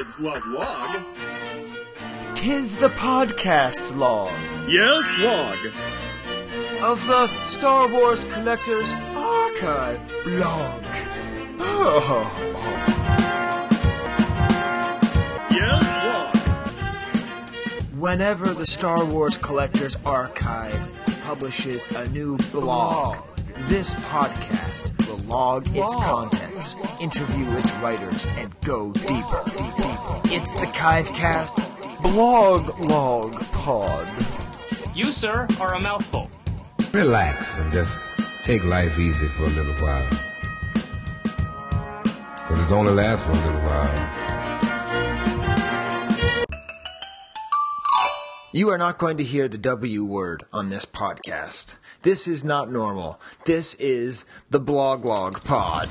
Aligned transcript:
kids 0.00 0.18
love 0.18 0.46
log. 0.46 1.02
Tis 2.34 2.76
the 2.78 2.88
podcast 2.90 3.94
log 3.94 4.30
Yes, 4.66 5.04
log. 5.18 5.58
of 6.82 7.06
the 7.06 7.28
Star 7.44 7.86
Wars 7.86 8.24
Collectors 8.24 8.92
Archive 9.14 10.00
blog. 10.24 10.84
Oh. 11.58 12.30
Yes, 15.50 15.84
log. 16.06 16.36
Whenever 17.98 18.54
the 18.54 18.66
Star 18.66 19.04
Wars 19.04 19.36
Collectors 19.36 19.98
Archive 20.06 20.80
publishes 21.24 21.86
a 21.94 22.08
new 22.08 22.38
blog, 22.52 23.18
this 23.68 23.94
podcast 23.96 24.96
will 25.06 25.18
log 25.28 25.66
its 25.76 25.94
contents, 25.96 26.74
interview 27.00 27.46
its 27.58 27.70
writers, 27.74 28.26
and 28.38 28.58
go 28.62 28.90
deeper, 28.92 29.42
deep, 29.46 29.56
deeper. 29.58 29.69
It's 30.32 30.54
the 30.54 30.66
'Chive 30.66 31.08
Cast 31.08 31.56
Blog 32.02 32.78
Log 32.78 33.34
Pod. 33.50 34.08
You, 34.94 35.10
sir, 35.10 35.48
are 35.60 35.74
a 35.74 35.80
mouthful. 35.80 36.30
Relax 36.92 37.58
and 37.58 37.72
just 37.72 38.00
take 38.44 38.62
life 38.62 38.96
easy 38.96 39.26
for 39.26 39.42
a 39.42 39.48
little 39.48 39.74
while. 39.84 40.08
Because 42.04 42.62
it's 42.62 42.70
only 42.70 42.92
lasts 42.92 43.26
for 43.26 43.32
a 43.32 43.34
little 43.34 43.60
while. 43.62 44.10
You 48.52 48.68
are 48.70 48.78
not 48.78 48.98
going 48.98 49.16
to 49.16 49.24
hear 49.24 49.48
the 49.48 49.58
W 49.58 50.04
word 50.04 50.44
on 50.52 50.68
this 50.68 50.86
podcast. 50.86 51.74
This 52.02 52.28
is 52.28 52.44
not 52.44 52.70
normal. 52.70 53.20
This 53.46 53.74
is 53.74 54.26
the 54.48 54.60
Blog 54.60 55.04
Log 55.04 55.42
Pod. 55.42 55.88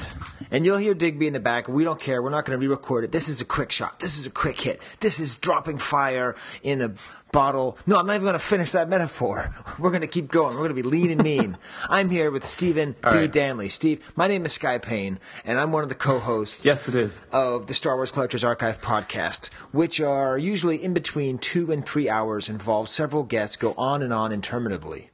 And 0.52 0.66
you'll 0.66 0.78
hear 0.78 0.94
Digby 0.94 1.28
in 1.28 1.34
the 1.34 1.40
back. 1.40 1.68
We 1.68 1.84
don't 1.84 2.00
care. 2.00 2.22
We're 2.24 2.30
not 2.32 2.46
going 2.46 2.60
to 2.60 2.62
re 2.62 2.68
record 2.68 3.04
it. 3.04 3.12
This 3.12 3.30
is 3.30 3.40
a 3.42 3.46
quick 3.46 3.72
shot. 3.72 4.00
This 4.00 4.18
is 4.18 4.26
a 4.26 4.32
quick 4.32 4.60
hit. 4.60 4.82
This 5.00 5.20
is 5.20 5.36
dropping 5.38 5.78
fire 5.78 6.36
in 6.64 6.82
a 6.82 6.92
bottle. 7.32 7.78
No, 7.86 7.98
I'm 8.00 8.08
not 8.08 8.14
even 8.16 8.24
going 8.26 8.34
to 8.34 8.40
finish 8.40 8.72
that 8.72 8.90
metaphor. 8.90 9.54
We're 9.80 9.92
going 9.92 10.02
to 10.02 10.08
keep 10.08 10.28
going. 10.30 10.56
We're 10.56 10.68
going 10.68 10.76
to 10.76 10.82
be 10.82 10.90
lean 10.90 11.12
and 11.12 11.22
mean. 11.24 11.58
I'm 11.90 12.10
here 12.10 12.32
with 12.32 12.44
Stephen 12.44 12.94
B. 12.94 12.98
right. 13.04 13.32
Danley. 13.32 13.70
Steve, 13.70 14.12
my 14.16 14.28
name 14.28 14.44
is 14.46 14.54
Skye 14.54 14.80
Payne, 14.80 15.20
and 15.46 15.60
I'm 15.60 15.72
one 15.72 15.84
of 15.84 15.90
the 15.90 15.96
co 15.96 16.18
hosts 16.18 16.66
Yes, 16.66 16.88
it 16.90 16.96
is. 16.96 17.22
of 17.32 17.68
the 17.68 17.76
Star 17.76 17.96
Wars 17.96 18.12
Collectors 18.12 18.44
Archive 18.44 18.82
podcast, 18.82 19.54
which 19.72 20.02
are 20.02 20.38
usually 20.38 20.84
in 20.84 20.94
between 20.96 21.38
two 21.38 21.72
and 21.72 21.86
three 21.86 22.10
hours, 22.10 22.50
involve 22.50 22.90
several 22.90 23.22
guests, 23.24 23.56
go 23.56 23.74
on 23.78 24.02
and 24.02 24.12
on 24.12 24.32
interminably. 24.32 25.12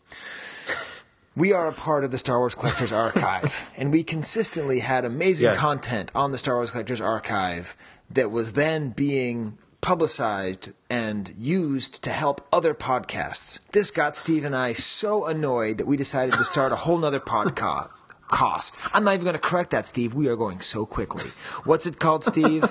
We 1.36 1.52
are 1.52 1.68
a 1.68 1.74
part 1.74 2.04
of 2.04 2.12
the 2.12 2.18
Star 2.18 2.40
Wars 2.40 2.56
Collectors 2.56 2.94
Archive, 3.06 3.68
and 3.78 3.92
we 3.92 4.04
consistently 4.04 4.80
had 4.80 5.04
amazing 5.06 5.50
Yes. 5.50 5.58
content 5.58 6.12
on 6.16 6.32
the 6.32 6.38
Star 6.38 6.56
Wars 6.56 6.72
Collectors 6.72 7.02
Archive 7.02 7.76
that 8.10 8.32
was 8.32 8.54
then 8.54 8.90
being 8.92 9.58
publicized 9.82 10.72
and 10.90 11.34
used 11.38 12.02
to 12.04 12.10
help 12.10 12.48
other 12.54 12.74
podcasts. 12.74 13.60
This 13.72 13.92
got 13.92 14.16
Steve 14.16 14.46
and 14.46 14.56
I 14.56 14.74
so 14.74 15.26
annoyed 15.26 15.78
that 15.78 15.86
we 15.88 15.98
decided 15.98 16.34
to 16.36 16.44
start 16.44 16.72
a 16.72 16.76
whole 16.78 16.98
nother 16.98 17.20
podcast. 17.20 17.90
Cost. 18.28 18.76
I'm 18.92 19.04
not 19.04 19.14
even 19.14 19.24
going 19.26 19.34
to 19.36 19.40
correct 19.40 19.70
that, 19.70 19.86
Steve. 19.86 20.16
We 20.16 20.28
are 20.30 20.36
going 20.36 20.60
so 20.60 20.88
quickly. 20.88 21.30
What's 21.64 21.86
it 21.86 22.00
called, 22.00 22.24
Steve? 22.24 22.66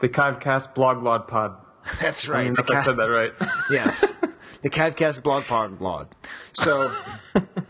The 0.00 0.08
'Chive 0.08 0.40
Cast 0.40 0.74
Blog 0.74 1.04
Lod 1.04 1.28
Pod. 1.28 1.54
That's 2.00 2.28
I 2.28 2.32
right. 2.32 2.44
mean, 2.46 2.54
the 2.54 2.64
I 2.74 2.82
said 2.82 2.96
that 2.96 3.04
right. 3.10 3.32
yes. 3.70 4.12
The 4.64 4.70
Cavcast 4.70 5.22
blog 5.22 5.44
pod 5.44 5.78
blog. 5.78 6.06
So, 6.54 6.90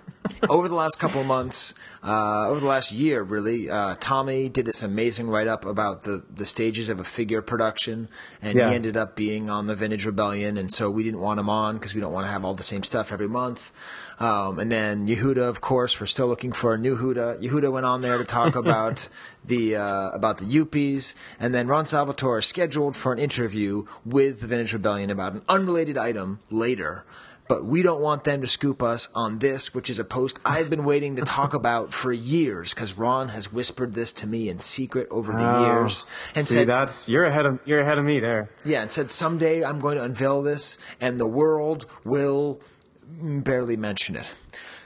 over 0.49 0.69
the 0.69 0.75
last 0.75 0.99
couple 0.99 1.21
of 1.21 1.27
months, 1.27 1.75
uh, 2.03 2.49
over 2.49 2.61
the 2.61 2.67
last 2.67 2.93
year, 2.93 3.23
really, 3.23 3.71
uh, 3.71 3.97
Tommy 4.01 4.49
did 4.49 4.67
this 4.67 4.83
amazing 4.83 5.29
write 5.29 5.47
up 5.47 5.65
about 5.65 6.05
the, 6.05 6.23
the 6.35 6.45
stages 6.47 6.89
of 6.89 7.01
a 7.01 7.05
figure 7.05 7.41
production, 7.43 8.09
and 8.43 8.59
Yeah. 8.59 8.69
he 8.71 8.75
ended 8.75 8.97
up 8.97 9.17
being 9.17 9.49
on 9.51 9.67
the 9.67 9.75
Vintage 9.75 10.05
Rebellion, 10.07 10.59
and 10.59 10.73
so 10.73 10.91
we 10.91 11.03
didn't 11.03 11.21
want 11.21 11.41
him 11.41 11.49
on 11.49 11.77
because 11.77 11.95
we 11.95 12.01
don't 12.01 12.13
want 12.13 12.27
to 12.27 12.31
have 12.31 12.45
all 12.45 12.55
the 12.55 12.63
same 12.63 12.83
stuff 12.83 13.11
every 13.13 13.29
month. 13.29 13.73
Um, 14.21 14.59
and 14.61 14.71
then 14.71 15.09
Yehuda, 15.09 15.39
of 15.49 15.61
course, 15.61 15.99
we're 15.99 16.07
still 16.07 16.29
looking 16.29 16.53
for 16.53 16.75
a 16.75 16.79
new 16.79 16.97
Huda. 16.97 17.43
Yehuda 17.43 17.73
went 17.73 17.85
on 17.87 18.01
there 18.01 18.17
to 18.19 18.25
talk 18.25 18.55
about 18.65 19.09
the 19.45 19.77
uh, 19.77 20.11
about 20.11 20.39
the 20.39 20.45
Yuppies, 20.45 21.15
and 21.41 21.55
then 21.55 21.67
Ron 21.67 21.85
Salvatore 21.87 22.39
is 22.39 22.47
scheduled 22.47 22.97
for 22.97 23.13
an 23.13 23.19
interview 23.19 23.87
with 24.05 24.41
the 24.41 24.47
Vintage 24.47 24.73
Rebellion 24.73 25.11
about 25.11 25.33
an 25.33 25.43
unrelated 25.49 25.99
item 25.99 26.39
later. 26.51 27.05
But 27.47 27.65
we 27.65 27.83
don't 27.83 28.01
want 28.01 28.25
them 28.25 28.41
to 28.41 28.47
scoop 28.47 28.83
us 28.83 29.09
on 29.15 29.39
this, 29.39 29.75
which 29.75 29.91
is 29.91 29.99
a 29.99 30.05
post 30.05 30.39
I've 30.47 30.71
been 30.71 30.85
waiting 30.85 31.17
to 31.17 31.23
talk 31.23 31.53
about 31.63 31.93
for 31.93 32.13
years 32.13 32.73
because 32.73 32.97
Ron 32.97 33.29
has 33.29 33.53
whispered 33.53 33.93
this 33.95 34.13
to 34.15 34.27
me 34.27 34.49
in 34.49 34.61
secret 34.61 35.07
over 35.11 35.33
the 35.33 35.45
Oh, 35.47 35.67
years 35.67 36.07
and 36.35 36.47
See, 36.47 36.55
said, 36.55 36.69
that's 36.69 37.09
you're 37.09 37.27
ahead 37.27 37.45
of 37.47 37.61
you're 37.67 37.81
ahead 37.81 37.99
of 37.99 38.05
me 38.05 38.19
there. 38.21 38.49
yeah, 38.65 38.81
and 38.83 38.91
said 38.91 39.11
someday 39.11 39.63
I'm 39.63 39.79
going 39.79 39.97
to 39.99 40.03
unveil 40.05 40.41
this, 40.43 40.79
and 41.01 41.21
the 41.21 41.27
world 41.27 41.85
will 42.03 42.61
barely 43.07 43.77
mention 43.77 44.17
it. 44.17 44.31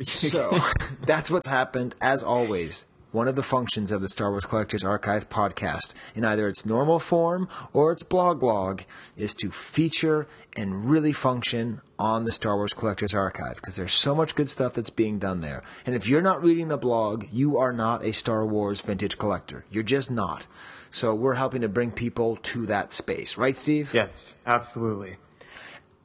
So 0.05 0.57
that's 1.07 1.29
what's 1.29 1.49
happened. 1.49 1.97
As 2.01 2.23
always, 2.23 2.87
one 3.11 3.29
of 3.29 3.37
the 3.37 3.43
functions 3.43 3.91
of 3.91 4.01
the 4.03 4.09
Star 4.09 4.31
Wars 4.31 4.45
Collectors 4.45 4.85
Archive 4.85 5.29
podcast, 5.29 5.95
in 6.15 6.25
either 6.25 6.47
its 6.47 6.67
normal 6.67 6.99
form 6.99 7.49
or 7.73 7.93
its 7.93 8.03
blog 8.03 8.43
log, 8.43 8.83
is 9.17 9.35
to 9.35 9.51
feature 9.51 10.27
and 10.57 10.91
really 10.91 11.13
function 11.13 11.81
on 11.99 12.25
the 12.25 12.33
Star 12.33 12.57
Wars 12.57 12.73
Collectors 12.73 13.15
Archive 13.15 13.57
because 13.57 13.77
there's 13.77 13.93
so 13.93 14.15
much 14.15 14.35
good 14.35 14.51
stuff 14.51 14.75
that's 14.75 14.91
being 14.91 15.19
done 15.19 15.41
there. 15.41 15.63
And 15.87 15.95
if 15.95 16.09
you're 16.09 16.23
not 16.23 16.43
reading 16.43 16.69
the 16.69 16.77
blog, 16.77 17.27
you 17.33 17.57
are 17.57 17.73
not 17.73 18.05
a 18.05 18.13
Star 18.13 18.45
Wars 18.45 18.81
vintage 18.81 19.19
collector. 19.19 19.65
You're 19.71 19.83
just 19.83 20.11
not. 20.11 20.47
So 20.91 21.15
we're 21.15 21.35
helping 21.35 21.63
to 21.63 21.69
bring 21.69 21.91
people 21.91 22.37
to 22.37 22.67
that 22.67 22.93
space, 22.93 23.37
right, 23.37 23.57
Steve? 23.57 23.93
Yes, 23.93 24.37
absolutely. 24.47 25.17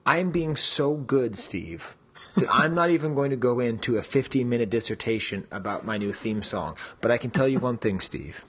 I 0.06 0.18
am 0.18 0.32
being 0.32 0.56
so 0.56 0.96
good, 0.96 1.38
Steve, 1.38 1.96
that 2.36 2.50
I'm 2.54 2.74
not 2.74 2.90
even 2.90 3.16
going 3.16 3.30
to 3.32 3.36
go 3.36 3.60
into 3.60 3.98
a 3.98 4.04
15 4.04 4.48
minute 4.48 4.70
dissertation 4.70 5.48
about 5.52 5.86
my 5.86 5.98
new 5.98 6.14
theme 6.14 6.44
song. 6.44 6.78
But 7.02 7.12
I 7.12 7.18
can 7.18 7.32
tell 7.32 7.48
you 7.48 7.60
one 7.60 7.78
thing, 7.78 8.00
Steve. 8.00 8.46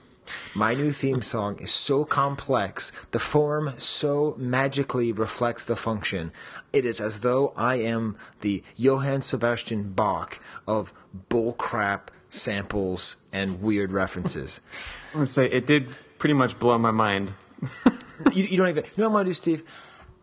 My 0.53 0.73
new 0.73 0.91
theme 0.91 1.21
song 1.21 1.59
is 1.59 1.71
so 1.71 2.03
complex, 2.03 2.91
the 3.11 3.19
form 3.19 3.73
so 3.77 4.33
magically 4.37 5.11
reflects 5.11 5.65
the 5.65 5.75
function. 5.75 6.31
It 6.73 6.85
is 6.85 6.99
as 6.99 7.19
though 7.19 7.53
I 7.55 7.75
am 7.75 8.17
the 8.41 8.63
Johann 8.75 9.21
Sebastian 9.21 9.91
Bach 9.91 10.39
of 10.67 10.91
bullcrap 11.29 12.07
samples 12.29 13.17
and 13.31 13.61
weird 13.61 13.91
references. 13.91 14.61
I'm 15.13 15.19
gonna 15.19 15.25
say 15.27 15.45
it 15.45 15.67
did 15.67 15.89
pretty 16.17 16.33
much 16.33 16.57
blow 16.57 16.77
my 16.77 16.91
mind. 16.91 17.33
you, 18.33 18.43
you 18.43 18.57
don't 18.57 18.69
even. 18.69 18.83
You 18.83 19.03
know 19.03 19.09
what 19.09 19.19
I'm 19.19 19.25
gonna 19.25 19.25
do, 19.25 19.33
Steve? 19.33 19.63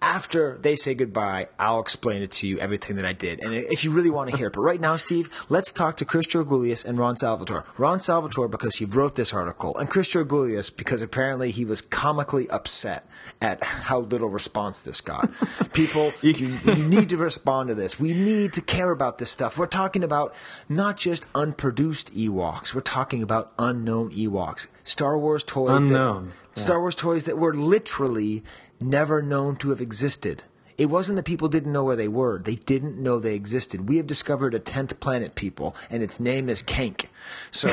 After 0.03 0.59
they 0.61 0.75
say 0.75 0.95
goodbye, 0.95 1.47
I'll 1.61 1.79
explain 1.81 2.23
it 2.23 2.33
to 2.33 2.49
you 2.49 2.59
everything 2.59 2.97
that 2.97 3.05
I 3.05 3.13
did, 3.13 3.41
and 3.41 3.55
if 3.55 3.85
you 3.85 3.93
really 3.93 4.11
want 4.11 4.31
to 4.31 4.37
hear 4.37 4.49
it. 4.49 4.53
But 4.53 4.63
right 4.63 4.81
now, 4.81 4.97
Steve, 4.97 5.31
let's 5.49 5.71
talk 5.71 5.97
to 5.99 6.05
Chris 6.05 6.27
Georgoulias 6.27 6.85
and 6.85 6.99
Ron 6.99 7.17
Salvatore. 7.17 7.65
Ron 7.79 8.01
Salvatore 8.01 8.49
because 8.49 8.75
he 8.77 8.85
wrote 8.85 9.15
this 9.15 9.33
article, 9.33 9.77
and 9.79 9.89
Chris 9.89 10.13
Georgoulias 10.13 10.77
because 10.77 11.03
apparently 11.03 11.53
he 11.53 11.65
was 11.65 11.81
comically 11.81 12.51
upset 12.51 13.07
at 13.41 13.63
how 13.63 14.01
little 14.01 14.29
response 14.29 14.81
this 14.81 15.01
got. 15.01 15.31
People, 15.73 16.13
you, 16.21 16.33
you 16.33 16.75
need 16.75 17.09
to 17.11 17.17
respond 17.17 17.69
to 17.69 17.75
this. 17.77 18.01
We 18.01 18.13
need 18.13 18.53
to 18.55 18.61
care 18.61 18.91
about 18.91 19.19
this 19.19 19.31
stuff. 19.31 19.57
We're 19.57 19.67
talking 19.67 20.03
about 20.03 20.35
not 20.69 20.97
just 20.97 21.27
unproduced 21.35 22.13
Ewoks. 22.13 22.75
We're 22.75 22.81
talking 22.81 23.23
about 23.23 23.53
unknown 23.57 24.11
Ewoks. 24.11 24.67
Star 24.83 25.17
Wars 25.17 25.45
toys. 25.45 25.69
that- 25.69 25.77
Unknown, 25.87 26.33
yeah. 26.57 26.63
Star 26.63 26.81
Wars 26.81 26.97
toys 26.97 27.25
that 27.27 27.39
were 27.39 27.55
literally 27.55 28.43
never 28.85 29.23
known 29.23 29.57
to 29.57 29.71
have 29.71 29.81
existed. 29.81 30.45
It 30.79 30.87
wasn't 30.87 31.17
that 31.17 31.25
people 31.25 31.49
didn't 31.49 31.73
know 31.73 31.85
where 31.85 31.97
they 31.97 32.09
were. 32.09 32.39
They 32.41 32.57
didn't 32.57 32.99
know 32.99 33.19
they 33.19 33.35
existed. 33.35 33.89
We 33.89 33.99
have 33.99 34.07
discovered 34.07 34.55
a 34.55 34.61
10th 34.61 34.99
planet, 35.01 35.35
people, 35.35 35.77
and 35.91 36.03
its 36.03 36.19
name 36.19 36.49
is 36.49 36.63
Kaink. 36.63 37.07
So, 37.51 37.69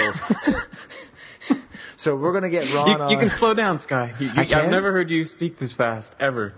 so 1.97 2.15
we're 2.15 2.31
going 2.31 2.43
to 2.43 2.49
get 2.49 2.71
Ron 2.73 2.87
You, 2.87 2.93
on. 2.95 3.09
you 3.11 3.17
can 3.17 3.29
slow 3.29 3.53
down, 3.53 3.79
Skye. 3.79 4.13
You, 4.19 4.27
you, 4.27 4.33
I? 4.35 4.41
I've 4.41 4.69
never 4.71 4.91
heard 4.91 5.09
you 5.11 5.25
speak 5.25 5.57
this 5.57 5.73
fast 5.73 6.15
ever. 6.19 6.53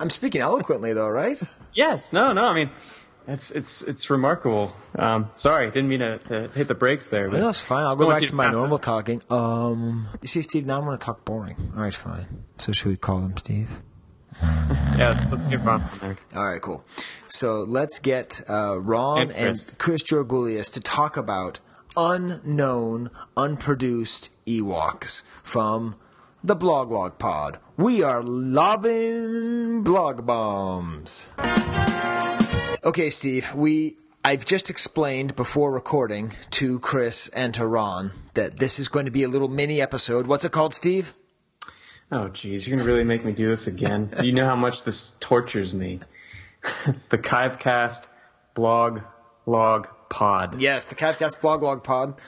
I'm 0.00 0.10
speaking 0.10 0.40
eloquently, 0.40 0.92
though, 0.92 1.08
right? 1.08 1.40
Yes, 1.74 2.12
no, 2.12 2.34
no. 2.34 2.44
I 2.48 2.52
mean, 2.52 2.70
it's 3.26 3.50
it's 3.50 3.82
it's 3.82 4.10
remarkable. 4.10 4.74
Um, 4.96 5.30
sorry, 5.34 5.66
didn't 5.70 5.88
mean 5.88 6.00
to, 6.00 6.18
to 6.18 6.48
hit 6.48 6.68
the 6.68 6.74
brakes 6.74 7.08
there. 7.10 7.28
But 7.30 7.40
No, 7.40 7.48
it's 7.48 7.60
fine. 7.60 7.84
I'll 7.84 7.96
go 7.96 8.08
back 8.08 8.22
to 8.22 8.34
my 8.34 8.44
pass 8.46 8.56
it. 8.56 8.58
normal 8.58 8.78
talking. 8.78 9.22
Um, 9.30 10.08
you 10.20 10.28
see, 10.28 10.42
Steve, 10.42 10.66
now 10.66 10.78
I'm 10.78 10.84
going 10.84 10.98
to 10.98 11.04
talk 11.04 11.24
boring. 11.24 11.72
All 11.76 11.82
right, 11.82 11.94
fine. 11.94 12.44
So 12.58 12.72
should 12.72 12.88
we 12.88 12.96
call 12.96 13.18
him 13.20 13.36
Steve? 13.36 13.70
Yeah, 14.98 15.18
let's 15.30 15.46
get 15.46 15.60
Ron 15.60 15.80
from 15.80 15.98
there. 16.00 16.16
All 16.34 16.48
right, 16.48 16.60
cool. 16.60 16.84
So 17.28 17.62
let's 17.62 17.98
get 17.98 18.40
uh, 18.48 18.78
Ron 18.78 19.22
And 19.22 19.32
and 19.32 19.56
Chris. 19.78 20.02
Chris 20.02 20.70
to 20.70 20.80
talk 20.80 21.16
about 21.16 21.60
unknown, 21.96 23.10
unproduced 23.36 24.30
Ewoks 24.46 25.22
from 25.42 25.96
the 26.44 26.54
Blog 26.54 26.90
Log 26.90 27.18
Pod. 27.18 27.58
We 27.76 28.02
are 28.02 28.22
lobbing 28.22 29.82
blog 29.82 30.26
bombs. 30.26 31.28
Okay, 32.84 33.10
Steve, 33.10 33.54
we 33.54 33.96
I've 34.24 34.44
just 34.44 34.68
explained 34.68 35.36
before 35.36 35.70
recording 35.70 36.32
to 36.50 36.80
Chris 36.80 37.28
and 37.28 37.54
to 37.54 37.64
Ron 37.64 38.10
that 38.34 38.56
this 38.56 38.80
is 38.80 38.88
going 38.88 39.04
to 39.04 39.12
be 39.12 39.22
a 39.22 39.28
little 39.28 39.46
mini 39.46 39.80
episode. 39.80 40.26
What's 40.26 40.44
it 40.44 40.50
called, 40.50 40.74
Steve? 40.74 41.14
Oh, 42.10 42.28
geez, 42.28 42.66
you're 42.66 42.76
gonna 42.76 42.86
really 42.86 43.04
make 43.04 43.24
me 43.24 43.32
do 43.32 43.46
this 43.46 43.68
again. 43.68 44.12
you 44.20 44.32
know 44.32 44.46
how 44.46 44.56
much 44.56 44.82
this 44.82 45.12
tortures 45.20 45.72
me. 45.72 46.00
the 47.08 47.18
'Chive 47.18 47.60
Cast 47.60 48.08
blog 48.54 49.02
log 49.46 49.86
pod. 50.12 50.60
Yes, 50.60 50.84
the 50.84 50.94
Catcast 50.94 51.40
blog 51.40 51.62
log 51.62 51.82
pod, 51.82 52.20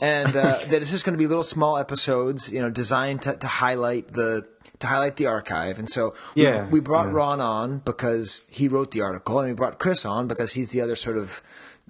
and 0.00 0.36
uh, 0.36 0.58
that 0.68 0.70
this 0.70 0.92
is 0.92 1.02
going 1.02 1.14
to 1.14 1.18
be 1.18 1.26
little 1.26 1.44
small 1.44 1.78
episodes, 1.78 2.50
you 2.50 2.60
know, 2.60 2.68
designed 2.68 3.22
to, 3.22 3.36
to 3.36 3.46
highlight 3.46 4.12
the 4.12 4.46
to 4.80 4.86
highlight 4.86 5.16
the 5.16 5.26
archive. 5.26 5.78
And 5.78 5.88
so 5.88 6.14
we, 6.34 6.42
Yeah, 6.42 6.68
we 6.68 6.80
brought 6.80 7.06
yeah. 7.06 7.14
Ron 7.14 7.40
on 7.40 7.78
because 7.78 8.44
he 8.50 8.68
wrote 8.68 8.90
the 8.90 9.00
article, 9.00 9.38
and 9.38 9.48
we 9.48 9.54
brought 9.54 9.78
Chris 9.78 10.04
on 10.04 10.28
because 10.28 10.52
he's 10.52 10.72
the 10.72 10.80
other 10.80 10.96
sort 10.96 11.16
of 11.16 11.42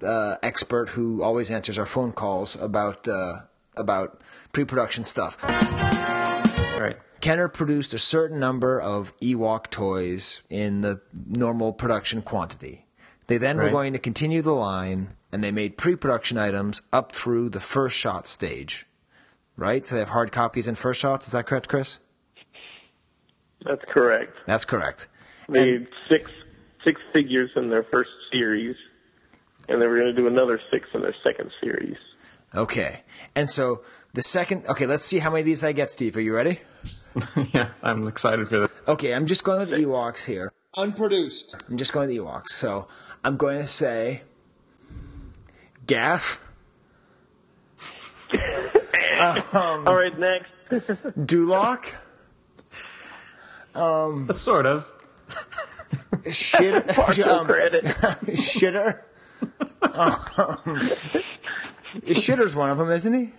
uh, 0.03 0.37
expert 0.41 0.89
who 0.89 1.23
always 1.23 1.51
answers 1.51 1.77
our 1.77 1.85
phone 1.85 2.11
calls 2.11 2.55
about 2.55 3.07
uh, 3.07 3.41
about 3.75 4.21
pre-production 4.53 5.03
stuff. 5.03 5.41
Right. 5.43 6.97
Kenner 7.21 7.49
produced 7.49 7.93
a 7.93 7.99
certain 7.99 8.39
number 8.39 8.79
of 8.79 9.17
Ewok 9.19 9.69
toys 9.69 10.41
in 10.49 10.81
the 10.81 11.01
normal 11.27 11.73
production 11.73 12.21
quantity. 12.21 12.85
They 13.29 13.37
then 13.37 13.57
were 13.57 13.69
going 13.69 13.93
to 13.93 13.99
continue 13.99 14.41
the 14.41 14.55
line, 14.55 15.15
and 15.31 15.43
they 15.43 15.51
made 15.51 15.77
pre-production 15.77 16.39
items 16.39 16.81
up 16.91 17.11
through 17.11 17.49
the 17.49 17.59
first 17.59 17.95
shot 17.95 18.27
stage. 18.27 18.87
Right? 19.55 19.85
So 19.85 19.95
they 19.95 19.99
have 19.99 20.09
hard 20.09 20.31
copies 20.31 20.67
and 20.67 20.75
first 20.75 20.99
shots. 20.99 21.27
Is 21.27 21.33
that 21.33 21.45
correct, 21.45 21.69
Chris? 21.69 21.99
That's 23.63 23.83
correct. 23.87 24.35
That's 24.47 24.65
correct. 24.65 25.07
They 25.47 25.73
had 25.73 25.87
six 26.09 26.31
six 26.83 26.99
figures 27.13 27.51
in 27.55 27.69
their 27.69 27.83
first 27.83 28.09
series, 28.31 28.75
and 29.67 29.79
they 29.79 29.85
were 29.85 29.99
going 29.99 30.15
to 30.15 30.21
do 30.21 30.27
another 30.27 30.59
six 30.71 30.87
in 30.95 31.01
their 31.01 31.15
second 31.23 31.51
series. 31.61 31.97
Okay. 32.55 33.03
And 33.35 33.47
so 33.47 33.81
the 34.13 34.23
second. 34.23 34.65
Okay, 34.67 34.87
let's 34.87 35.05
see 35.05 35.19
how 35.19 35.29
many 35.29 35.41
of 35.41 35.45
these 35.45 35.63
I 35.63 35.73
get, 35.73 35.91
Steve. 35.91 36.17
Are 36.17 36.21
you 36.21 36.33
ready? 36.33 36.61
yeah, 37.53 37.69
I'm 37.83 38.07
excited 38.07 38.49
for 38.49 38.59
this. 38.61 38.71
Okay, 38.87 39.13
I'm 39.13 39.27
just 39.27 39.43
going 39.43 39.59
with 39.59 39.71
Ewoks 39.71 40.25
here. 40.25 40.51
Unproduced. 40.77 41.55
I'm 41.69 41.77
just 41.77 41.93
going 41.93 42.09
with 42.09 42.17
Ewoks. 42.17 42.49
So 42.49 42.87
I'm 43.23 43.37
going 43.37 43.59
to 43.59 43.67
say 43.67 44.21
Gaff, 45.87 46.39
All 49.53 49.95
right, 49.95 50.17
next. 50.17 50.51
Dulok, 50.69 51.95
Um, 53.73 54.29
Sort 54.33 54.65
of. 54.67 54.87
shit, 56.29 56.75
um, 57.27 57.47
credit. 57.47 57.83
shitter. 57.85 59.01
Um, 59.81 60.19
Shitter's 62.05 62.55
one 62.55 62.69
of 62.69 62.77
them, 62.77 62.91
isn't 62.91 63.13
he? 63.13 63.31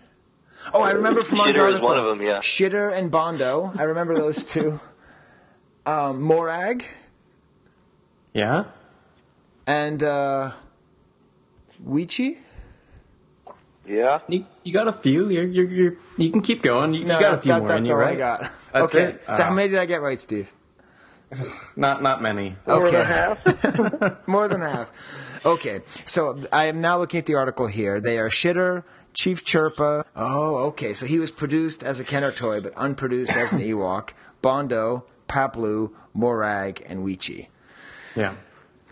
Oh, 0.74 0.82
I 0.82 0.90
remember 0.92 1.22
from 1.22 1.38
Ron's 1.38 1.50
Shitter 1.56 1.68
is 1.68 1.76
article. 1.80 1.88
one 1.88 1.98
of 1.98 2.06
'em, 2.20 2.22
yeah. 2.26 2.38
Shitter 2.38 2.92
and 2.92 3.10
Bondo. 3.10 3.70
I 3.78 3.84
remember 3.84 4.14
those 4.16 4.44
two. 4.44 4.80
Um, 5.86 6.20
Morag 6.20 6.84
Yeah. 8.32 8.64
and 9.66 10.02
uh, 10.02 10.52
Weechi. 11.86 12.38
Yeah. 13.86 14.20
You, 14.28 14.46
you 14.62 14.72
got 14.72 14.86
a 14.88 14.92
few. 14.92 15.28
You're, 15.30 15.46
you're, 15.48 15.68
you're, 15.70 15.96
you 16.16 16.30
can 16.30 16.42
keep 16.42 16.62
going. 16.62 16.94
You, 16.94 17.00
you 17.00 17.06
got 17.08 17.34
a 17.34 17.40
few 17.40 17.52
that- 17.52 17.58
more 17.60 17.68
that's 17.68 17.80
in 17.80 17.86
you, 17.86 17.92
all 17.92 17.98
right? 17.98 18.14
I 18.14 18.16
got. 18.16 18.50
That's 18.72 18.94
okay, 18.94 19.04
it? 19.14 19.22
so 19.34 19.42
how 19.42 19.50
Ah. 19.50 19.54
many 19.54 19.68
did 19.70 19.78
I 19.80 19.86
get 19.86 20.00
right, 20.00 20.20
Steve? 20.20 20.52
Not 21.76 22.02
not 22.02 22.20
many. 22.22 22.56
Four 22.64 22.86
and 22.86 22.96
Okay. 22.96 23.00
a 23.00 23.04
half. 23.04 24.26
More 24.28 24.48
than 24.48 24.60
half. 24.60 24.90
Okay, 25.44 25.80
so 26.04 26.44
I 26.52 26.66
am 26.66 26.80
now 26.80 26.98
looking 26.98 27.18
at 27.18 27.26
the 27.26 27.34
article 27.36 27.66
here. 27.68 28.00
They 28.00 28.18
are 28.18 28.28
Shitter, 28.28 28.82
Chief 29.14 29.44
Chirpa. 29.44 30.04
Oh, 30.16 30.56
okay. 30.70 30.92
So 30.92 31.06
he 31.06 31.18
was 31.20 31.30
produced 31.30 31.82
as 31.84 31.98
a 32.00 32.04
Kenner 32.04 32.30
toy, 32.32 32.60
but 32.60 32.72
unproduced 32.76 33.36
as 33.36 33.52
an 33.52 33.60
Ewok. 33.70 34.10
Bondo, 34.42 35.04
Paploo, 35.28 35.92
Morag, 36.14 36.82
and 36.86 37.04
Weechi. 37.06 37.46
Yeah. 38.16 38.34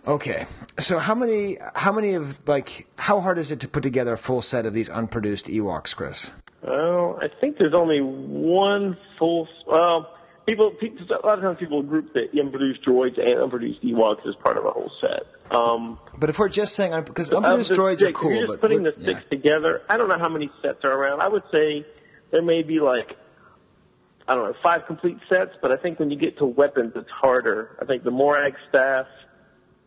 Okay, 0.06 0.46
so 0.78 0.98
how 0.98 1.14
many? 1.14 1.58
How 1.74 1.92
many 1.92 2.14
of 2.14 2.38
like? 2.48 2.86
How 2.96 3.20
hard 3.20 3.36
is 3.38 3.50
it 3.50 3.60
to 3.60 3.68
put 3.68 3.82
together 3.82 4.14
a 4.14 4.18
full 4.18 4.40
set 4.40 4.64
of 4.64 4.72
these 4.72 4.88
unproduced 4.88 5.46
Ewoks, 5.46 5.94
Chris? 5.94 6.30
Well, 6.62 7.18
I 7.20 7.28
think 7.40 7.58
there's 7.58 7.74
only 7.78 8.00
one 8.00 8.96
full. 9.18 9.48
Well, 9.66 10.08
people, 10.46 10.70
people 10.70 11.04
a 11.10 11.26
lot 11.26 11.38
of 11.38 11.44
times 11.44 11.58
people 11.58 11.82
group 11.82 12.14
the 12.14 12.26
unproduced 12.40 12.84
droids 12.86 13.20
and 13.20 13.42
unproduced 13.42 13.82
Ewoks 13.82 14.26
as 14.26 14.34
part 14.36 14.56
of 14.56 14.64
a 14.64 14.70
whole 14.70 14.90
set. 15.00 15.22
Um, 15.54 15.98
But 16.18 16.30
if 16.30 16.38
we're 16.38 16.48
just 16.48 16.74
saying, 16.74 16.92
because 17.04 17.30
of 17.30 17.44
unproduced 17.44 17.72
droids 17.72 17.96
are 17.96 17.98
six, 17.98 18.08
if 18.10 18.14
cool, 18.14 18.30
You're 18.32 18.46
just 18.46 18.52
but 18.54 18.60
putting 18.60 18.82
the 18.84 18.92
six 18.96 19.20
yeah. 19.20 19.28
together. 19.30 19.82
I 19.88 19.96
don't 19.96 20.08
know 20.08 20.18
how 20.18 20.28
many 20.28 20.50
sets 20.62 20.84
are 20.84 20.92
around. 20.92 21.20
I 21.20 21.28
would 21.28 21.44
say 21.52 21.84
there 22.30 22.42
may 22.42 22.62
be 22.62 22.80
like 22.80 23.16
I 24.28 24.34
don't 24.34 24.44
know 24.44 24.54
five 24.62 24.86
complete 24.86 25.18
sets, 25.26 25.56
but 25.62 25.72
I 25.72 25.78
think 25.78 25.98
when 25.98 26.10
you 26.10 26.16
get 26.16 26.36
to 26.38 26.44
weapons, 26.44 26.92
it's 26.94 27.10
harder. 27.10 27.78
I 27.80 27.86
think 27.86 28.04
the 28.04 28.10
Morag 28.10 28.54
staff, 28.68 29.06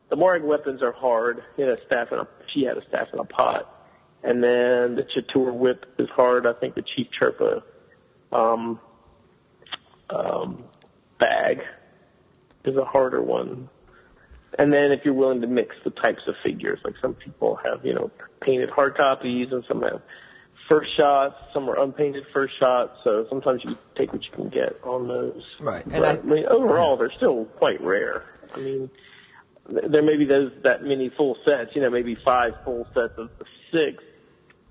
the 0.09 0.15
Morag 0.15 0.43
weapons 0.43 0.81
are 0.81 0.91
hard. 0.91 1.43
He 1.55 1.61
had 1.61 1.71
a 1.71 1.77
staff 1.85 2.11
in 2.11 2.17
a 2.17 2.27
she 2.47 2.63
had 2.63 2.75
a 2.75 2.85
staff 2.87 3.09
in 3.13 3.19
a 3.19 3.23
pot, 3.23 3.87
and 4.23 4.43
then 4.43 4.95
the 4.95 5.03
Chatur 5.03 5.53
whip 5.53 5.85
is 5.99 6.09
hard. 6.09 6.47
I 6.47 6.53
think 6.53 6.73
the 6.73 6.81
Chief 6.81 7.07
Chirpa 7.11 7.61
um, 8.31 8.79
um, 10.09 10.63
bag 11.19 11.61
is 12.65 12.75
a 12.75 12.85
harder 12.85 13.21
one. 13.21 13.69
And 14.57 14.73
then 14.73 14.91
if 14.91 15.05
you're 15.05 15.13
willing 15.13 15.41
to 15.41 15.47
mix 15.47 15.75
the 15.83 15.91
types 15.91 16.23
of 16.27 16.35
figures, 16.43 16.79
like 16.83 16.95
some 17.01 17.13
people 17.13 17.57
have, 17.63 17.85
you 17.85 17.93
know, 17.93 18.11
painted 18.41 18.69
hard 18.69 18.97
copies 18.97 19.51
and 19.51 19.63
some 19.67 19.81
have 19.83 20.01
first 20.67 20.95
shots, 20.95 21.35
some 21.53 21.69
are 21.69 21.79
unpainted 21.81 22.25
first 22.33 22.57
shots. 22.59 22.97
So 23.03 23.25
sometimes 23.29 23.63
you 23.63 23.77
take 23.95 24.13
what 24.13 24.23
you 24.23 24.31
can 24.31 24.49
get 24.49 24.79
on 24.83 25.07
those. 25.07 25.43
Right, 25.59 25.83
and 25.85 25.93
But, 25.93 26.03
I- 26.03 26.19
I, 26.19 26.21
mean, 26.21 26.45
overall, 26.47 26.97
they're 26.97 27.11
still 27.11 27.45
quite 27.45 27.81
rare. 27.81 28.23
I 28.55 28.59
mean, 28.59 28.89
there 29.69 30.01
may 30.01 30.17
be 30.17 30.25
those 30.25 30.51
that 30.63 30.83
many 30.83 31.09
full 31.09 31.37
sets, 31.45 31.75
you 31.75 31.81
know, 31.81 31.89
maybe 31.89 32.15
five 32.15 32.53
full 32.65 32.87
sets 32.93 33.13
of 33.17 33.29
six, 33.71 34.03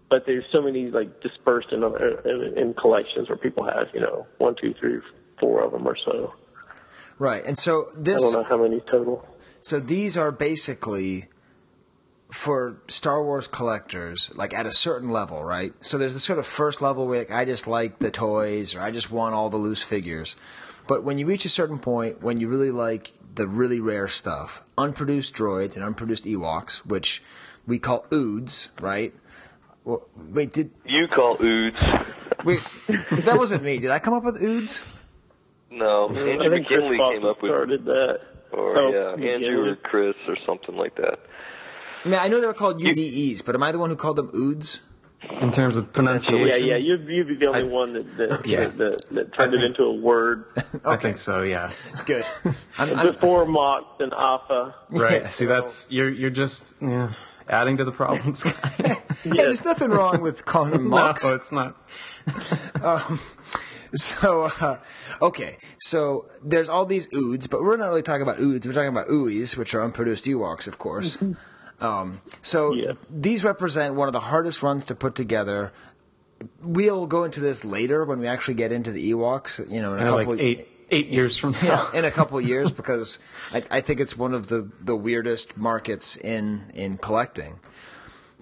but 0.08 0.26
there's 0.26 0.44
so 0.52 0.60
many 0.60 0.90
like 0.90 1.20
dispersed 1.22 1.72
in 1.72 1.82
other 1.84 2.20
in, 2.20 2.58
in 2.58 2.74
collections 2.74 3.28
where 3.28 3.38
people 3.38 3.64
have, 3.64 3.88
you 3.94 4.00
know, 4.00 4.26
one, 4.38 4.54
two, 4.56 4.74
three, 4.74 4.98
four 5.38 5.62
of 5.62 5.72
them 5.72 5.86
or 5.86 5.96
so. 5.96 6.34
right. 7.18 7.42
And 7.44 7.56
so 7.58 7.90
this. 7.96 8.22
I 8.22 8.32
don't 8.32 8.42
know 8.42 8.48
how 8.48 8.62
many 8.62 8.80
total. 8.80 9.26
so 9.60 9.78
these 9.80 10.18
are 10.18 10.32
basically 10.32 11.26
for 12.30 12.80
Star 12.88 13.22
Wars 13.22 13.48
collectors, 13.48 14.30
like 14.34 14.54
at 14.54 14.66
a 14.66 14.72
certain 14.72 15.10
level, 15.10 15.42
right? 15.42 15.72
So 15.80 15.98
there's 15.98 16.14
the 16.14 16.20
sort 16.20 16.38
of 16.38 16.46
first 16.46 16.80
level 16.80 17.06
where 17.06 17.20
like, 17.20 17.30
I 17.30 17.44
just 17.44 17.66
like 17.66 17.98
the 17.98 18.10
toys 18.10 18.74
or 18.74 18.80
I 18.80 18.90
just 18.90 19.10
want 19.10 19.34
all 19.34 19.50
the 19.50 19.56
loose 19.56 19.82
figures. 19.82 20.36
But 20.86 21.04
when 21.04 21.18
you 21.18 21.26
reach 21.26 21.44
a 21.44 21.48
certain 21.48 21.78
point, 21.78 22.22
when 22.22 22.40
you 22.40 22.48
really 22.48 22.70
like 22.70 23.12
the 23.34 23.46
really 23.46 23.80
rare 23.80 24.08
stuff, 24.08 24.62
unproduced 24.78 25.34
droids 25.34 25.76
and 25.76 25.84
unproduced 25.84 26.24
Ewoks, 26.24 26.78
which 26.86 27.22
we 27.66 27.78
call 27.78 28.04
oods, 28.10 28.68
right? 28.80 29.14
Well, 29.84 30.06
wait, 30.16 30.52
did 30.52 30.70
You 30.84 31.06
call 31.08 31.36
Oods. 31.40 31.80
wait? 32.44 32.58
that 33.24 33.34
wasn't 33.36 33.62
me. 33.62 33.78
Did 33.78 33.90
I 33.90 33.98
come 33.98 34.14
up 34.14 34.24
with 34.24 34.42
oods? 34.42 34.84
No, 35.70 36.08
I 36.10 36.18
Andrew 36.18 36.50
think 36.50 36.66
Chris 36.66 36.78
McKinley 36.80 36.98
came 36.98 37.24
up 37.24 37.42
with, 37.42 37.50
started 37.50 37.84
that. 37.86 38.20
or 38.52 38.76
Oh, 38.76 38.90
yeah, 38.90 39.28
Andrew 39.32 39.70
or 39.70 39.76
Chris 39.76 40.16
or 40.26 40.36
something 40.44 40.76
like 40.76 40.96
that. 40.96 41.20
I 42.04 42.08
mean, 42.08 42.18
I 42.18 42.28
know 42.28 42.40
they 42.40 42.46
were 42.46 42.54
called 42.54 42.80
UDEs, 42.80 43.44
but 43.44 43.54
am 43.54 43.62
I 43.62 43.72
the 43.72 43.78
one 43.78 43.90
who 43.90 43.96
called 43.96 44.16
them 44.16 44.30
oods? 44.34 44.80
In 45.42 45.52
terms 45.52 45.76
of 45.76 45.92
pronunciation. 45.92 46.48
Yeah, 46.48 46.56
yeah, 46.56 46.76
you'd, 46.76 47.06
you'd 47.06 47.28
be 47.28 47.34
the 47.34 47.46
only 47.46 47.64
one 47.64 47.92
that 47.92 48.16
that, 48.16 48.46
Yeah. 48.46 48.66
that, 48.66 48.78
that, 48.78 49.10
that 49.10 49.34
turned 49.34 49.54
it 49.54 49.62
into 49.62 49.82
a 49.82 49.92
word 49.92 50.46
I 50.84 50.96
think 50.96 51.18
so. 51.18 51.42
Yeah. 51.42 51.72
Good. 52.06 52.24
I'm, 52.78 52.98
I'm, 52.98 53.12
before 53.12 53.44
Mox 53.44 53.84
and 54.00 54.14
Alpha. 54.14 54.74
Right. 54.88 55.22
Yes. 55.22 55.34
See, 55.34 55.44
that's 55.44 55.90
you're 55.90 56.08
you're 56.08 56.30
just 56.30 56.74
yeah, 56.80 57.12
adding 57.50 57.76
to 57.76 57.84
the 57.84 57.92
problems. 57.92 58.42
Hey, 58.76 58.96
there's 59.24 59.62
nothing 59.62 59.90
wrong 59.90 60.22
with 60.22 60.46
calling 60.46 60.70
them 60.72 60.88
mocks. 60.88 61.22
no, 61.22 61.34
it's 61.34 61.52
not. 61.52 61.76
So, 63.94 64.44
uh, 64.44 64.78
okay, 65.20 65.58
so 65.80 66.26
there's 66.44 66.68
all 66.68 66.86
these 66.86 67.08
oods, 67.08 67.50
but 67.50 67.60
we're 67.62 67.76
not 67.76 67.88
really 67.88 68.02
talking 68.02 68.22
about 68.22 68.38
oods. 68.38 68.66
We're 68.66 68.72
talking 68.72 68.88
about 68.88 69.08
ooies, 69.08 69.56
which 69.56 69.74
are 69.74 69.82
unproduced 69.82 70.26
Ewoks, 70.26 70.68
of 70.68 70.78
course. 70.78 71.18
Um, 71.80 72.20
so 72.42 72.72
Yeah. 72.74 72.92
these 73.08 73.42
represent 73.44 73.94
one 73.94 74.08
of 74.08 74.12
the 74.12 74.20
hardest 74.20 74.62
runs 74.62 74.84
to 74.86 74.94
put 74.94 75.14
together. 75.14 75.72
We'll 76.62 77.06
go 77.06 77.24
into 77.24 77.40
this 77.40 77.64
later 77.64 78.04
when 78.04 78.18
we 78.20 78.26
actually 78.26 78.54
get 78.54 78.72
into 78.72 78.92
the 78.92 79.12
Ewoks. 79.12 79.58
You 79.70 79.82
know, 79.82 79.94
in 79.94 80.00
a 80.00 80.02
Yeah, 80.02 80.08
couple 80.08 80.32
like 80.34 80.40
eight 80.40 80.68
eight 80.90 81.06
years 81.06 81.36
from 81.36 81.52
now. 81.62 81.88
yeah, 81.92 81.98
in 81.98 82.04
a 82.04 82.10
couple 82.10 82.40
years 82.52 82.70
because 82.70 83.18
I, 83.52 83.62
I 83.70 83.80
think 83.80 84.00
it's 84.00 84.16
one 84.16 84.34
of 84.34 84.48
the, 84.48 84.68
the 84.80 84.96
weirdest 84.96 85.56
markets 85.56 86.16
in 86.16 86.70
in 86.74 86.98
collecting. 86.98 87.60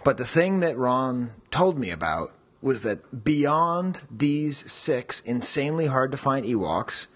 But 0.04 0.16
the 0.16 0.24
thing 0.24 0.60
that 0.60 0.76
Ron 0.78 1.32
told 1.50 1.78
me 1.78 1.90
about 1.90 2.32
was 2.62 2.82
that 2.82 3.24
beyond 3.24 4.02
these 4.10 4.70
six 4.70 5.20
insanely 5.20 5.86
hard 5.86 6.10
to 6.12 6.16
find 6.18 6.46
Ewoks, 6.46 7.08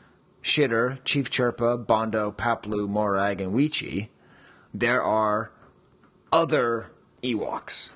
Shitter, 0.42 0.98
Chief 1.04 1.30
Chirpa, 1.30 1.84
Bondo, 1.86 2.30
Paploo, 2.32 2.88
Morag, 2.88 3.40
and 3.40 3.52
Weechi, 3.54 4.08
there 4.74 5.02
are 5.02 5.52
other 6.32 6.90
Ewoks. 7.22 7.90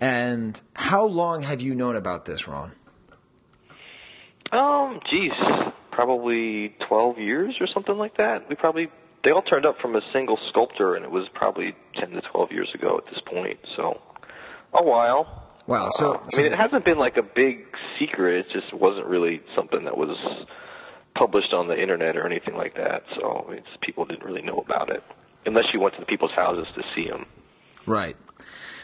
And 0.00 0.60
how 0.74 1.04
long 1.04 1.42
have 1.42 1.60
you 1.60 1.74
known 1.74 1.96
about 1.96 2.24
this, 2.26 2.46
Ron? 2.46 2.72
Um, 4.52 5.00
geez, 5.10 5.32
probably 5.90 6.76
12 6.80 7.18
years 7.18 7.56
or 7.60 7.66
something 7.66 7.96
like 7.96 8.18
that. 8.18 8.48
We 8.48 8.54
probably 8.54 8.88
they 9.24 9.32
all 9.32 9.42
turned 9.42 9.66
up 9.66 9.80
from 9.80 9.96
a 9.96 10.02
single 10.12 10.38
sculptor, 10.48 10.94
and 10.94 11.04
it 11.04 11.10
was 11.10 11.28
probably 11.34 11.74
10 11.94 12.10
to 12.12 12.20
12 12.20 12.52
years 12.52 12.72
ago 12.74 12.96
at 12.98 13.12
this 13.12 13.20
point. 13.26 13.58
So 13.74 14.00
a 14.72 14.84
while. 14.84 15.42
Wow. 15.66 15.88
So, 15.90 16.14
Uh, 16.14 16.18
I 16.32 16.36
mean, 16.36 16.52
it 16.52 16.56
hasn't 16.56 16.84
been 16.84 16.98
like 16.98 17.16
a 17.16 17.22
big 17.24 17.66
secret. 17.98 18.46
It 18.46 18.52
just 18.52 18.72
wasn't 18.72 19.06
really 19.06 19.42
something 19.56 19.84
that 19.84 19.96
was 19.96 20.16
published 21.16 21.52
on 21.52 21.66
the 21.66 21.80
internet 21.80 22.16
or 22.16 22.24
anything 22.24 22.54
like 22.56 22.76
that. 22.76 23.02
So 23.16 23.48
it's, 23.50 23.66
people 23.80 24.04
didn't 24.04 24.22
really 24.24 24.42
know 24.42 24.58
about 24.58 24.90
it 24.90 25.02
unless 25.44 25.72
you 25.72 25.80
went 25.80 25.94
to 25.94 26.00
the 26.00 26.06
people's 26.06 26.32
houses 26.32 26.66
to 26.76 26.82
see 26.94 27.08
them. 27.08 27.26
Right. 27.86 28.16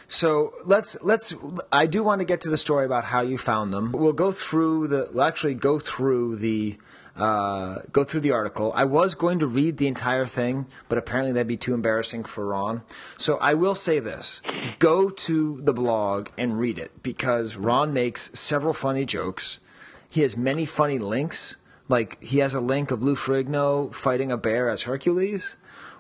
So 0.09 0.53
let's 0.65 1.03
let's. 1.03 1.35
I 1.71 1.87
do 1.87 2.03
want 2.03 2.21
to 2.21 2.27
get 2.27 2.43
to 2.43 2.51
the 2.51 2.59
story 2.59 2.85
about 2.85 3.05
how 3.05 3.23
you 3.23 3.39
found 3.39 3.73
them. 3.73 3.93
We'll 3.93 4.13
go 4.13 4.31
through 4.31 4.89
the. 4.89 5.09
We'll 5.13 5.25
actually 5.25 5.55
go 5.55 5.79
through 5.79 6.37
the. 6.37 6.79
Uh, 7.15 7.81
go 7.93 8.05
through 8.05 8.21
the 8.21 8.31
article. 8.31 8.73
I 8.75 8.85
was 8.85 9.15
going 9.15 9.39
to 9.41 9.47
read 9.47 9.77
the 9.77 9.87
entire 9.87 10.25
thing, 10.25 10.67
but 10.89 10.97
apparently 10.97 11.33
that'd 11.33 11.47
be 11.47 11.59
too 11.59 11.75
embarrassing 11.75 12.25
for 12.25 12.47
Ron. 12.47 12.83
So 13.19 13.37
I 13.37 13.53
will 13.55 13.75
say 13.75 13.99
this: 13.99 14.43
go 14.79 15.11
to 15.11 15.59
the 15.63 15.75
blog 15.75 16.29
and 16.39 16.59
read 16.59 16.79
it 16.79 17.03
because 17.03 17.57
Ron 17.57 17.93
makes 17.93 18.31
several 18.39 18.73
funny 18.73 19.05
jokes. 19.05 19.61
He 20.09 20.23
has 20.23 20.37
many 20.37 20.65
funny 20.65 20.99
links. 20.99 21.57
Like 21.89 22.23
he 22.23 22.39
has 22.39 22.55
a 22.55 22.61
link 22.61 22.91
of 22.91 23.03
Lou 23.03 23.17
Ferrigno 23.17 23.95
fighting 23.95 24.31
a 24.31 24.37
bear 24.37 24.69
as 24.71 24.83
Hercules, 24.83 25.57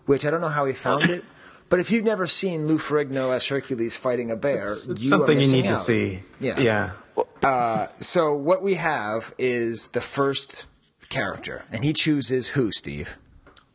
which 0.07 0.25
I 0.25 0.31
don't 0.31 0.41
know 0.41 0.49
how 0.49 0.65
he 0.67 0.73
found 0.73 1.11
it. 1.11 1.25
But 1.73 1.81
if 1.81 1.91
you've 1.91 2.05
never 2.05 2.27
seen 2.27 2.67
Lou 2.67 2.77
Ferrigno 2.77 3.35
as 3.35 3.47
Hercules 3.47 3.97
fighting 3.97 4.31
a 4.31 4.37
bear, 4.37 4.61
It's, 4.61 4.89
it's 4.89 5.05
you 5.05 5.09
something 5.09 5.31
are 5.31 5.33
you 5.33 5.39
missing 5.39 5.63
need 5.63 5.69
to 5.69 5.77
see. 5.77 6.23
Yeah. 6.39 6.61
Yeah. 6.61 6.91
Uh, 7.43 7.87
so 7.97 8.35
what 8.35 8.63
we 8.63 8.75
have 8.75 9.35
is 9.39 9.87
the 9.89 10.03
first 10.03 10.67
character, 11.09 11.65
and 11.73 11.83
he 11.83 11.95
chooses 11.95 12.49
who, 12.49 12.73
Steve? 12.73 13.17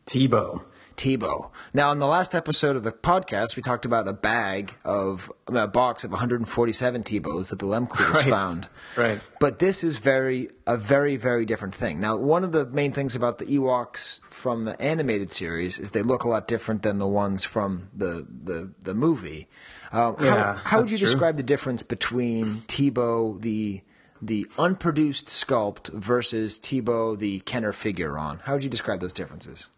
Teebo. 0.06 0.62
Teebo. 0.98 1.50
Now, 1.72 1.92
in 1.92 2.00
the 2.00 2.06
last 2.06 2.34
episode 2.34 2.76
of 2.76 2.82
the 2.82 2.92
podcast, 2.92 3.56
we 3.56 3.62
talked 3.62 3.84
about 3.86 4.06
a 4.08 4.12
bag 4.12 4.74
of 4.84 5.32
a 5.46 5.66
box 5.66 6.04
of 6.04 6.10
147 6.10 7.02
Teebos 7.04 7.48
that 7.48 7.60
the 7.60 7.66
Lemcoolers 7.66 8.14
Right. 8.14 8.24
found. 8.24 8.68
Right. 8.96 9.20
But 9.40 9.60
this 9.60 9.82
is 9.84 9.98
very 9.98 10.50
a 10.66 10.76
very 10.76 11.16
very 11.16 11.46
different 11.46 11.74
thing. 11.74 12.00
Now, 12.00 12.16
one 12.16 12.44
of 12.44 12.52
the 12.52 12.66
main 12.66 12.92
things 12.92 13.14
about 13.16 13.38
the 13.38 13.46
Ewoks 13.46 14.20
from 14.28 14.64
the 14.64 14.80
animated 14.82 15.32
series 15.32 15.78
is 15.78 15.92
they 15.92 16.02
look 16.02 16.24
a 16.24 16.28
lot 16.28 16.48
different 16.48 16.82
than 16.82 16.98
the 16.98 17.06
ones 17.06 17.44
from 17.44 17.88
the 17.94 18.26
the 18.28 18.72
the 18.82 18.92
movie. 18.94 19.48
Uh, 19.92 20.12
Yeah, 20.20 20.34
how, 20.34 20.60
how 20.64 20.80
would 20.80 20.90
you 20.90 20.98
true. 20.98 21.06
describe 21.06 21.36
the 21.38 21.42
difference 21.42 21.82
between 21.82 22.46
Teebo 22.66 23.40
the 23.40 23.82
the 24.20 24.46
unproduced 24.58 25.26
sculpt 25.26 25.92
versus 25.92 26.58
Teebo 26.58 27.16
the 27.16 27.38
Kenner 27.40 27.72
figure 27.72 28.18
on? 28.18 28.40
How 28.40 28.54
would 28.54 28.64
you 28.64 28.70
describe 28.70 28.98
those 29.00 29.12
differences? 29.12 29.70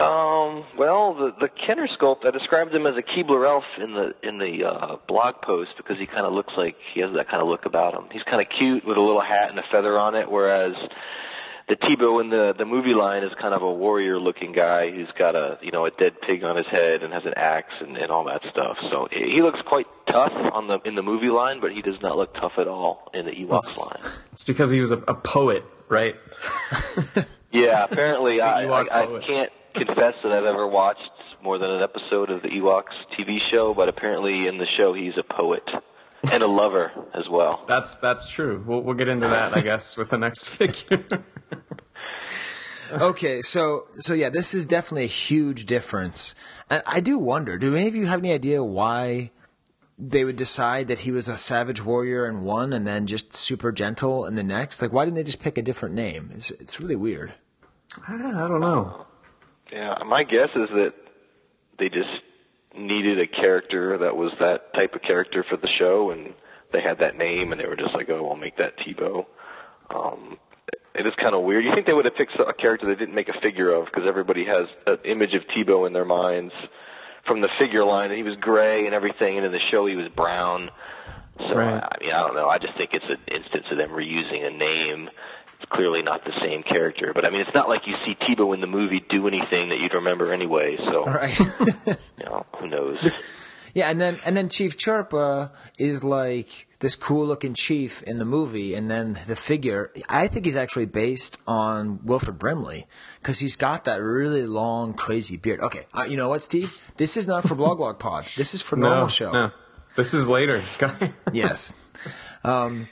Um, 0.00 0.64
well, 0.76 1.14
the 1.14 1.34
the 1.40 1.48
Kenner 1.48 1.88
sculpt, 1.88 2.24
I 2.24 2.30
described 2.30 2.72
him 2.72 2.86
as 2.86 2.96
a 2.96 3.02
Keebler 3.02 3.48
elf 3.48 3.64
in 3.82 3.94
the 3.94 4.14
in 4.22 4.38
the 4.38 4.64
uh, 4.64 4.96
blog 5.08 5.42
post 5.42 5.70
because 5.76 5.98
he 5.98 6.06
kind 6.06 6.24
of 6.24 6.32
looks 6.32 6.52
like 6.56 6.76
he 6.94 7.00
has 7.00 7.12
that 7.14 7.28
kind 7.28 7.42
of 7.42 7.48
look 7.48 7.64
about 7.64 7.94
him. 7.94 8.04
He's 8.12 8.22
kind 8.22 8.40
of 8.40 8.48
cute 8.48 8.84
with 8.84 8.96
a 8.96 9.00
little 9.00 9.20
hat 9.20 9.50
and 9.50 9.58
a 9.58 9.64
feather 9.72 9.98
on 9.98 10.14
it, 10.14 10.30
whereas 10.30 10.74
the 11.68 11.74
Teebo 11.74 12.20
in 12.22 12.30
the 12.30 12.54
the 12.56 12.64
movie 12.64 12.94
line 12.94 13.24
is 13.24 13.32
kind 13.40 13.52
of 13.54 13.62
a 13.62 13.72
warrior 13.72 14.20
looking 14.20 14.52
guy 14.52 14.88
who's 14.92 15.10
got 15.18 15.34
a 15.34 15.58
you 15.62 15.72
know 15.72 15.84
a 15.84 15.90
dead 15.90 16.20
pig 16.20 16.44
on 16.44 16.56
his 16.56 16.66
head 16.66 17.02
and 17.02 17.12
has 17.12 17.24
an 17.24 17.34
axe 17.34 17.74
and, 17.80 17.96
and 17.96 18.12
all 18.12 18.22
that 18.26 18.42
stuff. 18.52 18.76
So 18.92 19.08
he 19.10 19.42
looks 19.42 19.60
quite 19.62 19.88
tough 20.06 20.32
on 20.52 20.68
the 20.68 20.78
in 20.84 20.94
the 20.94 21.02
movie 21.02 21.28
line, 21.30 21.60
but 21.60 21.72
he 21.72 21.82
does 21.82 22.00
not 22.00 22.16
look 22.16 22.34
tough 22.34 22.52
at 22.58 22.68
all 22.68 23.10
in 23.14 23.26
the 23.26 23.32
Ewoks 23.32 23.58
It's, 23.58 23.78
line. 23.80 24.12
it's 24.30 24.44
because 24.44 24.70
he 24.70 24.78
was 24.78 24.92
a, 24.92 24.98
a 24.98 25.14
poet, 25.14 25.64
right? 25.88 26.14
Yeah, 27.50 27.84
apparently 27.84 28.40
I, 28.42 28.64
Ewok 28.64 28.90
I, 28.90 29.02
I 29.04 29.26
can't 29.26 29.50
confess 29.78 30.14
that 30.22 30.32
I've 30.32 30.44
ever 30.44 30.66
watched 30.66 31.10
more 31.42 31.58
than 31.58 31.70
an 31.70 31.82
episode 31.82 32.30
of 32.30 32.42
the 32.42 32.48
Ewoks 32.48 32.94
TV 33.16 33.38
show, 33.50 33.74
but 33.74 33.88
apparently 33.88 34.46
in 34.46 34.58
the 34.58 34.66
show 34.66 34.92
he's 34.92 35.16
a 35.16 35.22
poet 35.22 35.68
and 36.32 36.42
a 36.42 36.46
lover 36.46 36.92
as 37.14 37.28
well. 37.28 37.64
That's 37.66 37.96
that's 37.96 38.28
true. 38.28 38.62
We'll 38.66 38.82
we'll 38.82 38.94
get 38.94 39.08
into 39.08 39.28
that, 39.28 39.56
I 39.56 39.60
guess, 39.60 39.96
with 39.96 40.10
the 40.10 40.18
next 40.18 40.48
figure. 40.56 41.04
okay, 42.92 43.42
so 43.42 43.86
so 43.92 44.14
yeah, 44.14 44.30
this 44.30 44.54
is 44.54 44.66
definitely 44.66 45.04
a 45.04 45.06
huge 45.06 45.66
difference. 45.66 46.34
And 46.68 46.82
I 46.86 47.00
do 47.00 47.18
wonder, 47.18 47.56
do 47.58 47.74
any 47.74 47.88
of 47.88 47.94
you 47.94 48.06
have 48.06 48.20
any 48.20 48.32
idea 48.32 48.62
why 48.64 49.30
they 49.98 50.24
would 50.24 50.36
decide 50.36 50.86
that 50.88 51.00
he 51.00 51.10
was 51.10 51.28
a 51.28 51.36
savage 51.36 51.84
warrior 51.84 52.26
in 52.26 52.42
one 52.42 52.72
and 52.72 52.86
then 52.86 53.06
just 53.06 53.34
super 53.34 53.72
gentle 53.72 54.26
in 54.26 54.36
the 54.36 54.44
next? 54.44 54.80
Like, 54.80 54.92
why 54.92 55.04
didn't 55.04 55.16
they 55.16 55.24
just 55.24 55.42
pick 55.42 55.58
a 55.58 55.62
different 55.62 55.94
name? 55.94 56.30
It's 56.32 56.50
it's 56.52 56.80
really 56.80 56.96
weird. 56.96 57.34
I 58.06 58.16
don't 58.16 58.60
know. 58.60 59.06
Yeah, 59.72 60.02
my 60.06 60.24
guess 60.24 60.50
is 60.54 60.68
that 60.70 60.94
they 61.78 61.88
just 61.88 62.08
needed 62.76 63.18
a 63.20 63.26
character 63.26 63.98
that 63.98 64.16
was 64.16 64.32
that 64.40 64.72
type 64.74 64.94
of 64.94 65.02
character 65.02 65.44
for 65.44 65.56
the 65.56 65.66
show, 65.66 66.10
and 66.10 66.34
they 66.72 66.80
had 66.80 66.98
that 67.00 67.16
name, 67.16 67.52
and 67.52 67.60
they 67.60 67.66
were 67.66 67.76
just 67.76 67.94
like, 67.94 68.08
"Oh, 68.10 68.22
we'll 68.22 68.36
make 68.36 68.56
that 68.56 68.78
Teebo." 68.78 69.26
Um, 69.90 70.38
it 70.94 71.06
is 71.06 71.14
kind 71.14 71.34
of 71.34 71.42
weird. 71.42 71.64
You 71.64 71.72
think 71.74 71.86
they 71.86 71.92
would 71.92 72.04
have 72.06 72.16
picked 72.16 72.38
a 72.38 72.52
character 72.52 72.86
they 72.86 72.94
didn't 72.94 73.14
make 73.14 73.28
a 73.28 73.40
figure 73.40 73.70
of 73.72 73.86
because 73.86 74.06
everybody 74.06 74.44
has 74.44 74.68
an 74.86 74.98
image 75.04 75.34
of 75.34 75.42
Teebo 75.46 75.86
in 75.86 75.92
their 75.92 76.04
minds 76.04 76.52
from 77.24 77.40
the 77.40 77.48
figure 77.58 77.84
line. 77.84 78.10
And 78.10 78.16
he 78.16 78.22
was 78.24 78.36
gray 78.36 78.86
and 78.86 78.94
everything, 78.94 79.36
and 79.36 79.46
in 79.46 79.52
the 79.52 79.60
show 79.60 79.86
he 79.86 79.96
was 79.96 80.08
brown. 80.08 80.70
So 81.38 81.54
Right. 81.54 81.82
I 81.82 81.96
mean, 82.00 82.10
I 82.10 82.20
don't 82.22 82.34
know. 82.34 82.48
I 82.48 82.58
just 82.58 82.76
think 82.76 82.94
it's 82.94 83.04
an 83.08 83.18
instance 83.28 83.66
of 83.70 83.78
them 83.78 83.90
reusing 83.90 83.96
a 83.96 83.96
name. 83.96 84.07
It's 84.07 84.07
clearly 85.70 86.02
not 86.02 86.24
the 86.24 86.32
same 86.40 86.62
character, 86.62 87.12
but 87.14 87.24
I 87.24 87.30
mean, 87.30 87.40
it's 87.40 87.54
not 87.54 87.68
like 87.68 87.86
you 87.86 87.94
see 88.04 88.14
Teebo 88.14 88.54
in 88.54 88.60
the 88.60 88.66
movie 88.66 89.00
do 89.08 89.26
anything 89.28 89.68
that 89.70 89.78
you'd 89.78 89.94
remember 89.94 90.32
anyway. 90.32 90.76
So 90.78 91.04
Right. 91.04 91.38
you 91.38 91.94
know, 92.24 92.46
who 92.58 92.68
knows? 92.68 92.98
yeah, 93.74 93.90
and 93.90 94.00
then 94.00 94.18
and 94.24 94.36
then 94.36 94.48
Chief 94.48 94.76
Chirpa 94.76 95.50
is 95.78 96.02
like 96.04 96.66
this 96.80 96.94
cool 96.96 97.26
looking 97.26 97.54
chief 97.54 98.02
in 98.04 98.18
the 98.18 98.24
movie, 98.24 98.74
and 98.74 98.90
then 98.90 99.18
the 99.26 99.34
figure. 99.36 99.92
I 100.08 100.28
think 100.28 100.44
he's 100.44 100.56
actually 100.56 100.86
based 100.86 101.36
on 101.46 102.00
Wilfred 102.04 102.38
Brimley 102.38 102.86
because 103.20 103.40
he's 103.40 103.56
got 103.56 103.84
that 103.84 104.00
really 104.00 104.46
long, 104.46 104.94
crazy 104.94 105.36
beard. 105.36 105.60
Okay, 105.60 105.86
uh, 105.96 106.04
you 106.08 106.16
know 106.16 106.28
what, 106.28 106.42
Steve? 106.44 106.92
This 106.96 107.16
is 107.16 107.26
not 107.28 107.42
for 107.46 107.54
Blog 107.56 107.80
Log 107.80 107.98
Pod. 107.98 108.26
This 108.36 108.54
is 108.54 108.62
for 108.62 108.76
normal 108.76 109.02
no, 109.02 109.08
show. 109.08 109.32
no. 109.32 109.50
This 109.96 110.14
is 110.14 110.28
later, 110.28 110.64
Skye. 110.66 111.12
yes. 111.32 111.74
Um, 112.44 112.86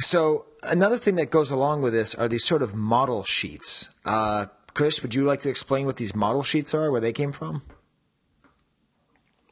so 0.00 0.46
another 0.70 0.96
thing 0.96 1.16
that 1.16 1.30
goes 1.30 1.50
along 1.50 1.82
with 1.82 1.92
this 1.92 2.14
are 2.14 2.28
these 2.28 2.44
sort 2.44 2.62
of 2.62 2.74
model 2.74 3.24
sheets. 3.24 3.90
Uh, 4.04 4.46
Chris, 4.74 5.02
would 5.02 5.14
you 5.14 5.24
like 5.24 5.40
to 5.40 5.48
explain 5.50 5.86
what 5.86 5.96
these 5.96 6.14
model 6.14 6.42
sheets 6.42 6.72
are, 6.74 6.90
where 6.90 7.00
they 7.00 7.12
came 7.12 7.32
from? 7.32 7.62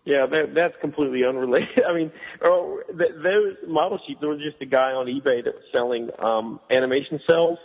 Yeah, 0.05 0.27
that, 0.27 0.55
that's 0.55 0.77
completely 0.81 1.25
unrelated. 1.25 1.83
I 1.89 1.93
mean, 1.93 2.13
or 2.41 2.85
th- 2.85 3.11
those 3.23 3.57
model 3.67 3.99
sheets. 4.07 4.21
There 4.21 4.31
was 4.31 4.41
just 4.41 4.61
a 4.63 4.67
guy 4.67 4.93
on 4.93 5.07
eBay 5.07 5.45
that 5.45 5.55
was 5.55 5.65
selling 5.73 6.11
um, 6.21 6.61
animation 6.71 7.21
cells, 7.27 7.59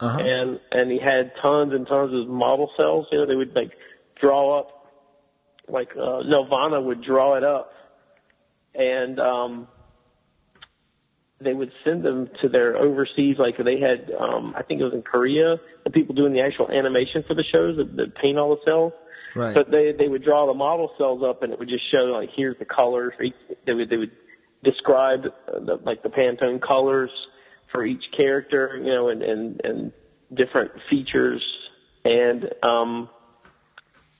Uh-huh. 0.00 0.18
and 0.18 0.60
and 0.72 0.90
he 0.90 0.98
had 0.98 1.32
tons 1.40 1.72
and 1.72 1.86
tons 1.86 2.12
of 2.12 2.28
model 2.28 2.70
cells. 2.76 3.06
You 3.12 3.18
know, 3.18 3.26
they 3.26 3.36
would 3.36 3.54
like 3.54 3.70
draw 4.20 4.58
up, 4.58 4.90
like 5.68 5.90
uh, 5.92 6.22
Nelvana 6.26 6.82
would 6.82 7.00
draw 7.02 7.36
it 7.36 7.44
up, 7.44 7.72
and 8.74 9.20
um, 9.20 9.68
they 11.44 11.52
would 11.52 11.72
send 11.84 12.02
them 12.02 12.28
to 12.42 12.48
their 12.48 12.76
overseas. 12.76 13.36
Like 13.38 13.56
they 13.56 13.78
had, 13.78 14.10
um, 14.18 14.54
I 14.56 14.62
think 14.62 14.80
it 14.80 14.84
was 14.84 14.94
in 14.94 15.02
Korea, 15.02 15.60
the 15.84 15.90
people 15.90 16.14
doing 16.14 16.32
the 16.32 16.40
actual 16.40 16.70
animation 16.70 17.24
for 17.26 17.34
the 17.34 17.44
shows 17.44 17.76
that, 17.76 17.96
that 17.96 18.14
paint 18.14 18.38
all 18.38 18.56
the 18.56 18.62
cells. 18.64 18.92
Right. 19.36 19.54
But 19.54 19.70
they 19.70 19.92
they 19.92 20.08
would 20.08 20.22
draw 20.22 20.46
the 20.46 20.54
model 20.54 20.92
cells 20.96 21.22
up, 21.24 21.42
and 21.42 21.52
it 21.52 21.58
would 21.58 21.68
just 21.68 21.90
show 21.90 22.04
like 22.04 22.30
here's 22.34 22.58
the 22.58 22.64
colors. 22.64 23.14
They 23.66 23.74
would 23.74 23.90
they 23.90 23.96
would 23.96 24.12
describe 24.62 25.26
uh, 25.26 25.58
the, 25.58 25.76
like 25.82 26.02
the 26.02 26.08
Pantone 26.08 26.60
colors 26.60 27.10
for 27.72 27.84
each 27.84 28.12
character, 28.12 28.76
you 28.76 28.92
know, 28.92 29.08
and 29.08 29.22
and 29.22 29.60
and 29.64 29.92
different 30.32 30.72
features, 30.88 31.42
and 32.04 32.48
um, 32.62 33.08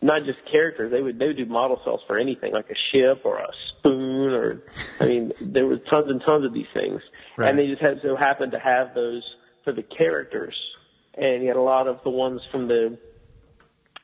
not 0.04 0.24
just 0.24 0.44
characters. 0.44 0.90
They 0.92 1.00
would 1.00 1.18
they 1.18 1.28
would 1.28 1.38
do 1.38 1.46
model 1.46 1.80
cells 1.82 2.02
for 2.06 2.18
anything, 2.18 2.52
like 2.52 2.68
a 2.70 2.74
ship 2.74 3.22
or 3.24 3.38
a 3.38 3.48
spoon, 3.70 4.32
or 4.34 4.62
I 5.00 5.06
mean, 5.06 5.32
there 5.40 5.66
was 5.66 5.80
tons 5.88 6.10
and 6.10 6.20
tons 6.20 6.44
of 6.44 6.52
these 6.52 6.66
things, 6.74 7.00
Right. 7.38 7.48
and 7.48 7.58
they 7.58 7.66
just 7.68 7.80
had 7.80 8.02
so 8.02 8.14
happened 8.14 8.52
to 8.52 8.58
have 8.58 8.94
those 8.94 9.22
for 9.64 9.72
the 9.72 9.82
characters, 9.82 10.60
and 11.14 11.40
you 11.42 11.48
had 11.48 11.56
a 11.56 11.62
lot 11.62 11.88
of 11.88 12.02
the 12.04 12.10
ones 12.10 12.42
from 12.52 12.68
the 12.68 12.98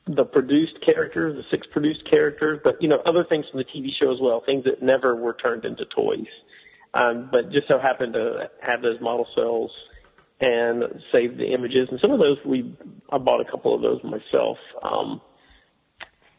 the 0.07 0.25
produced 0.25 0.81
characters, 0.81 1.35
the 1.35 1.45
six 1.51 1.67
produced 1.67 2.09
characters, 2.09 2.59
but 2.63 2.81
you 2.81 2.87
know 2.89 2.99
other 3.05 3.23
things 3.23 3.47
from 3.49 3.59
the 3.59 3.65
TV 3.65 3.93
show 3.93 4.11
as 4.11 4.19
well, 4.19 4.41
things 4.41 4.63
that 4.63 4.81
never 4.81 5.15
were 5.15 5.33
turned 5.33 5.65
into 5.65 5.85
toys, 5.85 6.25
um, 6.95 7.29
but 7.31 7.51
just 7.51 7.67
so 7.67 7.77
happened 7.77 8.13
to 8.13 8.49
have 8.59 8.81
those 8.81 8.99
model 8.99 9.27
cells 9.35 9.71
and 10.39 11.03
save 11.11 11.37
the 11.37 11.53
images. 11.53 11.89
And 11.91 11.99
some 11.99 12.09
of 12.09 12.17
those 12.19 12.39
we 12.43 12.75
I 13.11 13.19
bought 13.19 13.39
a 13.41 13.45
couple 13.45 13.75
of 13.75 13.83
those 13.83 14.03
myself, 14.03 14.57
um, 14.81 15.21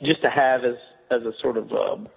just 0.03 0.23
to 0.23 0.31
have 0.31 0.65
as 0.65 0.77
as 1.11 1.23
a 1.23 1.33
sort 1.43 1.57
of 1.57 1.73
um, 1.73 2.09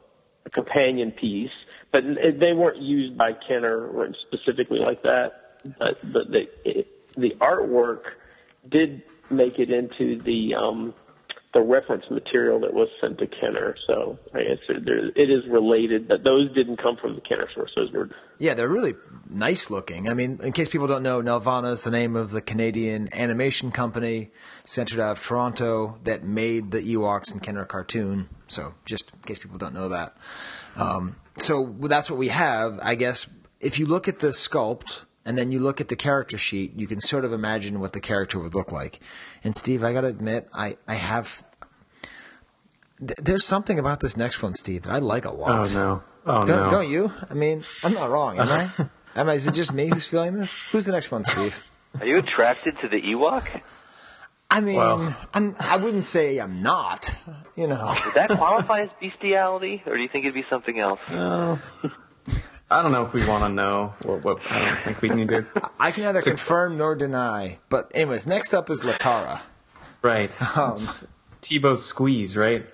a 0.46 0.50
companion 0.50 1.12
piece. 1.12 1.52
But 1.92 2.04
they 2.40 2.54
weren't 2.54 2.82
used 2.82 3.18
by 3.18 3.34
Kenner 3.34 4.12
specifically 4.28 4.80
like 4.80 5.04
that. 5.04 5.62
But 5.80 6.12
but 6.12 6.32
the 6.32 6.50
it, 6.64 6.88
the 7.16 7.32
artwork 7.40 8.02
did 8.68 9.04
make 9.30 9.60
it 9.60 9.70
into 9.70 10.22
the 10.22 10.56
um, 10.56 10.94
the 11.56 11.62
reference 11.62 12.04
material 12.12 12.60
that 12.60 12.74
was 12.74 12.90
sent 13.00 13.18
to 13.18 13.28
Kenner. 13.28 13.78
So 13.88 14.20
I 14.34 14.44
guess 14.44 14.58
it 14.68 15.30
is 15.30 15.48
related, 15.48 16.06
but 16.06 16.26
those 16.26 16.54
didn't 16.54 16.76
come 16.76 16.98
from 16.98 17.16
the 17.16 17.22
Kenner 17.22 17.48
source. 17.56 17.72
Those 17.78 17.94
were 17.94 18.10
Yeah, 18.38 18.56
they're 18.56 18.68
really 18.68 18.96
nice 19.30 19.70
looking. 19.70 20.10
I 20.10 20.14
mean, 20.14 20.42
in 20.44 20.52
case 20.52 20.68
people 20.68 20.86
don't 20.86 21.02
know, 21.02 21.22
Nelvana 21.22 21.72
is 21.72 21.86
the 21.86 21.92
name 21.92 22.18
of 22.18 22.32
the 22.32 22.42
Canadian 22.42 23.08
animation 23.14 23.72
company 23.72 24.32
centered 24.66 25.00
out 25.00 25.18
of 25.18 25.24
Toronto 25.24 25.98
that 26.04 26.26
made 26.26 26.72
the 26.72 26.82
Ewoks 26.82 27.32
and 27.32 27.42
Kenner 27.42 27.64
cartoon. 27.64 28.28
So, 28.48 28.74
just 28.84 29.14
in 29.14 29.20
case 29.22 29.40
people 29.40 29.58
don't 29.58 29.74
know 29.74 29.88
that. 29.88 30.16
Um, 30.76 31.16
so, 31.38 31.74
that's 31.84 32.12
what 32.12 32.20
we 32.20 32.28
have. 32.28 32.82
I 32.84 32.96
guess 32.96 33.28
if 33.62 33.80
you 33.80 33.86
look 33.86 34.10
at 34.10 34.20
the 34.20 34.28
sculpt 34.28 35.06
and 35.26 35.38
then 35.38 35.52
you 35.52 35.60
look 35.60 35.82
at 35.82 35.88
the 35.90 35.96
character 35.96 36.38
sheet, 36.38 36.74
you 36.76 36.88
can 36.88 37.02
sort 37.02 37.26
of 37.26 37.34
imagine 37.34 37.80
what 37.80 37.94
the 37.94 38.00
character 38.00 38.40
would 38.40 38.54
look 38.56 38.72
like. 38.72 39.00
And, 39.44 39.56
Steve, 39.56 39.84
I 39.84 39.92
got 39.94 40.02
to 40.02 40.08
admit, 40.08 40.48
I, 40.54 40.78
I 40.88 40.94
have. 40.96 41.44
th- 43.00 43.18
There's 43.22 43.44
something 43.46 43.80
about 43.80 44.00
this 44.00 44.16
next 44.16 44.42
one, 44.44 44.54
Steve, 44.54 44.84
that 44.84 44.92
I 44.94 45.00
like 45.00 45.26
a 45.26 45.32
lot. 45.32 45.50
Oh 45.52 45.62
lot. 45.62 45.74
no! 45.74 46.04
Oh 46.28 46.46
Don't, 46.46 46.64
no! 46.66 46.70
don't 46.70 46.90
you? 46.90 47.12
I 47.30 47.34
mean, 47.34 47.64
I'm 47.84 47.94
not 47.94 48.10
wrong, 48.10 48.40
am 48.40 48.48
I? 48.48 48.70
am 49.20 49.30
I? 49.30 49.34
Is 49.34 49.48
it 49.48 49.54
just 49.54 49.74
me 49.74 49.88
who's 49.90 50.08
feeling 50.08 50.34
this? 50.36 50.58
Who's 50.72 50.86
the 50.86 50.92
next 50.92 51.12
one, 51.12 51.24
Steve? 51.24 51.62
Are 52.00 52.06
you 52.06 52.18
attracted 52.18 52.76
to 52.82 52.88
the 52.88 53.02
Ewok? 53.02 53.62
I 54.52 54.62
mean, 54.62 54.76
Well- 54.76 55.16
I'm, 55.34 55.56
I 55.60 55.78
wouldn't 55.78 56.04
say 56.04 56.38
I'm 56.38 56.62
not. 56.62 57.14
You 57.56 57.68
know, 57.68 57.94
Would 58.06 58.14
that 58.16 58.30
qualify 58.32 58.82
as 58.82 58.90
bestiality, 59.02 59.82
or 59.86 59.96
do 59.96 60.02
you 60.04 60.10
think 60.10 60.26
it'd 60.26 60.36
be 60.36 60.46
something 60.50 60.78
else? 60.80 61.00
I 62.70 62.82
don't 62.82 62.92
know 62.92 63.06
if 63.06 63.14
we 63.14 63.26
want 63.28 63.44
to 63.44 63.50
know. 63.50 63.94
What, 64.04 64.24
what, 64.24 64.38
I 64.50 64.60
don't 64.74 64.84
think 64.86 65.02
we 65.02 65.10
need 65.10 65.30
to. 65.30 65.46
I 65.80 65.92
can 65.92 66.04
neither 66.04 66.22
confirm 66.22 66.78
nor 66.78 66.96
deny. 66.96 67.60
But 67.70 67.92
anyways, 67.94 68.26
next 68.26 68.54
up 68.54 68.70
is 68.70 68.82
Latara. 68.82 69.42
Right. 70.02 70.32
Um, 70.58 70.72
It's 70.74 71.06
Teebo's 71.42 71.86
squeeze, 71.86 72.36
right? 72.36 72.66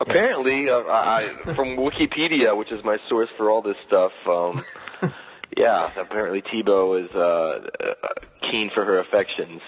Apparently, 0.00 0.68
uh, 0.68 0.78
I, 0.78 1.16
I- 1.46 1.54
from 1.54 1.76
Wikipedia, 1.76 2.56
which 2.56 2.72
is 2.72 2.82
my 2.84 2.96
source 3.08 3.28
for 3.36 3.50
all 3.50 3.62
this 3.62 3.76
stuff, 3.86 4.12
um, 4.26 4.60
yeah, 5.56 5.90
apparently 5.96 6.42
Teebo 6.42 7.04
is 7.04 7.10
uh, 7.14 7.20
uh, 7.88 7.94
keen 8.50 8.70
for 8.74 8.84
her 8.84 8.98
affections. 8.98 9.60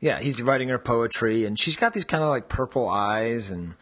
Yeah, 0.00 0.20
he's 0.20 0.40
writing 0.40 0.68
her 0.68 0.78
poetry, 0.78 1.44
and 1.44 1.58
she's 1.58 1.76
got 1.76 1.92
these 1.92 2.04
kind 2.04 2.22
of 2.22 2.28
like 2.30 2.48
purple 2.48 2.88
eyes, 2.88 3.50
and 3.50 3.74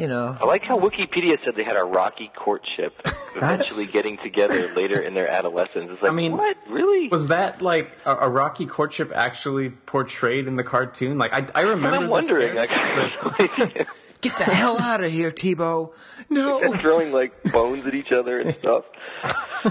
you 0.00 0.08
know, 0.08 0.34
I 0.40 0.46
like 0.46 0.62
how 0.62 0.78
Wikipedia 0.78 1.36
said 1.44 1.54
they 1.56 1.64
had 1.64 1.76
a 1.76 1.84
rocky 1.84 2.30
courtship, 2.34 2.94
eventually 3.36 3.84
getting 3.84 4.16
together 4.16 4.72
later 4.74 4.98
in 5.02 5.12
their 5.12 5.28
adolescence. 5.28 5.90
It's 5.90 6.02
like, 6.02 6.10
I 6.10 6.14
mean, 6.14 6.32
what? 6.32 6.56
Really? 6.70 7.08
Was 7.08 7.28
that 7.28 7.60
like 7.60 7.90
a, 8.06 8.16
a 8.16 8.28
rocky 8.30 8.64
courtship 8.64 9.12
actually 9.14 9.68
portrayed 9.68 10.46
in 10.46 10.56
the 10.56 10.64
cartoon? 10.64 11.18
Like 11.18 11.34
I, 11.34 11.46
I 11.54 11.60
remember. 11.62 12.02
I'm 12.02 12.08
wondering. 12.08 12.54
character, 12.54 13.34
Like, 13.38 13.88
get 14.22 14.38
the 14.38 14.44
hell 14.44 14.80
out 14.80 15.04
of 15.04 15.12
here, 15.12 15.30
Teebo. 15.30 15.92
No, 16.30 16.60
throwing 16.80 17.12
like 17.12 17.52
bones 17.52 17.86
at 17.86 17.94
each 17.94 18.10
other 18.10 18.40
and 18.40 18.56
stuff. 18.58 18.86
Uh, 19.22 19.70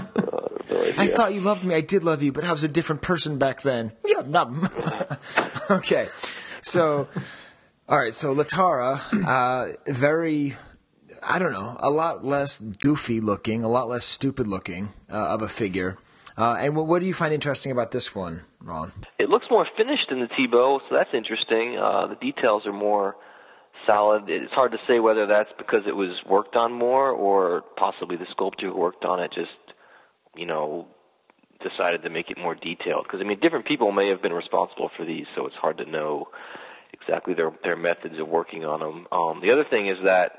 no 0.70 0.92
I 0.96 1.08
thought 1.08 1.34
you 1.34 1.40
loved 1.40 1.64
me. 1.64 1.74
I 1.74 1.80
did 1.80 2.04
love 2.04 2.22
you, 2.22 2.30
but 2.30 2.44
I 2.44 2.52
was 2.52 2.62
a 2.62 2.68
different 2.68 3.02
person 3.02 3.38
back 3.38 3.62
then. 3.62 3.90
Yeah, 4.06 4.22
not. 4.24 4.52
okay, 5.70 6.06
so 6.62 7.08
all 7.90 7.98
right. 7.98 8.14
So 8.14 8.32
Latara, 8.32 9.00
uh, 9.26 9.72
very, 9.92 10.54
I 11.22 11.40
don't 11.40 11.52
know, 11.52 11.76
a 11.80 11.90
lot 11.90 12.24
less 12.24 12.60
goofy 12.60 13.20
looking, 13.20 13.64
a 13.64 13.68
lot 13.68 13.88
less 13.88 14.04
stupid 14.04 14.46
looking 14.46 14.92
uh, 15.10 15.16
of 15.16 15.42
a 15.42 15.48
figure. 15.48 15.98
Uh, 16.38 16.56
and 16.60 16.76
what, 16.76 16.86
what 16.86 17.00
do 17.00 17.06
you 17.06 17.12
find 17.12 17.34
interesting 17.34 17.72
about 17.72 17.90
this 17.90 18.14
one, 18.14 18.44
Ron? 18.60 18.92
It 19.18 19.28
looks 19.28 19.46
more 19.50 19.66
finished 19.76 20.12
in 20.12 20.20
the 20.20 20.28
Teebo, 20.28 20.80
so 20.88 20.94
that's 20.94 21.12
interesting. 21.12 21.76
Uh, 21.76 22.06
the 22.06 22.14
details 22.14 22.64
are 22.64 22.72
more 22.72 23.16
solid. 23.86 24.30
It's 24.30 24.52
hard 24.52 24.70
to 24.70 24.78
say 24.86 25.00
whether 25.00 25.26
that's 25.26 25.50
because 25.58 25.82
it 25.88 25.96
was 25.96 26.16
worked 26.24 26.54
on 26.54 26.72
more 26.72 27.10
or 27.10 27.62
possibly 27.76 28.16
the 28.16 28.26
sculptor 28.30 28.68
who 28.68 28.78
worked 28.78 29.04
on 29.04 29.18
it 29.18 29.32
just, 29.32 29.50
you 30.36 30.46
know, 30.46 30.86
decided 31.60 32.04
to 32.04 32.10
make 32.10 32.30
it 32.30 32.38
more 32.38 32.54
detailed. 32.54 33.02
Because 33.02 33.20
I 33.20 33.24
mean, 33.24 33.40
different 33.40 33.66
people 33.66 33.90
may 33.90 34.10
have 34.10 34.22
been 34.22 34.32
responsible 34.32 34.90
for 34.96 35.04
these, 35.04 35.26
so 35.34 35.46
it's 35.46 35.56
hard 35.56 35.78
to 35.78 35.84
know 35.84 36.28
exactly 36.92 37.34
their 37.34 37.52
their 37.62 37.76
methods 37.76 38.18
of 38.18 38.28
working 38.28 38.64
on 38.64 38.80
them. 38.80 39.06
Um, 39.12 39.40
the 39.40 39.50
other 39.52 39.64
thing 39.64 39.86
is 39.88 39.98
that 40.04 40.32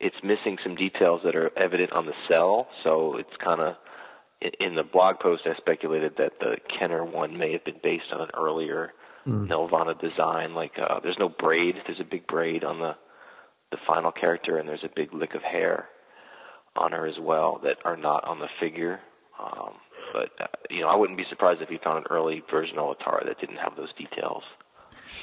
it's 0.00 0.16
missing 0.22 0.58
some 0.62 0.74
details 0.74 1.22
that 1.24 1.36
are 1.36 1.50
evident 1.56 1.92
on 1.92 2.06
the 2.06 2.14
cell, 2.28 2.68
so 2.82 3.16
it's 3.16 3.36
kind 3.42 3.60
of 3.60 3.76
in 4.60 4.74
the 4.74 4.82
blog 4.82 5.20
post, 5.20 5.46
I 5.46 5.54
speculated 5.56 6.16
that 6.18 6.38
the 6.38 6.56
Kenner 6.68 7.04
one 7.04 7.38
may 7.38 7.52
have 7.52 7.64
been 7.64 7.80
based 7.82 8.12
on 8.12 8.20
an 8.20 8.30
earlier 8.34 8.92
Nelvana 9.48 9.98
design. 9.98 10.54
Like, 10.54 10.78
uh, 10.78 11.00
there's 11.00 11.18
no 11.18 11.28
braid. 11.28 11.76
There's 11.86 12.00
a 12.00 12.04
big 12.04 12.26
braid 12.26 12.64
on 12.64 12.78
the 12.78 12.96
the 13.70 13.78
final 13.88 14.12
character, 14.12 14.58
and 14.58 14.68
there's 14.68 14.84
a 14.84 14.90
big 14.94 15.12
lick 15.12 15.34
of 15.34 15.42
hair 15.42 15.88
on 16.76 16.92
her 16.92 17.06
as 17.06 17.18
well 17.18 17.60
that 17.64 17.78
are 17.84 17.96
not 17.96 18.24
on 18.24 18.38
the 18.38 18.48
figure. 18.60 19.00
Um, 19.40 19.74
but 20.12 20.30
uh, 20.38 20.46
you 20.70 20.80
know, 20.80 20.88
I 20.88 20.96
wouldn't 20.96 21.18
be 21.18 21.24
surprised 21.28 21.62
if 21.62 21.70
you 21.70 21.78
found 21.82 21.98
an 21.98 22.04
early 22.10 22.42
version 22.50 22.78
of 22.78 22.96
Latara 22.96 23.26
that 23.26 23.40
didn't 23.40 23.56
have 23.56 23.76
those 23.76 23.92
details. 23.94 24.42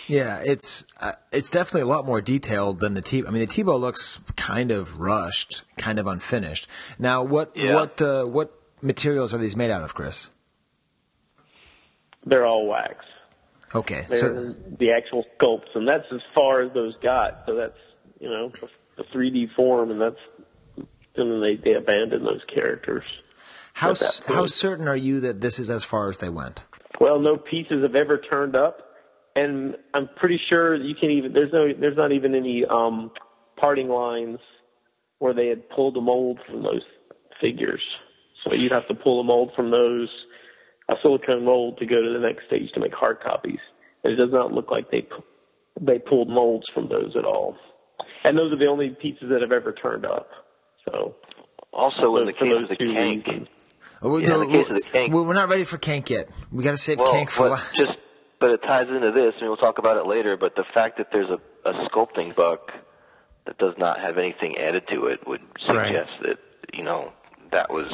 Yeah, 0.07 0.41
it's 0.45 0.85
uh, 0.99 1.13
it's 1.31 1.49
definitely 1.49 1.81
a 1.81 1.85
lot 1.85 2.05
more 2.05 2.19
detailed 2.21 2.79
than 2.79 2.93
the 2.95 3.01
T. 3.01 3.19
I 3.25 3.29
mean, 3.29 3.41
the 3.41 3.47
Teebo 3.47 3.79
looks 3.79 4.19
kind 4.35 4.71
of 4.71 4.97
rushed, 4.99 5.63
kind 5.77 5.99
of 5.99 6.07
unfinished. 6.07 6.67
Now, 6.99 7.23
what 7.23 7.51
Yeah. 7.55 7.75
what 7.75 8.01
uh, 8.01 8.23
what 8.25 8.51
materials 8.81 9.33
are 9.33 9.37
these 9.37 9.55
made 9.55 9.71
out 9.71 9.83
of, 9.83 9.93
Chris? 9.93 10.29
they're 12.25 12.45
all 12.45 12.67
wax. 12.67 13.05
Okay, 13.73 14.05
They're 14.09 14.17
so 14.17 14.55
the 14.79 14.91
actual 14.91 15.25
sculpts, 15.39 15.73
and 15.75 15.87
that's 15.87 16.05
as 16.11 16.19
far 16.35 16.61
as 16.61 16.73
those 16.73 16.93
got. 17.01 17.43
So 17.45 17.55
that's 17.55 17.77
you 18.19 18.29
know 18.29 18.51
the 18.97 19.03
3D 19.05 19.53
form, 19.55 19.91
and 19.91 20.01
that's 20.01 20.19
and 21.15 21.31
then 21.31 21.41
they 21.41 21.55
they 21.55 21.73
abandoned 21.75 22.25
those 22.25 22.41
characters. 22.53 23.03
how 23.73 23.91
at 23.91 23.97
that 23.99 24.05
s- 24.05 24.19
point. 24.19 24.35
how 24.35 24.45
certain 24.45 24.87
are 24.89 24.95
you 24.95 25.21
that 25.21 25.39
this 25.39 25.57
is 25.57 25.69
as 25.69 25.85
far 25.85 26.09
as 26.09 26.17
they 26.17 26.29
went? 26.29 26.65
Well, 26.99 27.19
no 27.19 27.37
pieces 27.37 27.81
have 27.81 27.95
ever 27.95 28.17
turned 28.17 28.55
up, 28.57 28.90
and 29.35 29.75
I'm 29.93 30.09
pretty 30.15 30.37
sure 30.49 30.75
you 30.75 30.95
can 30.95 31.11
even 31.11 31.33
there's 31.33 31.53
no 31.53 31.71
there's 31.73 31.97
not 31.97 32.11
even 32.11 32.35
any 32.35 32.65
um, 32.65 33.11
parting 33.57 33.89
lines 33.89 34.39
where 35.19 35.33
they 35.33 35.47
had 35.47 35.69
pulled 35.69 35.95
a 35.97 36.01
mold 36.01 36.39
from 36.47 36.63
those 36.63 36.81
figures. 37.39 37.81
So 38.43 38.53
you'd 38.53 38.71
have 38.71 38.87
to 38.87 38.95
pull 38.95 39.19
a 39.19 39.23
mold 39.23 39.51
from 39.55 39.69
those 39.71 40.09
a 40.89 40.95
silicone 41.01 41.45
mold 41.45 41.77
to 41.77 41.85
go 41.85 42.01
to 42.01 42.09
the 42.13 42.19
next 42.19 42.47
stage 42.47 42.71
to 42.73 42.79
make 42.79 42.93
hard 42.93 43.21
copies. 43.21 43.59
And 44.03 44.13
it 44.13 44.15
does 44.17 44.31
not 44.31 44.51
look 44.51 44.71
like 44.71 44.89
they 44.91 45.07
they 45.79 45.99
pulled 45.99 46.29
molds 46.29 46.67
from 46.73 46.89
those 46.89 47.15
at 47.15 47.23
all. 47.25 47.55
And 48.23 48.37
those 48.37 48.51
are 48.51 48.57
the 48.57 48.65
only 48.67 48.89
pieces 48.89 49.29
that 49.29 49.41
have 49.41 49.51
ever 49.51 49.71
turned 49.71 50.05
up. 50.05 50.29
So 50.85 51.15
Also, 51.71 52.15
in 52.17 52.25
the 52.25 52.33
for 52.33 52.39
case 52.39 52.49
those 52.53 52.63
of 52.63 52.69
the 52.69 52.75
two 52.75 52.91
Kaink, 52.93 53.27
reasons. 53.27 53.47
Oh, 54.01 54.17
Yeah, 54.17 54.33
in 54.33 54.39
the 54.39 54.45
case 54.47 54.69
of 54.69 54.75
the 54.75 54.81
Kaink- 54.81 55.11
we're 55.11 55.21
we're 55.23 55.33
not 55.33 55.49
ready 55.49 55.63
for 55.63 55.77
Kaink 55.77 56.09
yet. 56.09 56.29
We 56.51 56.63
got 56.63 56.71
to 56.71 56.77
save 56.77 56.99
well, 56.99 57.13
Kaink 57.13 57.29
for 57.29 57.49
last. 57.49 57.75
just 57.75 57.97
but 58.41 58.49
it 58.51 58.61
ties 58.63 58.89
into 58.89 59.11
this, 59.13 59.35
and 59.39 59.47
we'll 59.47 59.55
talk 59.55 59.77
about 59.77 59.95
it 59.95 60.05
later. 60.05 60.35
But 60.35 60.55
the 60.57 60.65
fact 60.73 60.97
that 60.97 61.07
there's 61.13 61.29
a, 61.29 61.39
a 61.69 61.73
sculpting 61.87 62.35
buck 62.35 62.73
that 63.45 63.57
does 63.57 63.75
not 63.77 64.01
have 64.01 64.17
anything 64.17 64.57
added 64.57 64.83
to 64.89 65.05
it 65.05 65.25
would 65.25 65.41
Right. 65.69 65.87
suggest 65.87 66.11
that 66.23 66.39
you 66.73 66.83
know 66.83 67.13
that 67.51 67.71
was 67.71 67.87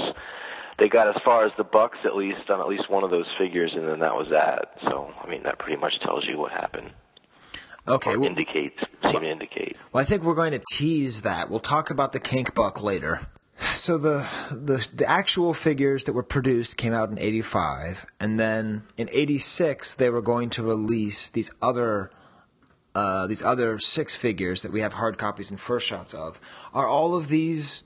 they 0.80 0.88
got 0.90 1.08
as 1.08 1.22
far 1.24 1.46
as 1.46 1.52
the 1.58 1.64
bucks 1.64 1.98
at 2.06 2.16
least 2.16 2.50
on 2.50 2.60
at 2.60 2.68
least 2.68 2.90
one 2.90 3.04
of 3.04 3.10
those 3.12 3.28
figures, 3.38 3.74
and 3.74 3.88
then 3.88 4.00
that 4.00 4.16
was 4.16 4.30
that. 4.30 4.78
So 4.84 5.14
I 5.24 5.28
mean 5.28 5.44
that 5.44 5.60
pretty 5.60 5.80
much 5.80 6.00
tells 6.00 6.26
you 6.26 6.38
what 6.38 6.52
happened, 6.52 6.92
okay, 7.88 8.16
well, 8.18 8.28
indicates 8.28 8.80
seem 9.04 9.22
to 9.22 9.30
indicate. 9.30 9.78
well, 9.94 10.02
I 10.02 10.06
think 10.06 10.24
we're 10.24 10.36
going 10.36 10.52
to 10.54 10.62
tease 10.74 11.22
that. 11.22 11.50
We'll 11.50 11.60
talk 11.60 11.90
about 11.92 12.12
the 12.14 12.20
Kaink 12.20 12.54
buck 12.56 12.82
later. 12.82 13.22
So 13.74 13.98
the 13.98 14.28
the 14.52 14.88
the 14.94 15.10
actual 15.10 15.54
figures 15.54 16.04
that 16.04 16.14
were 16.14 16.24
produced 16.24 16.78
came 16.78 16.94
out 16.94 17.10
in 17.10 17.18
'85, 17.18 18.06
and 18.20 18.40
then 18.40 18.84
in 18.98 19.10
'86 19.12 19.96
they 19.96 20.10
were 20.10 20.22
going 20.22 20.50
to 20.52 20.64
release 20.64 21.30
these 21.30 21.50
other 21.62 22.12
uh, 22.94 23.28
these 23.28 23.44
other 23.44 23.80
six 23.80 24.16
figures 24.16 24.62
that 24.62 24.72
we 24.72 24.82
have 24.82 24.94
hard 24.94 25.18
copies 25.18 25.50
and 25.52 25.60
first 25.60 25.88
shots 25.88 26.14
of. 26.14 26.40
Are 26.74 26.88
all 26.88 27.16
of 27.16 27.28
these 27.30 27.84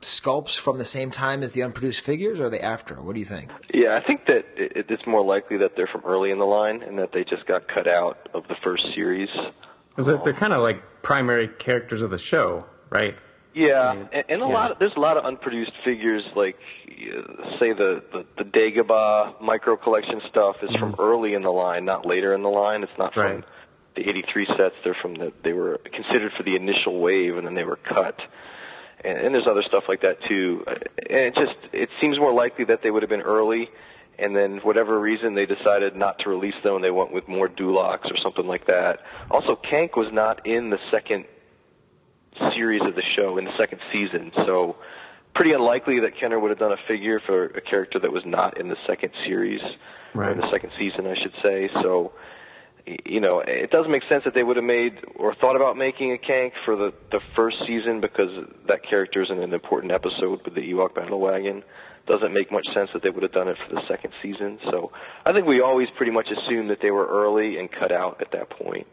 sculpts 0.00 0.58
from 0.58 0.78
the 0.78 0.84
same 0.84 1.10
time 1.10 1.42
as 1.42 1.52
the 1.52 1.62
unproduced 1.62 2.00
figures, 2.02 2.40
or 2.40 2.46
are 2.46 2.50
they 2.50 2.60
after? 2.60 3.00
What 3.00 3.14
do 3.14 3.18
you 3.18 3.26
think? 3.26 3.50
Yeah, 3.72 3.98
I 4.02 4.06
think 4.06 4.26
that 4.26 4.44
it, 4.56 4.86
it's 4.88 5.06
more 5.06 5.24
likely 5.24 5.58
that 5.58 5.76
they're 5.76 5.86
from 5.86 6.02
early 6.04 6.30
in 6.30 6.38
the 6.38 6.46
line 6.46 6.82
and 6.82 6.98
that 6.98 7.12
they 7.12 7.24
just 7.24 7.46
got 7.46 7.68
cut 7.68 7.86
out 7.86 8.28
of 8.34 8.48
the 8.48 8.56
first 8.62 8.92
series. 8.94 9.30
Because 9.90 10.06
they're, 10.06 10.18
they're 10.18 10.32
kind 10.32 10.52
of 10.52 10.62
like 10.62 11.02
primary 11.02 11.48
characters 11.48 12.02
of 12.02 12.10
the 12.10 12.18
show, 12.18 12.64
right? 12.90 13.16
Yeah, 13.52 13.92
and, 14.12 14.24
and 14.28 14.42
a 14.42 14.46
Yeah. 14.46 14.52
lot. 14.52 14.70
Of, 14.72 14.78
there's 14.78 14.94
a 14.96 15.00
lot 15.00 15.16
of 15.16 15.24
unproduced 15.24 15.82
figures, 15.82 16.22
like 16.36 16.56
uh, 16.88 17.58
say 17.58 17.72
the 17.72 18.02
the, 18.12 18.24
the 18.38 18.44
Dagobah 18.44 19.40
micro 19.40 19.76
collection 19.76 20.20
stuff 20.28 20.56
is 20.62 20.74
from 20.76 20.94
early 20.98 21.34
in 21.34 21.42
the 21.42 21.50
line, 21.52 21.84
not 21.84 22.06
later 22.06 22.32
in 22.34 22.42
the 22.42 22.48
line. 22.50 22.82
It's 22.84 22.96
not 22.98 23.14
from 23.14 23.44
the 23.96 24.08
'83 24.08 24.46
sets. 24.56 24.74
They're 24.84 24.94
from 24.94 25.14
the. 25.14 25.32
They 25.42 25.52
were 25.52 25.78
considered 25.78 26.32
for 26.36 26.44
the 26.44 26.54
initial 26.54 27.00
wave, 27.00 27.36
and 27.36 27.46
then 27.46 27.54
they 27.54 27.64
were 27.64 27.76
cut. 27.76 28.20
And, 29.02 29.18
and 29.18 29.34
there's 29.34 29.46
other 29.48 29.62
stuff 29.62 29.84
like 29.88 30.02
that 30.02 30.22
too. 30.24 30.62
Uh, 30.66 30.74
And 31.08 31.18
it 31.20 31.34
just 31.34 31.56
it 31.72 31.88
seems 32.00 32.18
more 32.18 32.32
likely 32.32 32.66
that 32.66 32.82
they 32.82 32.90
would 32.90 33.02
have 33.02 33.10
been 33.10 33.22
early. 33.22 33.68
and 34.18 34.36
then 34.36 34.58
whatever 34.58 35.00
reason 35.00 35.34
they 35.34 35.46
decided 35.46 35.96
not 35.96 36.18
to 36.20 36.28
release 36.28 36.54
them 36.62 36.74
and 36.76 36.84
they 36.84 36.90
went 36.90 37.10
with 37.10 37.26
more 37.26 37.48
Duloks 37.48 38.12
or 38.12 38.16
something 38.18 38.46
like 38.46 38.66
that. 38.66 39.00
Also, 39.30 39.56
Kaink 39.56 39.96
was 39.96 40.12
not 40.12 40.46
in 40.46 40.68
the 40.68 40.78
second 40.90 41.24
series 42.54 42.82
of 42.82 42.94
the 42.94 43.02
show 43.02 43.38
in 43.38 43.44
the 43.44 43.56
second 43.56 43.80
season, 43.92 44.32
so 44.34 44.76
pretty 45.34 45.52
unlikely 45.52 46.00
that 46.00 46.16
Kenner 46.16 46.38
would 46.38 46.50
have 46.50 46.58
done 46.58 46.72
a 46.72 46.76
figure 46.88 47.20
for 47.20 47.44
a 47.46 47.60
character 47.60 47.98
that 47.98 48.12
was 48.12 48.24
not 48.24 48.58
in 48.58 48.68
the 48.68 48.76
second 48.86 49.12
series 49.24 49.62
or 50.14 50.22
Right. 50.22 50.32
in 50.32 50.38
the 50.38 50.50
second 50.50 50.72
season, 50.78 51.06
I 51.06 51.14
should 51.14 51.34
say. 51.42 51.68
So, 51.72 52.12
you 53.04 53.20
know, 53.20 53.40
it 53.40 53.70
does 53.70 53.86
make 53.86 54.02
sense 54.08 54.24
that 54.24 54.34
they 54.34 54.42
would 54.42 54.56
have 54.56 54.64
made 54.64 54.98
or 55.14 55.34
thought 55.34 55.54
about 55.54 55.76
making 55.76 56.12
a 56.12 56.16
Kaink 56.16 56.52
for 56.64 56.74
the 56.74 56.92
the 57.12 57.20
first 57.36 57.58
season 57.66 58.00
because 58.00 58.44
that 58.66 58.82
character 58.82 59.22
is 59.22 59.30
in 59.30 59.38
an 59.38 59.52
important 59.54 59.92
episode 59.92 60.42
with 60.44 60.54
the 60.54 60.72
Ewok 60.72 60.94
battle 60.94 61.20
wagon. 61.20 61.62
Doesn't 62.06 62.32
make 62.32 62.50
much 62.50 62.66
sense 62.74 62.90
that 62.92 63.02
they 63.02 63.10
would 63.10 63.22
have 63.22 63.30
done 63.32 63.46
it 63.46 63.56
for 63.58 63.74
the 63.74 63.86
second 63.86 64.12
season. 64.20 64.58
So, 64.64 64.90
I 65.24 65.32
think 65.32 65.46
we 65.46 65.60
always 65.60 65.88
pretty 65.90 66.10
much 66.10 66.30
assumed 66.30 66.70
that 66.70 66.80
they 66.80 66.90
were 66.90 67.06
early 67.06 67.58
and 67.58 67.70
cut 67.70 67.92
out 67.92 68.20
at 68.20 68.32
that 68.32 68.50
point. 68.50 68.88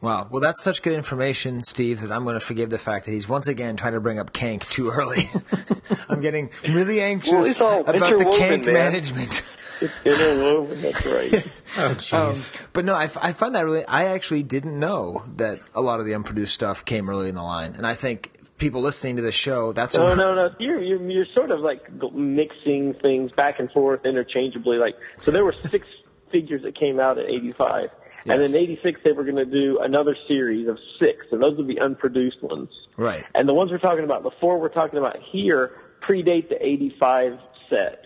Wow. 0.00 0.28
Well, 0.30 0.40
that's 0.40 0.62
such 0.62 0.82
good 0.82 0.92
information, 0.92 1.64
Steve, 1.64 2.00
that 2.02 2.12
I'm 2.12 2.22
going 2.22 2.34
to 2.38 2.40
forgive 2.44 2.70
the 2.70 2.78
fact 2.78 3.06
that 3.06 3.12
he's 3.12 3.28
once 3.28 3.48
again 3.48 3.76
trying 3.76 3.94
to 3.94 4.00
bring 4.00 4.18
up 4.18 4.32
Kaink 4.32 4.68
too 4.70 4.90
early. 4.94 5.28
I'm 6.08 6.20
getting 6.20 6.50
really 6.68 7.00
anxious 7.00 7.50
it's 7.50 7.60
all 7.60 7.80
about 7.80 8.16
the 8.16 8.24
Kaink 8.26 8.64
man. 8.66 8.74
management. 8.74 9.42
It's 9.80 10.06
interwoven. 10.06 10.80
That's 10.82 11.06
right. 11.06 11.46
Oh, 11.78 11.88
Um, 11.90 11.94
jeez. 11.96 12.56
but 12.72 12.84
no, 12.86 12.94
I, 12.94 13.04
f- 13.04 13.18
I 13.20 13.32
find 13.32 13.54
that 13.54 13.64
really. 13.66 13.84
I 13.84 14.06
actually 14.06 14.42
didn't 14.42 14.80
know 14.80 15.22
that 15.36 15.60
a 15.74 15.80
lot 15.82 16.00
of 16.00 16.06
the 16.06 16.14
unproduced 16.14 16.54
stuff 16.54 16.84
came 16.84 17.08
early 17.10 17.28
in 17.28 17.34
the 17.34 17.42
line, 17.42 17.74
and 17.76 17.86
I 17.86 17.94
think 17.94 18.32
people 18.56 18.80
listening 18.80 19.16
to 19.16 19.22
the 19.22 19.30
show, 19.30 19.72
that's 19.72 19.94
No, 19.96 20.14
no, 20.14 20.34
no. 20.34 20.50
You're, 20.58 20.82
you're 20.82 21.10
you're 21.10 21.26
sort 21.34 21.50
of 21.52 21.60
like 21.60 21.82
mixing 22.14 22.94
things 22.94 23.30
back 23.32 23.60
and 23.60 23.70
forth 23.70 24.04
interchangeably. 24.06 24.78
Like 24.78 24.96
so, 25.20 25.30
there 25.30 25.44
were 25.44 25.54
six 25.70 25.86
figures 26.32 26.62
that 26.62 26.74
came 26.74 26.98
out 26.98 27.18
at 27.18 27.26
'85, 27.28 27.90
and 28.26 28.40
Yes. 28.40 28.52
then 28.52 28.60
'86 28.62 29.00
they 29.04 29.12
were 29.12 29.24
going 29.24 29.36
to 29.36 29.44
do 29.44 29.78
another 29.80 30.16
series 30.26 30.68
of 30.68 30.78
six, 30.98 31.26
and 31.32 31.42
those 31.42 31.56
would 31.56 31.66
be 31.68 31.78
unproduced 31.78 32.42
ones. 32.42 32.68
right. 32.96 33.24
And 33.34 33.48
the 33.48 33.54
ones 33.54 33.70
we're 33.70 33.78
talking 33.78 34.04
about, 34.04 34.22
the 34.22 34.30
four 34.40 34.58
we're 34.58 34.68
talking 34.68 34.98
about 34.98 35.16
here, 35.18 35.72
predate 36.02 36.48
the 36.48 36.64
'85 36.64 37.38
set. 37.70 38.04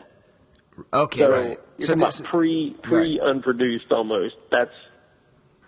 Okay, 0.92 1.18
So 1.20 1.30
right. 1.30 1.46
you're 1.78 1.86
So 1.86 1.86
talking 1.94 2.00
this, 2.06 2.20
about 2.20 2.30
pre 2.30 2.76
pre 2.82 3.20
unproduced 3.20 3.90
almost. 3.92 4.36
That's 4.50 4.70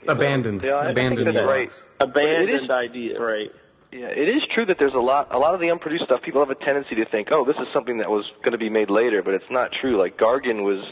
abandoned. 0.09 0.62
Yeah, 0.62 0.76
I 0.78 0.80
think 0.87 0.92
abandoned. 0.98 1.37
that's 1.37 1.46
right. 1.46 1.85
abandoned 2.00 2.50
It 2.50 2.62
is- 2.64 2.70
idea, 2.70 3.20
right? 3.20 3.52
Yeah, 3.92 4.07
it 4.09 4.28
is 4.28 4.44
true 4.52 4.66
that 4.66 4.78
there's 4.78 4.94
a 4.94 4.98
lot, 4.98 5.28
a 5.33 5.38
lot 5.38 5.54
of 5.54 5.61
the 5.61 5.68
unproduced 5.68 6.07
stuff. 6.07 6.20
People 6.22 6.40
have 6.40 6.50
a 6.50 6.57
tendency 6.57 6.96
to 6.96 7.04
think, 7.04 7.28
oh, 7.30 7.44
this 7.44 7.57
is 7.59 7.68
something 7.72 7.98
that 7.98 8.11
was 8.11 8.24
going 8.42 8.50
to 8.50 8.59
be 8.59 8.68
made 8.68 8.90
later, 8.90 9.22
but 9.22 9.35
it's 9.35 9.48
not 9.50 9.70
true. 9.70 9.96
Like 9.96 10.16
Gargan 10.18 10.64
was 10.64 10.85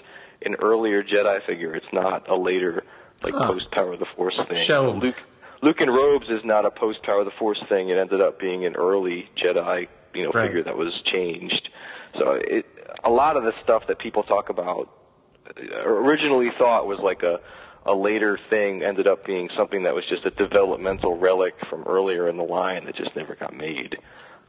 an 0.46 0.54
earlier 0.62 1.02
Jedi 1.02 1.42
figure. 1.44 1.74
It's 1.74 1.92
not 1.92 2.28
a 2.28 2.36
later, 2.36 2.84
like 3.24 3.34
post 3.34 3.70
Power 3.70 3.92
of 3.94 3.98
the 3.98 4.06
Force 4.06 4.36
thing. 4.48 4.56
Shelved. 4.56 5.02
Luke, 5.02 5.22
Luke 5.62 5.80
in 5.80 5.90
robes 5.90 6.28
is 6.28 6.44
not 6.44 6.64
a 6.64 6.70
post 6.70 7.02
Power 7.02 7.20
of 7.20 7.24
the 7.24 7.32
Force 7.32 7.62
thing. 7.68 7.88
It 7.88 7.98
ended 7.98 8.20
up 8.20 8.38
being 8.38 8.64
an 8.64 8.76
early 8.76 9.28
Jedi, 9.36 9.88
you 10.14 10.24
know, 10.24 10.30
Right. 10.30 10.46
figure 10.46 10.62
that 10.64 10.76
was 10.76 11.00
changed. 11.02 11.70
So 12.18 12.32
it, 12.32 12.66
a 13.04 13.10
lot 13.10 13.36
of 13.36 13.44
the 13.44 13.52
stuff 13.62 13.86
that 13.86 13.98
people 13.98 14.22
talk 14.22 14.48
about 14.48 14.90
uh, 15.56 15.86
originally 15.86 16.50
thought 16.58 16.86
was 16.86 16.98
like 16.98 17.22
a 17.22 17.40
a 17.84 17.94
later 17.94 18.38
thing 18.48 18.82
ended 18.82 19.08
up 19.08 19.24
being 19.24 19.50
something 19.56 19.82
that 19.82 19.94
was 19.94 20.06
just 20.06 20.24
a 20.24 20.30
developmental 20.30 21.16
relic 21.18 21.54
from 21.68 21.82
earlier 21.82 22.28
in 22.28 22.36
the 22.36 22.44
line 22.44 22.84
that 22.84 22.94
just 22.94 23.16
never 23.16 23.34
got 23.34 23.52
made. 23.56 23.98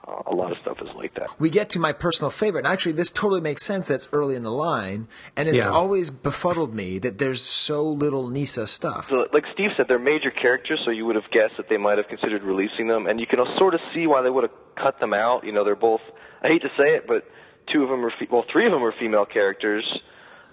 Uh, 0.06 0.22
a 0.28 0.36
lot 0.36 0.52
of 0.52 0.58
stuff 0.58 0.82
is 0.82 0.90
like 0.96 1.14
that. 1.14 1.30
we 1.40 1.50
get 1.50 1.70
to 1.70 1.80
my 1.80 1.94
personal 1.94 2.30
favorite. 2.30 2.66
And 2.66 2.74
actually, 2.74 2.92
this 2.92 3.10
totally 3.10 3.40
makes 3.40 3.64
sense. 3.64 3.88
That's 3.88 4.08
early 4.12 4.36
in 4.36 4.44
the 4.44 4.52
line, 4.52 5.08
and 5.38 5.48
it's 5.48 5.64
Yeah. 5.66 5.72
always 5.72 6.10
befuddled 6.10 6.76
me 6.76 7.00
that 7.00 7.20
there's 7.20 7.42
so 7.42 7.84
little 7.88 8.30
Kneesaa 8.30 8.68
stuff. 8.68 9.08
So, 9.08 9.28
like 9.32 9.46
Steve 9.54 9.72
said, 9.78 9.88
they're 9.88 10.00
major 10.00 10.30
characters, 10.30 10.82
so 10.84 10.92
you 10.92 11.06
would 11.06 11.16
have 11.16 11.30
guessed 11.32 11.56
that 11.56 11.70
they 11.70 11.78
might 11.78 11.98
have 12.00 12.10
considered 12.10 12.44
releasing 12.44 12.88
them, 12.88 13.08
and 13.08 13.18
you 13.22 13.26
can 13.28 13.40
sort 13.58 13.74
of 13.76 13.82
see 13.94 14.06
why 14.06 14.22
they 14.22 14.30
would 14.30 14.44
have 14.44 14.52
cut 14.76 15.00
them 15.00 15.14
out. 15.14 15.46
You 15.46 15.54
know, 15.54 15.64
they're 15.64 15.76
both. 15.76 16.02
I 16.42 16.48
hate 16.50 16.64
to 16.64 16.72
say 16.78 16.96
it, 16.96 17.08
but 17.08 17.26
two 17.68 17.84
of 17.84 17.90
them 17.90 18.04
are, 18.06 18.12
fe- 18.12 18.28
well, 18.30 18.44
three 18.52 18.66
of 18.66 18.74
them 18.74 18.84
are 18.84 18.92
female 18.92 19.26
characters, 19.26 20.02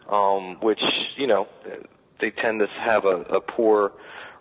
um, 0.08 0.58
which 0.60 0.82
you 1.16 1.26
know 1.26 1.48
they 2.20 2.30
tend 2.30 2.60
to 2.60 2.66
have 2.68 3.04
a, 3.04 3.16
a 3.22 3.40
poor 3.40 3.92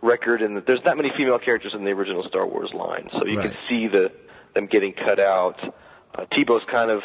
record, 0.04 0.44
and 0.44 0.58
there's 0.66 0.84
not 0.86 0.98
many 0.98 1.12
female 1.18 1.40
characters 1.40 1.74
in 1.74 1.84
the 1.84 1.92
original 1.92 2.24
Star 2.28 2.46
Wars 2.46 2.74
line, 2.76 3.10
so 3.14 3.26
you 3.26 3.38
Right. 3.40 3.50
can 3.50 3.58
see 3.68 3.88
the 3.88 4.12
them 4.54 4.68
getting 4.68 4.94
cut 4.94 5.20
out. 5.20 5.58
Uh, 6.16 6.26
Teebo's 6.26 6.66
kind 6.66 6.92
of, 6.92 7.02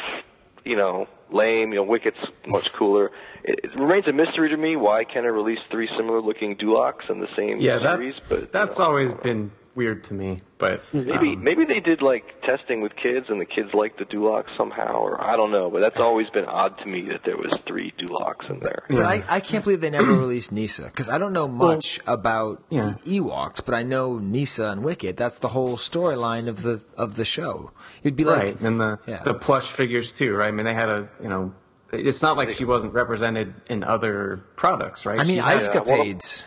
you 0.63 0.75
know, 0.75 1.07
lame. 1.31 1.73
You 1.73 1.77
know, 1.77 1.85
Wicket's 1.85 2.17
much 2.47 2.73
cooler. 2.73 3.11
It, 3.43 3.59
it 3.63 3.75
remains 3.75 4.07
a 4.07 4.13
mystery 4.13 4.49
to 4.49 4.57
me 4.57 4.75
why 4.75 5.03
Kenner 5.03 5.31
released 5.31 5.63
three 5.69 5.89
similar-looking 5.95 6.57
Duloks 6.57 7.09
in 7.09 7.19
the 7.19 7.27
same 7.27 7.59
Yeah, 7.59 7.79
that, 7.79 7.97
series, 7.97 8.15
but 8.27 8.51
that's 8.51 8.79
know, 8.79 8.85
always 8.85 9.13
been 9.13 9.51
weird 9.75 10.03
to 10.05 10.13
me. 10.13 10.41
But 10.57 10.81
Maybe 10.93 11.33
um, 11.33 11.43
maybe 11.43 11.65
they 11.65 11.81
did 11.81 12.01
like 12.01 12.41
testing 12.41 12.81
with 12.81 12.95
kids 12.95 13.27
and 13.29 13.39
the 13.41 13.45
kids 13.45 13.73
liked 13.73 13.99
the 13.99 14.05
Dulok 14.05 14.45
somehow, 14.55 14.93
or 14.93 15.21
I 15.21 15.35
don't 15.35 15.51
know. 15.51 15.69
But 15.69 15.81
that's 15.81 15.99
always 15.99 16.29
been 16.29 16.45
odd 16.45 16.77
to 16.79 16.87
me 16.87 17.01
that 17.09 17.23
there 17.25 17.35
was 17.35 17.53
three 17.67 17.93
Duloks 17.97 18.49
in 18.49 18.59
there. 18.61 18.83
But 18.89 19.05
I, 19.05 19.23
I 19.27 19.39
can't 19.41 19.63
believe 19.63 19.81
they 19.81 19.89
never 19.89 20.11
released 20.25 20.53
Kneesaa 20.53 20.85
because 20.85 21.09
I 21.09 21.17
don't 21.17 21.33
know 21.33 21.47
much 21.47 21.99
about 22.07 22.63
yeah. 22.69 22.95
the 23.03 23.19
Ewoks, 23.19 23.63
but 23.65 23.73
I 23.75 23.83
know 23.83 24.13
Kneesaa 24.13 24.71
and 24.71 24.83
Wicket. 24.83 25.17
That's 25.17 25.39
the 25.39 25.49
whole 25.49 25.75
storyline 25.77 26.47
of 26.47 26.61
the 26.61 26.81
of 26.97 27.15
the 27.15 27.25
show. 27.25 27.71
It'd 28.01 28.15
be 28.15 28.23
like 28.23 28.37
right, 28.41 28.61
and 28.61 28.79
the 28.79 28.99
yeah. 29.05 29.23
the 29.23 29.33
plush 29.33 29.71
figures 29.71 30.13
too, 30.13 30.35
right? 30.35 30.47
I 30.47 30.51
mean, 30.51 30.65
they 30.65 30.73
had 30.73 30.89
a 30.89 31.09
you 31.21 31.27
know, 31.27 31.53
it's 31.91 32.21
not 32.21 32.37
like 32.37 32.49
she 32.49 32.63
wasn't 32.63 32.93
represented 32.93 33.53
in 33.69 33.83
other 33.83 34.43
products, 34.55 35.05
right? 35.05 35.19
I 35.19 35.23
mean, 35.23 35.35
She 35.35 35.41
had- 35.41 35.55
ice 35.55 35.67
yeah, 35.67 35.81
well- 35.81 35.97
capades. 35.97 36.45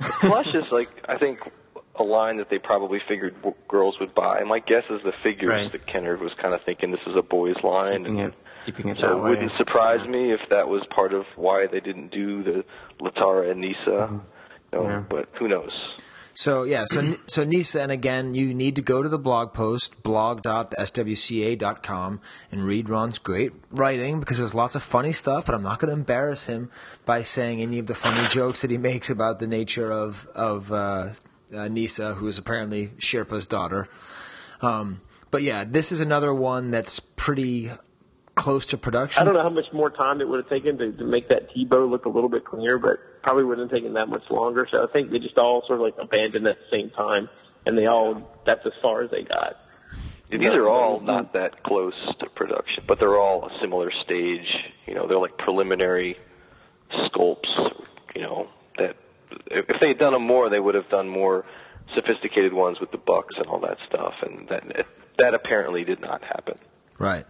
Plush 0.00 0.54
is 0.54 0.70
like 0.72 0.90
I 1.08 1.16
think 1.18 1.40
a 1.98 2.02
line 2.02 2.36
that 2.38 2.48
they 2.50 2.58
probably 2.58 3.00
figured 3.08 3.34
w- 3.36 3.54
girls 3.68 3.98
would 4.00 4.14
buy. 4.14 4.42
My 4.44 4.58
guess 4.60 4.84
is 4.90 5.02
the 5.02 5.12
figures 5.22 5.50
Right. 5.50 5.70
that 5.72 5.86
Kenner 5.86 6.16
was 6.16 6.32
kind 6.34 6.54
of 6.54 6.62
thinking 6.62 6.90
this 6.90 7.06
is 7.06 7.16
a 7.16 7.22
boys 7.22 7.56
line. 7.62 7.98
keeping 8.04 8.20
and 8.20 8.32
it 8.32 8.38
keeping 8.64 8.88
it 8.88 8.98
So 8.98 9.08
that 9.08 9.16
it 9.16 9.20
wouldn't 9.22 9.52
surprise 9.56 10.06
me 10.08 10.32
if 10.32 10.40
that 10.50 10.68
was 10.68 10.82
part 10.90 11.12
of 11.12 11.24
why 11.36 11.66
they 11.66 11.80
didn't 11.80 12.10
do 12.10 12.42
the 12.42 12.64
Latara 13.00 13.50
and 13.50 13.62
Kneesaa. 13.64 14.20
You 14.72 14.78
know, 14.78 14.84
Yeah. 14.88 15.02
But 15.08 15.28
who 15.38 15.48
knows? 15.48 15.78
So 16.34 16.64
yeah, 16.64 16.84
so 16.86 17.14
so 17.28 17.44
Kneesaa, 17.46 17.80
and 17.84 17.92
again, 17.92 18.34
you 18.34 18.52
need 18.52 18.76
to 18.76 18.82
go 18.82 19.02
to 19.02 19.08
the 19.08 19.18
blog 19.18 19.54
post 19.54 20.02
blog.swca.com 20.02 22.20
and 22.52 22.66
read 22.66 22.90
Ron's 22.90 23.18
great 23.18 23.52
writing 23.70 24.20
because 24.20 24.36
there's 24.36 24.54
lots 24.54 24.74
of 24.74 24.82
funny 24.82 25.12
stuff, 25.12 25.48
and 25.48 25.54
I'm 25.56 25.62
not 25.62 25.78
going 25.78 25.88
to 25.88 25.94
embarrass 25.96 26.44
him 26.44 26.68
by 27.06 27.22
saying 27.22 27.62
any 27.62 27.78
of 27.78 27.86
the 27.86 27.94
funny 27.94 28.28
jokes 28.38 28.60
that 28.62 28.70
he 28.70 28.76
makes 28.78 29.08
about 29.08 29.38
the 29.38 29.46
nature 29.46 29.90
of 29.90 30.26
of 30.34 30.70
uh, 30.72 31.10
uh, 31.52 31.68
Kneesaa, 31.68 32.14
who 32.14 32.26
is 32.26 32.38
apparently 32.38 32.88
Chirpa's 32.98 33.46
daughter. 33.46 33.88
Um, 34.60 35.00
but 35.30 35.42
yeah, 35.42 35.64
this 35.64 35.92
is 35.92 36.00
another 36.00 36.32
one 36.32 36.70
that's 36.70 37.00
pretty 37.00 37.70
close 38.34 38.66
to 38.66 38.78
production. 38.78 39.20
I 39.20 39.24
don't 39.24 39.34
know 39.34 39.42
how 39.42 39.50
much 39.50 39.72
more 39.72 39.90
time 39.90 40.20
it 40.20 40.28
would 40.28 40.40
have 40.40 40.48
taken 40.48 40.78
to, 40.78 40.92
to 40.92 41.04
make 41.04 41.28
that 41.28 41.50
Teebo 41.50 41.90
look 41.90 42.04
a 42.04 42.08
little 42.08 42.28
bit 42.28 42.44
cleaner, 42.44 42.78
but 42.78 42.98
probably 43.22 43.44
wouldn't 43.44 43.70
have 43.70 43.76
taken 43.76 43.94
that 43.94 44.08
much 44.08 44.30
longer. 44.30 44.68
So 44.70 44.84
I 44.84 44.92
think 44.92 45.10
they 45.10 45.18
just 45.18 45.38
all 45.38 45.62
sort 45.66 45.80
of 45.80 45.84
like 45.84 45.94
abandoned 45.98 46.46
at 46.46 46.58
the 46.58 46.76
same 46.76 46.90
time, 46.90 47.28
and 47.64 47.76
they 47.76 47.86
all 47.86 48.40
that's 48.44 48.64
as 48.64 48.72
far 48.80 49.02
as 49.02 49.10
they 49.10 49.22
got. 49.22 49.56
These 50.30 50.44
are 50.48 50.68
all 50.68 51.00
not 51.00 51.32
that 51.34 51.62
close 51.62 51.94
to 52.18 52.28
production, 52.30 52.84
but 52.86 52.98
they're 52.98 53.18
all 53.18 53.46
a 53.46 53.58
similar 53.60 53.92
stage. 53.92 54.56
You 54.86 54.94
know, 54.94 55.06
they're 55.06 55.18
like 55.18 55.38
preliminary 55.38 56.18
sculpts. 56.90 57.84
You 58.14 58.22
know, 58.22 58.48
that 58.78 58.96
if 59.46 59.68
if 59.68 59.80
they 59.80 59.88
had 59.88 59.98
done 59.98 60.12
them 60.12 60.26
more, 60.26 60.48
they 60.48 60.60
would 60.60 60.74
have 60.74 60.88
done 60.88 61.08
more 61.08 61.44
sophisticated 61.94 62.52
ones 62.52 62.80
with 62.80 62.90
the 62.90 62.98
bucks 62.98 63.34
and 63.38 63.46
all 63.46 63.60
that 63.60 63.78
stuff, 63.86 64.14
and 64.22 64.48
that 64.48 64.86
that 65.18 65.34
apparently 65.34 65.84
did 65.84 66.00
not 66.00 66.22
happen. 66.22 66.58
Right. 66.98 67.26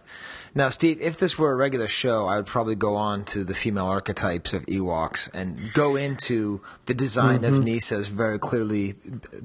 Now, 0.55 0.69
Steve, 0.69 1.01
if 1.01 1.17
this 1.17 1.37
were 1.37 1.51
a 1.51 1.55
regular 1.55 1.87
show, 1.87 2.25
I 2.25 2.37
would 2.37 2.45
probably 2.45 2.75
go 2.75 2.95
on 2.95 3.25
to 3.25 3.43
the 3.43 3.53
female 3.53 3.85
archetypes 3.85 4.53
of 4.53 4.65
Ewoks 4.65 5.29
and 5.33 5.59
go 5.73 5.95
into 5.95 6.61
the 6.85 6.93
design 6.93 7.43
of 7.43 7.55
mm-hmm. 7.55 7.65
Kneesaa 7.65 7.97
as 7.97 8.07
very 8.07 8.39
clearly 8.39 8.95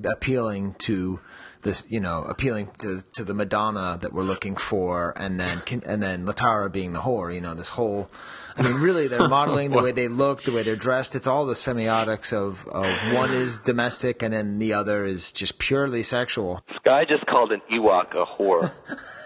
appealing 0.05 0.75
to 0.81 1.21
this, 1.63 1.87
you 1.89 2.01
know, 2.01 2.23
appealing 2.23 2.71
to 2.79 3.03
to 3.15 3.25
the 3.25 3.35
Madonna 3.35 3.99
that 4.01 4.13
we're 4.13 4.23
looking 4.23 4.57
for, 4.57 5.13
and 5.17 5.39
then 5.39 5.63
and 5.87 6.03
then 6.03 6.27
Latara 6.27 6.71
being 6.71 6.93
the 6.93 7.01
whore. 7.01 7.35
You 7.35 7.41
know, 7.41 7.55
this 7.55 7.71
whole. 7.71 8.11
I 8.57 8.63
mean, 8.63 8.75
really, 8.83 9.09
they're 9.09 9.29
modeling 9.29 9.71
the 9.71 9.79
way 9.83 9.93
they 9.93 10.09
look, 10.09 10.43
the 10.43 10.53
way 10.53 10.63
they're 10.63 10.77
dressed. 10.77 11.15
It's 11.15 11.27
all 11.27 11.47
the 11.47 11.55
semiotics 11.55 12.33
of 12.33 12.67
of 12.69 13.15
one 13.15 13.33
is 13.33 13.59
domestic 13.59 14.23
and 14.23 14.35
then 14.35 14.59
the 14.59 14.73
other 14.73 15.05
is 15.05 15.33
just 15.33 15.59
purely 15.59 16.03
sexual. 16.03 16.63
Skye 16.77 17.05
just 17.05 17.27
called 17.27 17.53
an 17.53 17.63
Ewok 17.71 18.15
a 18.15 18.27
whore. 18.27 18.73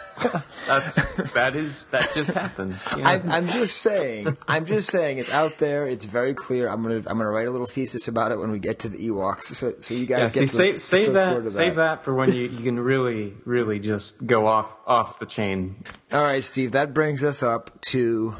That's 0.66 1.32
that 1.32 1.54
is 1.54 1.86
that 1.86 2.12
just 2.14 2.32
happened. 2.32 2.76
Yeah. 2.96 3.08
I'm, 3.08 3.30
I'm 3.30 3.48
just 3.48 3.78
saying. 3.78 4.36
I'm 4.48 4.66
just 4.66 4.90
saying. 4.90 5.18
It's 5.18 5.30
out 5.30 5.58
there. 5.58 5.86
It's 5.86 6.04
very 6.04 6.34
clear. 6.34 6.68
I'm 6.68 6.82
gonna 6.82 6.96
I'm 6.96 7.18
gonna 7.18 7.30
write 7.30 7.46
a 7.46 7.50
little 7.50 7.66
thesis 7.66 8.08
about 8.08 8.32
it 8.32 8.38
when 8.38 8.50
we 8.50 8.58
get 8.58 8.80
to 8.80 8.88
the 8.88 8.98
Ewoks. 8.98 9.44
So 9.54 9.74
so 9.80 9.94
you 9.94 10.00
yeah, 10.00 10.20
guys 10.20 10.32
see, 10.32 10.40
to 10.40 10.48
save 10.48 10.74
to 10.74 10.80
save 10.80 11.06
forward 11.06 11.46
that 11.46 11.50
save 11.50 11.76
that 11.76 12.04
for 12.04 12.14
when 12.14 12.32
you, 12.32 12.48
you 12.48 12.64
can 12.64 12.80
really 12.80 13.34
really 13.44 13.78
just 13.78 14.26
go 14.26 14.46
off 14.46 14.72
off 14.86 15.18
the 15.18 15.26
chain. 15.26 15.84
All 16.12 16.22
right, 16.22 16.42
Steve. 16.42 16.72
That 16.72 16.94
brings 16.94 17.22
us 17.22 17.42
up 17.42 17.80
to 17.82 18.36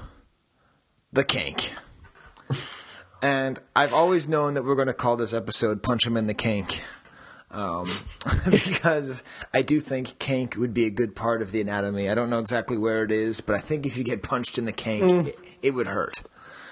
the 1.13 1.25
Kaink. 1.25 1.71
and 3.23 3.61
I've 3.75 3.93
always 3.93 4.29
known 4.29 4.55
that 4.55 4.65
we're 4.65 4.75
going 4.75 4.89
to 4.89 4.95
call 4.95 5.17
this 5.17 5.33
episode 5.33 5.83
"Punch 5.83 6.07
Him 6.07 6.17
in 6.17 6.27
the 6.27 6.35
Kaink." 6.35 6.81
Um, 7.57 7.89
because 8.51 9.23
I 9.55 9.63
do 9.63 9.81
think 9.81 10.19
Kaink 10.19 10.57
would 10.57 10.75
be 10.75 10.85
a 10.85 10.91
good 10.91 11.17
part 11.17 11.41
of 11.41 11.53
the 11.53 11.63
anatomy. 11.63 12.11
I 12.11 12.15
don't 12.15 12.29
know 12.29 12.39
exactly 12.39 12.77
where 12.77 13.03
it 13.03 13.11
is, 13.11 13.41
but 13.41 13.57
I 13.57 13.61
think 13.61 13.87
if 13.87 13.97
you 13.97 14.05
get 14.05 14.23
punched 14.23 14.59
in 14.59 14.67
the 14.67 14.75
Kaink, 14.75 15.29
it, 15.29 15.39
it 15.63 15.71
would 15.71 15.87
hurt. 15.87 16.23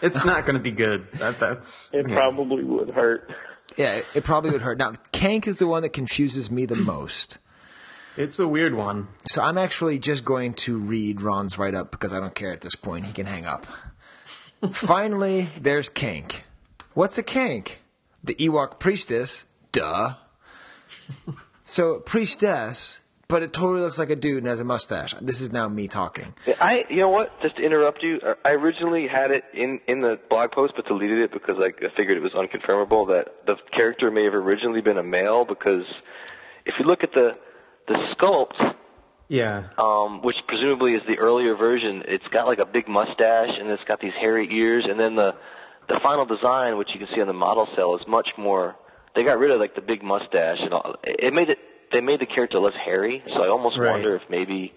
It's 0.02 0.26
not 0.26 0.44
going 0.44 0.56
to 0.56 0.62
be 0.62 0.72
good. 0.72 1.10
That 1.14 1.40
that's 1.40 1.92
It 1.94 2.10
yeah. 2.10 2.14
probably 2.14 2.64
would 2.64 2.90
hurt. 2.90 3.30
Yeah, 3.76 3.94
it, 3.94 4.06
it 4.14 4.24
probably 4.24 4.50
would 4.50 4.60
hurt. 4.60 4.76
Now, 4.76 4.92
Kaink 5.12 5.46
is 5.46 5.56
the 5.56 5.66
one 5.66 5.82
that 5.84 5.94
confuses 5.94 6.50
me 6.50 6.66
the 6.66 6.76
most. 6.76 7.38
It's 8.18 8.38
a 8.38 8.46
weird 8.46 8.74
one. 8.74 9.08
So 9.26 9.42
I'm 9.42 9.56
actually 9.56 9.98
just 9.98 10.22
going 10.22 10.52
to 10.54 10.76
read 10.76 11.22
Ron's 11.22 11.56
write 11.56 11.74
up 11.74 11.90
because 11.92 12.12
I 12.12 12.20
don't 12.20 12.34
care 12.34 12.52
at 12.52 12.60
this 12.60 12.74
point. 12.74 13.06
He 13.06 13.12
can 13.14 13.24
hang 13.24 13.46
up. 13.46 13.66
Finally, 14.70 15.50
there's 15.58 15.88
Kaink. 15.88 16.42
What's 16.92 17.16
a 17.16 17.22
Kaink? 17.22 17.76
The 18.22 18.34
Ewok 18.34 18.78
priestess. 18.78 19.46
Duh. 19.72 20.16
So, 21.62 21.98
priestess, 22.00 23.00
but 23.26 23.42
it 23.42 23.52
totally 23.54 23.80
looks 23.80 23.98
like 23.98 24.10
a 24.10 24.16
dude 24.16 24.38
and 24.38 24.46
has 24.46 24.60
a 24.60 24.64
mustache. 24.64 25.14
This 25.20 25.40
is 25.40 25.50
now 25.50 25.66
me 25.68 25.88
talking. 25.88 26.34
I, 26.60 26.84
you 26.90 26.96
know 26.98 27.08
what? 27.08 27.40
Just 27.40 27.56
to 27.56 27.62
interrupt 27.62 28.02
you, 28.02 28.20
I 28.44 28.50
originally 28.50 29.06
had 29.08 29.30
it 29.30 29.44
in 29.54 29.80
in 29.88 30.02
the 30.02 30.18
blog 30.28 30.52
post, 30.52 30.74
but 30.76 30.86
deleted 30.86 31.18
it 31.20 31.32
because 31.32 31.56
I, 31.58 31.68
I 31.84 31.88
figured 31.96 32.18
it 32.18 32.22
was 32.22 32.32
unconfirmable 32.32 33.08
that 33.08 33.46
the 33.46 33.56
character 33.72 34.10
may 34.10 34.24
have 34.24 34.34
originally 34.34 34.82
been 34.82 34.98
a 34.98 35.02
male. 35.02 35.44
Because 35.46 35.86
if 36.66 36.74
you 36.78 36.84
look 36.84 37.02
at 37.02 37.12
the 37.12 37.34
the 37.88 37.94
sculpt, 38.14 38.74
Yeah. 39.28 39.68
um, 39.78 40.20
which 40.22 40.36
presumably 40.46 40.94
is 40.94 41.02
the 41.06 41.18
earlier 41.18 41.54
version, 41.54 42.02
it's 42.06 42.26
got 42.28 42.46
like 42.46 42.58
a 42.58 42.66
big 42.66 42.88
mustache 42.88 43.56
and 43.58 43.68
it's 43.70 43.84
got 43.84 44.00
these 44.00 44.12
hairy 44.20 44.48
ears, 44.54 44.84
and 44.88 45.00
then 45.00 45.16
the 45.16 45.34
the 45.88 45.98
final 46.02 46.26
design, 46.26 46.76
which 46.76 46.92
you 46.92 46.98
can 46.98 47.08
see 47.14 47.20
on 47.22 47.26
the 47.26 47.32
model 47.32 47.66
cell, 47.74 47.96
is 47.96 48.06
much 48.06 48.30
more. 48.36 48.76
They 49.14 49.22
got 49.22 49.38
rid 49.38 49.50
of 49.50 49.61
like 49.61 49.74
the 49.74 49.81
big 49.81 50.03
mustache 50.03 50.59
and 50.61 50.72
all. 50.72 50.96
It 51.05 51.33
made 51.33 51.50
it. 51.50 51.59
They 51.92 52.00
made 52.00 52.20
the 52.20 52.27
character 52.27 52.59
less 52.59 52.74
hairy, 52.74 53.22
so 53.29 53.42
I 53.44 53.48
almost 53.48 53.79
Right. 53.79 53.90
wonder 53.90 54.16
if 54.16 54.22
maybe 54.29 54.72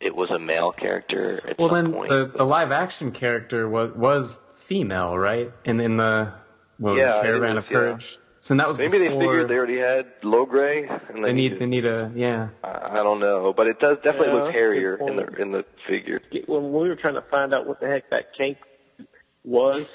it 0.00 0.14
was 0.14 0.30
a 0.30 0.38
male 0.38 0.70
character 0.70 1.40
at 1.48 1.58
Well, 1.58 1.70
some 1.70 1.84
then 1.84 1.92
point. 1.92 2.08
the 2.10 2.30
the 2.36 2.46
live 2.46 2.70
action 2.70 3.10
character 3.10 3.68
was 3.68 3.90
was 3.94 4.36
female, 4.54 5.18
right? 5.18 5.50
In 5.64 5.80
in 5.80 5.96
the 5.96 6.32
what 6.78 6.92
was 6.92 7.00
Yeah, 7.00 7.18
it 7.18 7.22
Caravan 7.22 7.56
was, 7.56 7.64
of 7.64 7.70
Courage. 7.70 8.18
So 8.40 8.54
that 8.54 8.68
was 8.68 8.78
Maybe 8.78 8.98
they 8.98 9.08
figured 9.08 9.48
they 9.48 9.56
already 9.56 9.78
had 9.78 10.20
Logray, 10.22 10.88
and 11.12 11.24
they 11.24 11.32
need 11.32 11.54
needed- 11.54 11.58
they 11.58 11.66
need 11.66 11.84
a 11.86 12.12
yeah. 12.14 12.48
I 12.62 12.90
I 13.00 13.02
don't 13.02 13.18
know, 13.18 13.52
but 13.52 13.66
it 13.66 13.80
does 13.80 13.96
definitely 13.98 14.28
Yeah, 14.38 14.44
look 14.44 14.52
hairier 14.52 14.94
in 14.94 15.16
the 15.16 15.26
in 15.42 15.50
the 15.50 15.64
figure. 15.88 16.18
When 16.46 16.72
we 16.72 16.88
were 16.88 16.94
trying 16.94 17.14
to 17.14 17.22
find 17.22 17.52
out 17.52 17.66
what 17.66 17.80
the 17.80 17.88
heck 17.88 18.08
that 18.10 18.36
Kaink 18.38 18.58
was, 19.48 19.90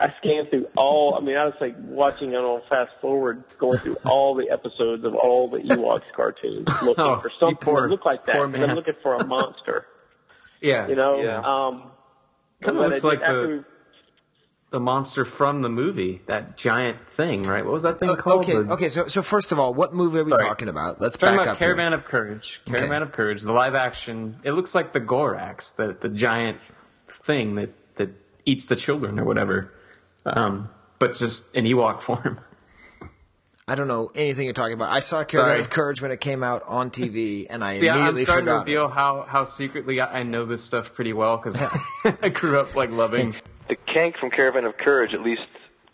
I 0.00 0.12
scanned 0.20 0.50
through 0.50 0.66
all. 0.76 1.14
I 1.16 1.20
mean, 1.20 1.36
I 1.36 1.44
was 1.44 1.54
like 1.60 1.76
watching 1.78 2.32
it 2.32 2.36
on 2.36 2.62
fast 2.68 2.92
forward, 3.00 3.44
going 3.58 3.78
through 3.78 3.96
all 4.04 4.34
the 4.34 4.50
episodes 4.50 5.04
of 5.04 5.14
all 5.14 5.48
the 5.48 5.58
Ewoks 5.58 6.02
cartoons, 6.16 6.66
looking 6.82 7.04
Oh, 7.04 7.20
for 7.20 7.30
something 7.38 7.56
poor- 7.58 7.82
that 7.82 7.88
looked 7.90 8.06
like 8.06 8.24
that. 8.26 8.36
poor 8.36 8.48
'cause 8.50 8.60
I'm 8.60 8.74
looking 8.74 8.94
for 9.02 9.14
a 9.16 9.26
monster. 9.26 9.86
Yeah. 10.60 10.88
You 10.88 10.94
know, 10.96 11.20
Yeah. 11.20 11.40
um, 11.44 11.90
Kinda 12.62 12.80
but 12.80 12.88
looks 12.88 13.02
did- 13.02 13.06
like 13.06 13.20
the- 13.20 13.46
we- 13.48 13.64
the 14.70 14.80
monster 14.80 15.24
from 15.26 15.60
the 15.62 15.68
movie, 15.68 16.22
that 16.26 16.56
giant 16.56 17.06
thing, 17.10 17.42
right? 17.42 17.62
What 17.64 17.74
was 17.74 17.82
that 17.82 17.98
thing 18.00 18.16
called? 18.16 18.40
Okay, 18.44 18.54
The- 18.62 18.72
okay. 18.72 18.88
So, 18.88 19.06
so 19.08 19.20
first 19.22 19.52
of 19.52 19.58
all, 19.60 19.74
what 19.74 19.92
movie 19.94 20.18
are 20.20 20.24
we 20.24 20.30
Sorry. 20.30 20.48
talking 20.48 20.68
about? 20.68 21.00
Let's 21.02 21.16
Talking 21.18 21.36
back 21.36 21.44
about 21.46 21.52
up. 21.52 21.58
here. 21.58 21.68
Caravan 21.68 21.92
of 21.92 22.06
Courage. 22.06 22.62
Caravan 22.64 23.02
of 23.02 23.12
Courage, 23.12 23.42
the 23.42 23.52
live 23.52 23.74
action. 23.74 24.36
It 24.42 24.52
looks 24.52 24.74
like 24.74 24.92
the 24.94 25.00
Gorax, 25.02 25.76
the 25.76 25.92
the 25.92 26.08
giant 26.08 26.58
thing 27.08 27.56
that 27.56 27.68
that 27.68 27.83
eats 28.46 28.66
the 28.66 28.76
children 28.76 29.18
or 29.18 29.24
whatever. 29.24 29.72
Um, 30.26 30.68
but 30.98 31.14
just 31.14 31.54
in 31.54 31.64
Ewok 31.64 32.00
form. 32.02 32.40
I 33.66 33.76
don't 33.76 33.88
know 33.88 34.10
anything 34.14 34.44
you're 34.44 34.52
talking 34.52 34.74
about. 34.74 34.90
I 34.90 35.00
saw 35.00 35.24
Caravan 35.24 35.52
Sorry. 35.52 35.60
of 35.60 35.70
Courage 35.70 36.02
when 36.02 36.10
it 36.10 36.20
came 36.20 36.42
out 36.42 36.64
on 36.66 36.90
TV, 36.90 37.46
and 37.48 37.64
I 37.64 37.74
Yeah, 37.74 37.92
I'm 37.94 37.98
immediately 38.00 38.24
starting 38.24 38.44
to 38.46 38.52
reveal 38.58 38.86
it. 38.86 38.90
how 38.92 39.22
how 39.22 39.44
secretly 39.44 40.00
I 40.00 40.20
I 40.20 40.22
know 40.22 40.44
this 40.44 40.62
stuff 40.62 40.92
pretty 40.94 41.14
well 41.14 41.38
because 41.38 41.60
I 42.22 42.28
grew 42.28 42.60
up 42.60 42.74
like 42.74 42.90
loving. 42.90 43.34
The 43.66 43.76
Kaink 43.76 44.18
from 44.18 44.28
Caravan 44.28 44.66
of 44.66 44.76
Courage, 44.76 45.14
at 45.14 45.22
least 45.22 45.40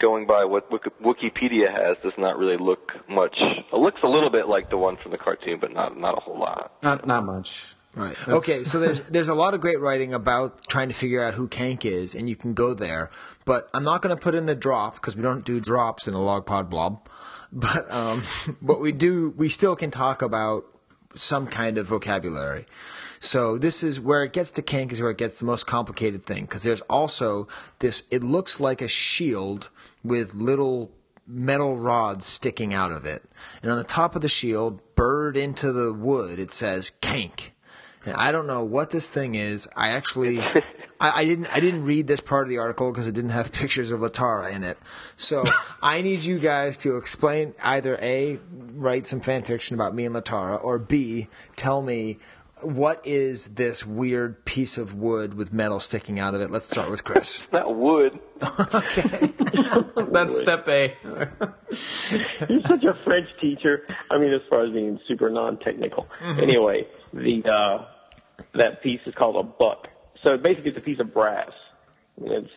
going 0.01 0.27
by 0.27 0.45
what 0.45 0.69
Wikipedia 0.73 1.71
has, 1.73 1.97
does 2.03 2.15
not 2.19 2.37
really 2.37 2.57
look 2.57 2.91
much. 3.09 3.37
It 3.41 3.73
looks 3.73 4.01
a 4.03 4.09
little 4.09 4.29
bit 4.31 4.49
like 4.49 4.71
the 4.71 4.77
one 4.77 4.97
from 4.97 5.13
the 5.13 5.17
cartoon, 5.19 5.61
but 5.61 5.73
not 5.73 5.97
not 5.97 6.19
a 6.19 6.21
whole 6.21 6.37
lot. 6.37 6.73
Not 6.83 7.07
not 7.07 7.25
much. 7.25 7.65
Right. 7.95 8.15
That's- 8.15 8.49
Okay, 8.49 8.59
so 8.59 8.79
there's 8.79 9.01
there's 9.03 9.29
a 9.29 9.35
lot 9.35 9.55
of 9.55 9.61
great 9.61 9.81
writing 9.81 10.15
about 10.15 10.69
trying 10.69 10.89
to 10.89 10.95
figure 10.95 11.23
out 11.25 11.35
who 11.35 11.49
Kaink 11.49 11.85
is, 11.85 12.15
and 12.15 12.29
you 12.29 12.37
can 12.37 12.55
go 12.55 12.73
there. 12.73 13.11
But 13.45 13.69
I'm 13.75 13.83
not 13.85 14.01
going 14.01 14.15
to 14.15 14.21
put 14.21 14.35
in 14.35 14.47
the 14.47 14.55
drop 14.55 14.95
because 14.95 15.17
we 15.17 15.23
don't 15.23 15.45
do 15.45 15.59
drops 15.61 16.07
in 16.07 16.13
the 16.15 16.21
log 16.21 16.47
pod 16.47 16.71
blob. 16.71 17.09
But 17.53 17.91
um, 17.93 18.23
but 18.63 18.81
we 18.81 18.93
do. 18.93 19.35
We 19.37 19.49
still 19.49 19.75
can 19.75 19.91
talk 19.91 20.23
about 20.23 20.65
some 21.17 21.47
kind 21.49 21.79
of 21.79 21.87
vocabulary. 21.87 22.67
So 23.19 23.59
this 23.59 23.83
is 23.83 24.01
where 24.01 24.23
it 24.23 24.33
gets 24.33 24.53
to 24.53 24.63
Kaink 24.63 24.93
is 24.93 25.03
where 25.03 25.11
it 25.11 25.19
gets 25.19 25.41
the 25.41 25.45
most 25.45 25.67
complicated 25.67 26.25
thing 26.25 26.45
because 26.45 26.63
there's 26.63 26.81
also 26.83 27.49
this. 27.81 28.05
It 28.11 28.23
looks 28.23 28.61
like 28.61 28.81
a 28.81 28.89
shield 28.89 29.69
with 30.05 30.33
little 30.33 30.93
metal 31.27 31.77
rods 31.77 32.25
sticking 32.25 32.73
out 32.73 32.93
of 32.93 33.05
it, 33.05 33.25
and 33.63 33.73
on 33.73 33.79
the 33.79 33.85
top 33.85 34.15
of 34.15 34.23
the 34.23 34.29
shield, 34.29 34.81
burred 34.95 35.37
into 35.37 35.73
the 35.73 35.93
wood, 35.93 36.39
it 36.39 36.53
says 36.53 36.93
Kaink. 37.03 37.51
And 38.05 38.15
I 38.15 38.33
don't 38.33 38.47
know 38.47 38.65
what 38.65 38.91
this 38.91 39.11
thing 39.11 39.35
is. 39.35 39.69
I 39.77 39.91
actually, 39.91 40.41
I, 41.01 41.21
I 41.21 41.25
didn't, 41.25 41.47
I 41.47 41.61
didn't 41.61 41.85
read 41.85 42.07
this 42.07 42.21
part 42.21 42.45
of 42.45 42.49
the 42.49 42.59
article 42.59 42.91
because 42.91 43.09
it 43.09 43.13
didn't 43.13 43.31
have 43.31 43.53
pictures 43.61 43.91
of 43.91 44.01
Latara 44.01 44.53
in 44.53 44.65
it. 44.65 44.79
So 45.17 45.45
I 45.83 46.03
need 46.03 46.25
you 46.25 46.39
guys 46.39 46.77
to 46.79 46.97
explain 46.97 47.55
either 47.63 47.99
a 48.01 48.39
write 48.75 49.07
some 49.07 49.21
fan 49.21 49.43
fiction 49.43 49.75
about 49.75 49.95
me 49.95 50.07
and 50.07 50.15
Latara, 50.15 50.63
or 50.63 50.79
b 50.79 51.29
tell 51.57 51.83
me 51.83 52.19
what 52.63 53.07
is 53.07 53.55
this 53.55 53.87
weird 53.87 54.45
piece 54.45 54.79
of 54.79 54.95
wood 54.95 55.35
with 55.35 55.53
metal 55.53 55.81
sticking 55.81 56.19
out 56.19 56.35
of 56.35 56.41
it. 56.41 56.51
Let's 56.51 56.67
start 56.67 56.91
with 56.91 57.05
Chris. 57.05 57.43
Not 57.53 57.75
wood. 57.75 58.19
okay. 58.43 59.31
That's 60.11 60.39
step 60.39 60.69
A. 60.69 60.97
You're 62.49 62.63
such 62.67 62.85
a 62.85 62.99
French 63.05 63.29
teacher. 63.41 63.87
I 64.11 64.19
mean, 64.19 64.33
as 64.33 64.43
far 64.49 64.65
as 64.65 64.73
being 64.73 64.99
super 65.07 65.31
non-technical. 65.31 66.09
Anyway, 66.23 66.87
the 67.13 67.45
uh, 67.45 67.87
that 68.55 68.83
piece 68.83 69.01
is 69.07 69.15
called 69.15 69.37
a 69.37 69.43
buck. 69.43 69.89
So 70.23 70.37
basically, 70.37 70.71
it's 70.71 70.79
a 70.79 70.83
piece 70.83 71.01
of 71.01 71.13
brass. 71.13 71.53
It's 72.21 72.51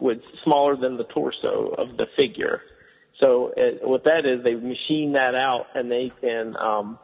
it's 0.00 0.24
smaller 0.44 0.76
than 0.76 0.96
the 0.96 1.04
torso 1.04 1.74
of 1.76 1.96
the 1.96 2.06
figure. 2.16 2.62
So 3.20 3.52
it, 3.56 3.80
what 3.82 4.04
that 4.04 4.24
is, 4.26 4.44
they 4.44 4.54
machine 4.54 5.12
that 5.12 5.34
out, 5.34 5.66
and 5.74 5.90
they 5.90 6.10
can 6.20 6.56
um, 6.56 6.98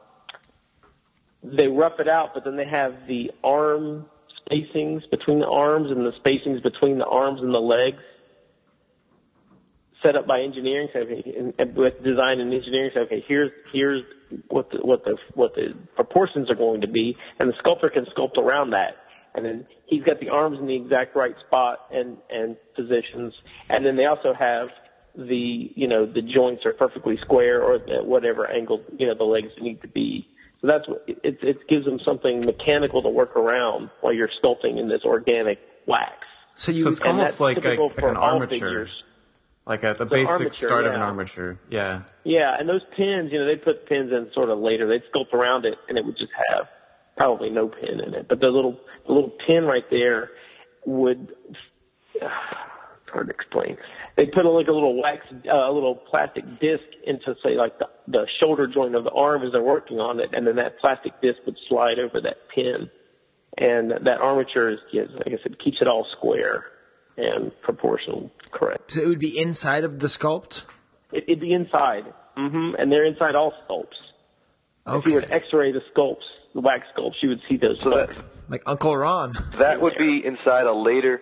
they 1.44 1.68
rough 1.68 2.00
it 2.00 2.08
out, 2.08 2.30
but 2.34 2.44
then 2.44 2.56
they 2.56 2.66
have 2.66 3.06
the 3.06 3.30
arm 3.42 4.06
spacings 4.50 5.08
between 5.10 5.40
the 5.40 5.48
arms 5.48 5.90
and 5.90 6.00
the 6.00 6.12
spacings 6.24 6.62
between 6.62 6.98
the 6.98 7.06
arms 7.06 7.40
and 7.40 7.54
the 7.54 7.60
legs 7.60 8.02
set 10.02 10.16
up 10.16 10.26
by 10.26 10.40
engineering. 10.40 10.88
So 10.92 11.00
okay, 11.00 11.54
with 11.74 12.02
design 12.02 12.40
and 12.40 12.52
engineering, 12.52 12.90
so 12.94 13.00
okay, 13.02 13.24
here's 13.26 13.50
here's 13.72 14.02
what 14.48 14.70
the 14.70 14.78
what 14.78 15.04
the 15.04 15.16
what 15.34 15.54
the 15.54 15.74
proportions 15.96 16.50
are 16.50 16.54
going 16.54 16.80
to 16.80 16.88
be, 16.88 17.16
and 17.38 17.48
the 17.48 17.54
sculptor 17.58 17.90
can 17.90 18.06
sculpt 18.06 18.38
around 18.38 18.70
that. 18.70 18.96
And 19.34 19.44
then 19.44 19.66
he's 19.86 20.04
got 20.04 20.20
the 20.20 20.28
arms 20.28 20.58
in 20.60 20.66
the 20.66 20.76
exact 20.76 21.16
right 21.16 21.34
spot 21.46 21.80
and 21.90 22.18
and 22.30 22.56
positions, 22.74 23.34
and 23.68 23.84
then 23.84 23.96
they 23.96 24.06
also 24.06 24.32
have 24.32 24.68
the 25.16 25.72
you 25.74 25.88
know 25.88 26.06
the 26.06 26.22
joints 26.22 26.64
are 26.66 26.72
perfectly 26.72 27.18
square 27.22 27.62
or 27.62 27.78
the, 27.78 28.02
whatever 28.02 28.50
angle 28.50 28.82
you 28.98 29.06
know 29.06 29.14
the 29.14 29.24
legs 29.24 29.52
need 29.60 29.80
to 29.82 29.88
be. 29.88 30.28
So 30.64 30.68
that's 30.68 30.88
it, 31.06 31.38
it 31.42 31.68
gives 31.68 31.84
them 31.84 32.00
something 32.04 32.40
mechanical 32.44 33.02
to 33.02 33.08
work 33.10 33.36
around 33.36 33.90
while 34.00 34.14
you're 34.14 34.28
sculpting 34.28 34.78
in 34.80 34.88
this 34.88 35.02
organic 35.04 35.58
wax. 35.86 36.14
So 36.54 36.72
you 36.72 36.78
So 36.78 36.88
it's 36.90 37.00
And 37.00 37.08
almost 37.10 37.38
that's 37.38 37.40
like, 37.40 37.64
a, 37.64 37.74
like 37.80 37.94
for 37.98 38.08
an 38.08 38.16
armature, 38.16 38.48
figures. 38.48 39.04
like 39.66 39.82
a, 39.84 39.92
the 39.98 40.04
The 40.04 40.06
basic 40.06 40.30
armature, 40.30 40.68
start 40.68 40.86
of 40.86 40.94
an 40.94 41.00
armature. 41.02 41.58
Yeah. 41.68 42.02
Yeah, 42.24 42.56
and 42.58 42.66
those 42.66 42.80
pins, 42.96 43.30
you 43.30 43.40
know, 43.40 43.44
they 43.46 43.56
put 43.56 43.86
pins 43.86 44.10
in 44.10 44.30
sort 44.32 44.48
of 44.48 44.58
later. 44.58 44.86
They'd 44.88 45.02
sculpt 45.12 45.34
around 45.34 45.66
it, 45.66 45.76
and 45.88 45.98
it 45.98 46.04
would 46.06 46.16
just 46.16 46.32
have 46.48 46.68
probably 47.18 47.50
no 47.50 47.68
pin 47.68 48.00
in 48.00 48.14
it. 48.14 48.26
But 48.28 48.40
the 48.40 48.48
little, 48.48 48.80
the 49.06 49.12
little 49.12 49.32
pin 49.46 49.64
right 49.64 49.84
there 49.90 50.30
would. 50.86 51.34
It's 52.20 53.12
hard 53.12 53.28
to 53.28 53.34
explain. 53.34 53.76
They 54.16 54.26
put 54.26 54.44
a, 54.44 54.50
like 54.50 54.68
a 54.68 54.72
little 54.72 55.00
wax, 55.00 55.26
uh, 55.32 55.52
a 55.52 55.72
little 55.72 55.96
plastic 55.96 56.44
disc 56.60 56.84
into, 57.04 57.34
say, 57.42 57.56
like 57.56 57.78
the, 57.80 57.88
the 58.06 58.26
shoulder 58.40 58.66
joint 58.68 58.94
of 58.94 59.02
the 59.04 59.10
arm 59.10 59.42
as 59.42 59.52
they're 59.52 59.62
working 59.62 59.98
on 59.98 60.20
it, 60.20 60.30
and 60.32 60.46
then 60.46 60.56
that 60.56 60.78
plastic 60.78 61.20
disc 61.20 61.38
would 61.46 61.58
slide 61.68 61.98
over 61.98 62.20
that 62.20 62.48
pin, 62.48 62.90
and 63.58 63.90
that 64.02 64.20
armature 64.20 64.70
is, 64.70 64.78
yes, 64.92 65.08
like 65.12 65.28
I 65.32 65.42
said, 65.42 65.58
keeps 65.58 65.80
it 65.80 65.88
all 65.88 66.04
square 66.10 66.66
and 67.16 67.56
proportional 67.60 68.30
correct. 68.50 68.92
so 68.92 69.00
it 69.00 69.06
would 69.06 69.20
be 69.20 69.38
inside 69.38 69.84
of 69.84 69.98
the 70.00 70.06
sculpt. 70.08 70.64
It, 71.12 71.24
it'd 71.28 71.40
be 71.40 71.52
inside, 71.52 72.04
mm-hmm, 72.36 72.74
and 72.78 72.90
they're 72.92 73.04
inside 73.06 73.34
all 73.34 73.52
sculpts. 73.68 73.98
Okay. 74.86 74.98
If 74.98 75.06
you 75.06 75.14
were 75.14 75.20
to 75.22 75.32
X-ray 75.32 75.72
the 75.72 75.82
sculpts, 75.96 76.24
the 76.54 76.60
wax 76.60 76.86
sculpts, 76.96 77.14
you 77.22 77.30
would 77.30 77.40
see 77.48 77.56
those 77.56 77.78
So 77.82 77.90
that 77.90 78.10
sculpts. 78.10 78.22
like 78.48 78.62
Uncle 78.66 78.96
Ron. 78.96 79.32
that 79.58 79.80
would 79.80 79.94
be 79.98 80.22
inside 80.24 80.66
a 80.66 80.72
later 80.72 81.20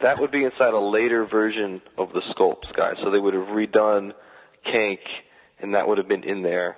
That 0.00 0.18
would 0.18 0.30
be 0.30 0.44
inside 0.44 0.72
a 0.72 0.78
later 0.80 1.24
version 1.26 1.82
of 1.98 2.12
the 2.12 2.20
sculpts, 2.34 2.74
guys. 2.74 2.96
So 3.02 3.10
they 3.10 3.18
would 3.18 3.34
have 3.34 3.48
redone 3.48 4.12
Kaink, 4.66 5.00
and 5.58 5.74
that 5.74 5.86
would 5.88 5.98
have 5.98 6.08
been 6.08 6.24
in 6.24 6.42
there. 6.42 6.76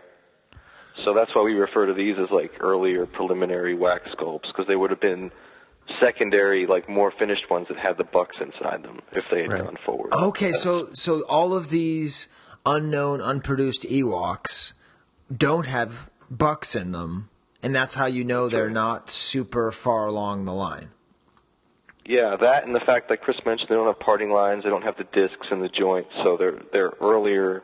So 1.05 1.14
that's 1.14 1.35
why 1.35 1.42
we 1.42 1.55
refer 1.55 1.87
to 1.87 1.95
these 1.95 2.16
as 2.18 2.31
like 2.31 2.53
earlier 2.61 3.07
preliminary 3.07 3.75
wax 3.75 4.09
sculpts, 4.18 4.49
because 4.49 4.66
they 4.66 4.77
would 4.77 4.90
have 4.90 5.01
been 5.01 5.31
secondary, 6.01 6.66
like 6.66 6.88
more 6.88 7.11
finished 7.11 7.49
ones 7.51 7.68
that 7.68 7.79
had 7.79 7.97
the 7.97 8.05
bucks 8.05 8.37
inside 8.40 8.83
them 8.83 9.01
if 9.12 9.25
they 9.31 9.42
had 9.42 9.53
Right. 9.53 9.64
gone 9.64 9.79
forward. 9.85 10.12
Okay, 10.12 10.53
so 10.53 10.88
so 10.92 11.23
all 11.23 11.55
of 11.55 11.71
these 11.71 12.29
unknown, 12.66 13.21
unproduced 13.21 13.83
Ewoks 13.85 14.73
don't 15.35 15.66
have 15.66 16.11
bucks 16.31 16.75
in 16.77 16.92
them, 16.92 17.29
and 17.62 17.75
that's 17.75 17.95
how 17.95 18.07
you 18.07 18.25
know 18.25 18.49
they're 18.49 18.71
not 18.71 19.11
super 19.11 19.71
far 19.73 20.07
along 20.07 20.45
the 20.45 20.53
line. 20.53 20.90
Yeah, 22.04 22.36
that 22.36 22.64
and 22.64 22.74
the 22.74 22.80
fact 22.80 23.08
that 23.10 23.22
Chris 23.22 23.36
mentioned 23.46 23.68
they 23.68 23.76
don't 23.76 23.86
have 23.86 24.00
parting 24.00 24.30
lines, 24.30 24.64
they 24.64 24.70
don't 24.70 24.82
have 24.82 24.96
the 24.96 25.04
discs 25.04 25.46
and 25.50 25.62
the 25.62 25.68
joints, 25.68 26.10
so 26.22 26.36
they're 26.36 26.60
they're 26.72 26.92
earlier, 27.00 27.62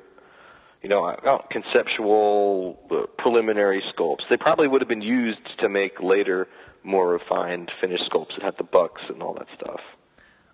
you 0.83 0.88
know, 0.88 1.05
uh, 1.05 1.38
conceptual 1.51 2.79
uh, 2.90 3.07
preliminary 3.20 3.83
sculpts. 3.92 4.29
They 4.29 4.37
probably 4.37 4.68
would 4.68 4.81
have 4.81 4.88
been 4.88 5.03
used 5.03 5.59
to 5.59 5.68
make 5.68 6.01
later 6.01 6.46
more 6.85 7.09
refined 7.09 7.72
finished 7.81 8.09
sculpts 8.11 8.37
that 8.37 8.42
had 8.42 8.57
the 8.59 8.64
bucks 8.64 9.03
and 9.09 9.22
all 9.22 9.35
that 9.35 9.48
stuff. 9.57 9.81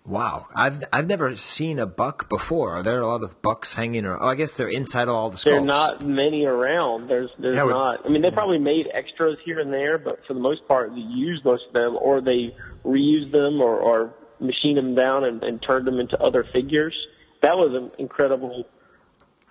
Wow, 0.05 0.45
I've 0.55 0.83
I've 0.93 1.07
never 1.07 1.35
seen 1.35 1.79
a 1.79 1.87
buck 1.87 2.29
before. 2.29 2.73
Are 2.73 2.83
there 2.83 2.99
a 2.99 3.07
lot 3.07 3.23
of 3.23 3.41
bucks 3.41 3.73
hanging 3.73 4.05
around? 4.05 4.19
Oh, 4.21 4.27
I 4.27 4.35
guess 4.35 4.55
they're 4.55 4.67
inside 4.67 5.07
all 5.07 5.31
the 5.31 5.37
sculpts. 5.37 5.43
There 5.45 5.57
are 5.57 5.61
not 5.61 6.05
many 6.05 6.45
around. 6.45 7.09
There's 7.09 7.31
there's 7.39 7.55
Yeah, 7.55 7.63
not. 7.63 8.05
I 8.05 8.09
mean, 8.09 8.21
they 8.21 8.29
probably 8.29 8.59
made 8.59 8.87
extras 8.93 9.37
here 9.43 9.59
and 9.59 9.73
there, 9.73 9.97
but 9.97 10.23
for 10.27 10.35
the 10.35 10.39
most 10.39 10.67
part, 10.67 10.91
they 10.93 11.01
use 11.01 11.43
most 11.43 11.67
of 11.67 11.73
them, 11.73 11.97
or 11.99 12.21
they 12.21 12.55
reuse 12.85 13.31
them, 13.31 13.59
or, 13.61 13.79
or 13.79 14.13
machine 14.39 14.75
them 14.75 14.93
down 14.93 15.23
and, 15.23 15.43
and 15.43 15.59
turned 15.59 15.87
them 15.87 15.99
into 15.99 16.21
other 16.21 16.43
figures. 16.43 16.95
That 17.41 17.57
was 17.57 17.91
incredible 17.97 18.67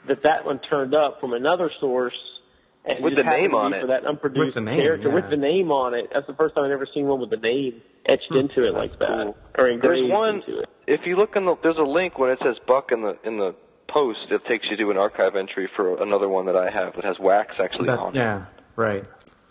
that 0.07 0.23
that 0.23 0.45
one 0.45 0.61
turned 0.61 0.95
up 0.95 1.21
from 1.21 1.33
another 1.33 1.71
source. 1.81 2.15
And 2.87 3.03
With 3.03 3.17
the 3.17 3.23
name 3.25 3.55
on 3.55 3.73
it. 3.73 3.81
for 3.81 3.87
that 3.89 4.05
unproduced 4.05 4.47
With 4.47 4.55
the 4.55 4.61
name, 4.61 4.77
character 4.77 5.09
yeah. 5.09 5.15
with 5.15 5.31
the 5.31 5.37
name 5.39 5.71
on 5.71 5.95
it. 5.95 6.11
That's 6.13 6.27
the 6.27 6.35
first 6.35 6.55
time 6.55 6.65
I've 6.65 6.71
ever 6.71 6.87
seen 6.93 7.07
one 7.07 7.19
with 7.21 7.31
the 7.31 7.39
name 7.39 7.81
etched 8.05 8.29
hmm. 8.29 8.39
into 8.39 8.67
it 8.67 8.75
like 8.75 8.99
that, 8.99 9.09
cool. 9.09 9.37
or 9.57 9.69
engraved 9.69 10.03
There's 10.05 10.13
one. 10.13 10.35
into 10.37 10.59
it. 10.61 10.69
If 10.87 11.07
you 11.07 11.17
look 11.17 11.35
in 11.35 11.47
the, 11.47 11.57
there's 11.63 11.79
a 11.79 11.83
link 11.83 12.19
when 12.19 12.31
it 12.31 12.39
says 12.43 12.57
Buck 12.67 12.93
in 12.93 13.01
the 13.01 13.17
in 13.25 13.39
the 13.39 13.55
post. 13.89 14.27
It 14.31 14.45
takes 14.47 14.67
you 14.69 14.77
to 14.77 14.91
an 14.91 14.99
archive 14.99 15.35
entry 15.37 15.69
for 15.77 16.03
another 16.03 16.29
one 16.29 16.47
that 16.47 16.57
I 16.57 16.69
have 16.71 16.97
that 16.97 17.05
has 17.05 17.19
wax 17.19 17.55
actually 17.59 17.87
That- 17.87 17.99
on 17.99 18.15
it. 18.15 18.19
yeah, 18.19 18.47
right. 18.77 19.05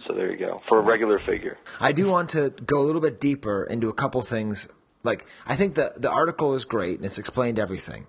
So 0.08 0.14
there 0.14 0.30
you 0.30 0.38
go 0.38 0.62
for 0.68 0.78
a 0.80 0.82
regular 0.82 1.18
figure. 1.18 1.58
I 1.80 1.92
do 1.94 2.10
want 2.10 2.32
to 2.32 2.50
go 2.50 2.82
a 2.82 2.86
little 2.86 3.00
bit 3.02 3.20
deeper 3.22 3.64
into 3.64 3.88
a 3.90 3.94
couple 3.94 4.22
things. 4.22 4.68
Like 5.04 5.26
I 5.48 5.56
think 5.56 5.76
the 5.76 5.94
the 5.96 6.10
article 6.12 6.54
is 6.56 6.66
great 6.66 6.98
and 6.98 7.06
it's 7.06 7.18
explained 7.18 7.58
everything, 7.58 8.06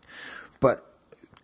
but 0.60 0.93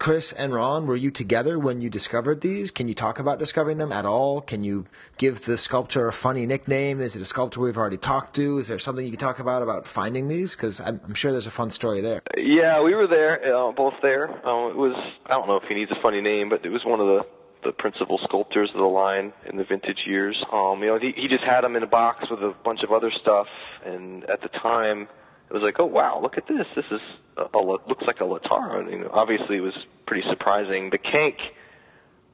Chris 0.01 0.33
and 0.33 0.55
Ron, 0.55 0.87
were 0.87 0.97
you 0.97 1.11
together 1.11 1.59
when 1.59 1.83
you 1.83 1.91
discovered 1.91 2.41
these? 2.41 2.71
Can 2.71 2.89
you 2.89 2.95
talk 2.95 3.19
about 3.19 3.39
discovering 3.39 3.77
them 3.77 3.93
at 3.93 4.07
all? 4.07 4.41
Can 4.41 4.65
you 4.65 4.87
give 5.19 5.45
the 5.45 5.59
sculptor 5.59 6.09
a 6.09 6.13
funny 6.13 6.47
nickname? 6.47 7.03
Is 7.03 7.17
it 7.17 7.21
a 7.21 7.27
sculptor 7.27 7.61
we've 7.61 7.77
already 7.77 7.99
talked 7.99 8.35
to? 8.37 8.57
Is 8.57 8.69
there 8.69 8.79
something 8.79 9.05
you 9.05 9.11
can 9.11 9.21
talk 9.21 9.41
about 9.41 9.63
about 9.63 9.87
finding 9.87 10.29
these? 10.29 10.57
Because 10.57 10.81
I'm, 10.81 11.03
I'm 11.05 11.13
sure 11.13 11.33
there's 11.33 11.47
a 11.47 11.51
fun 11.51 11.69
story 11.69 12.01
there. 12.01 12.23
Yeah, 12.39 12.83
we 12.83 12.95
were 12.95 13.07
there, 13.07 13.55
uh, 13.55 13.73
both 13.73 13.93
there. 14.01 14.31
Um, 14.49 14.71
it 14.71 14.77
was 14.77 14.97
I 15.27 15.35
don't 15.35 15.47
know 15.47 15.57
if 15.57 15.65
he 15.65 15.75
needs 15.75 15.91
a 15.91 16.01
funny 16.01 16.23
name, 16.23 16.49
but 16.49 16.65
it 16.65 16.71
was 16.71 16.83
one 16.83 17.01
of 17.01 17.07
the 17.07 17.27
the 17.63 17.73
principal 17.73 18.17
sculptors 18.25 18.71
of 18.71 18.79
the 18.79 18.87
line 18.87 19.35
in 19.45 19.59
the 19.59 19.65
vintage 19.65 20.05
years. 20.07 20.43
Um, 20.51 20.81
you 20.83 20.87
know, 20.87 20.99
he, 20.99 21.13
he 21.15 21.29
just 21.29 21.45
had 21.45 21.61
them 21.61 21.77
in 21.77 21.83
a 21.83 21.87
box 21.87 22.31
with 22.31 22.43
a 22.43 22.55
bunch 22.65 22.83
of 22.83 22.91
other 22.91 23.11
stuff, 23.11 23.49
and 23.85 24.25
at 24.31 24.41
the 24.41 24.49
time, 24.49 25.09
it 25.51 25.55
was 25.55 25.63
like, 25.63 25.81
oh 25.81 25.87
wow, 25.87 26.21
look 26.23 26.39
at 26.39 26.47
this. 26.47 26.67
This 26.77 26.85
is 26.91 27.01
a, 27.37 27.47
a, 27.53 27.61
looks 27.61 28.05
like 28.07 28.21
a 28.21 28.25
Latara. 28.25 28.81
And, 28.81 28.91
you 28.91 28.99
know, 29.01 29.11
obviously, 29.13 29.57
it 29.57 29.61
was 29.61 29.75
pretty 30.07 30.27
surprising. 30.29 30.91
The 30.91 30.99
Kaink, 30.99 31.41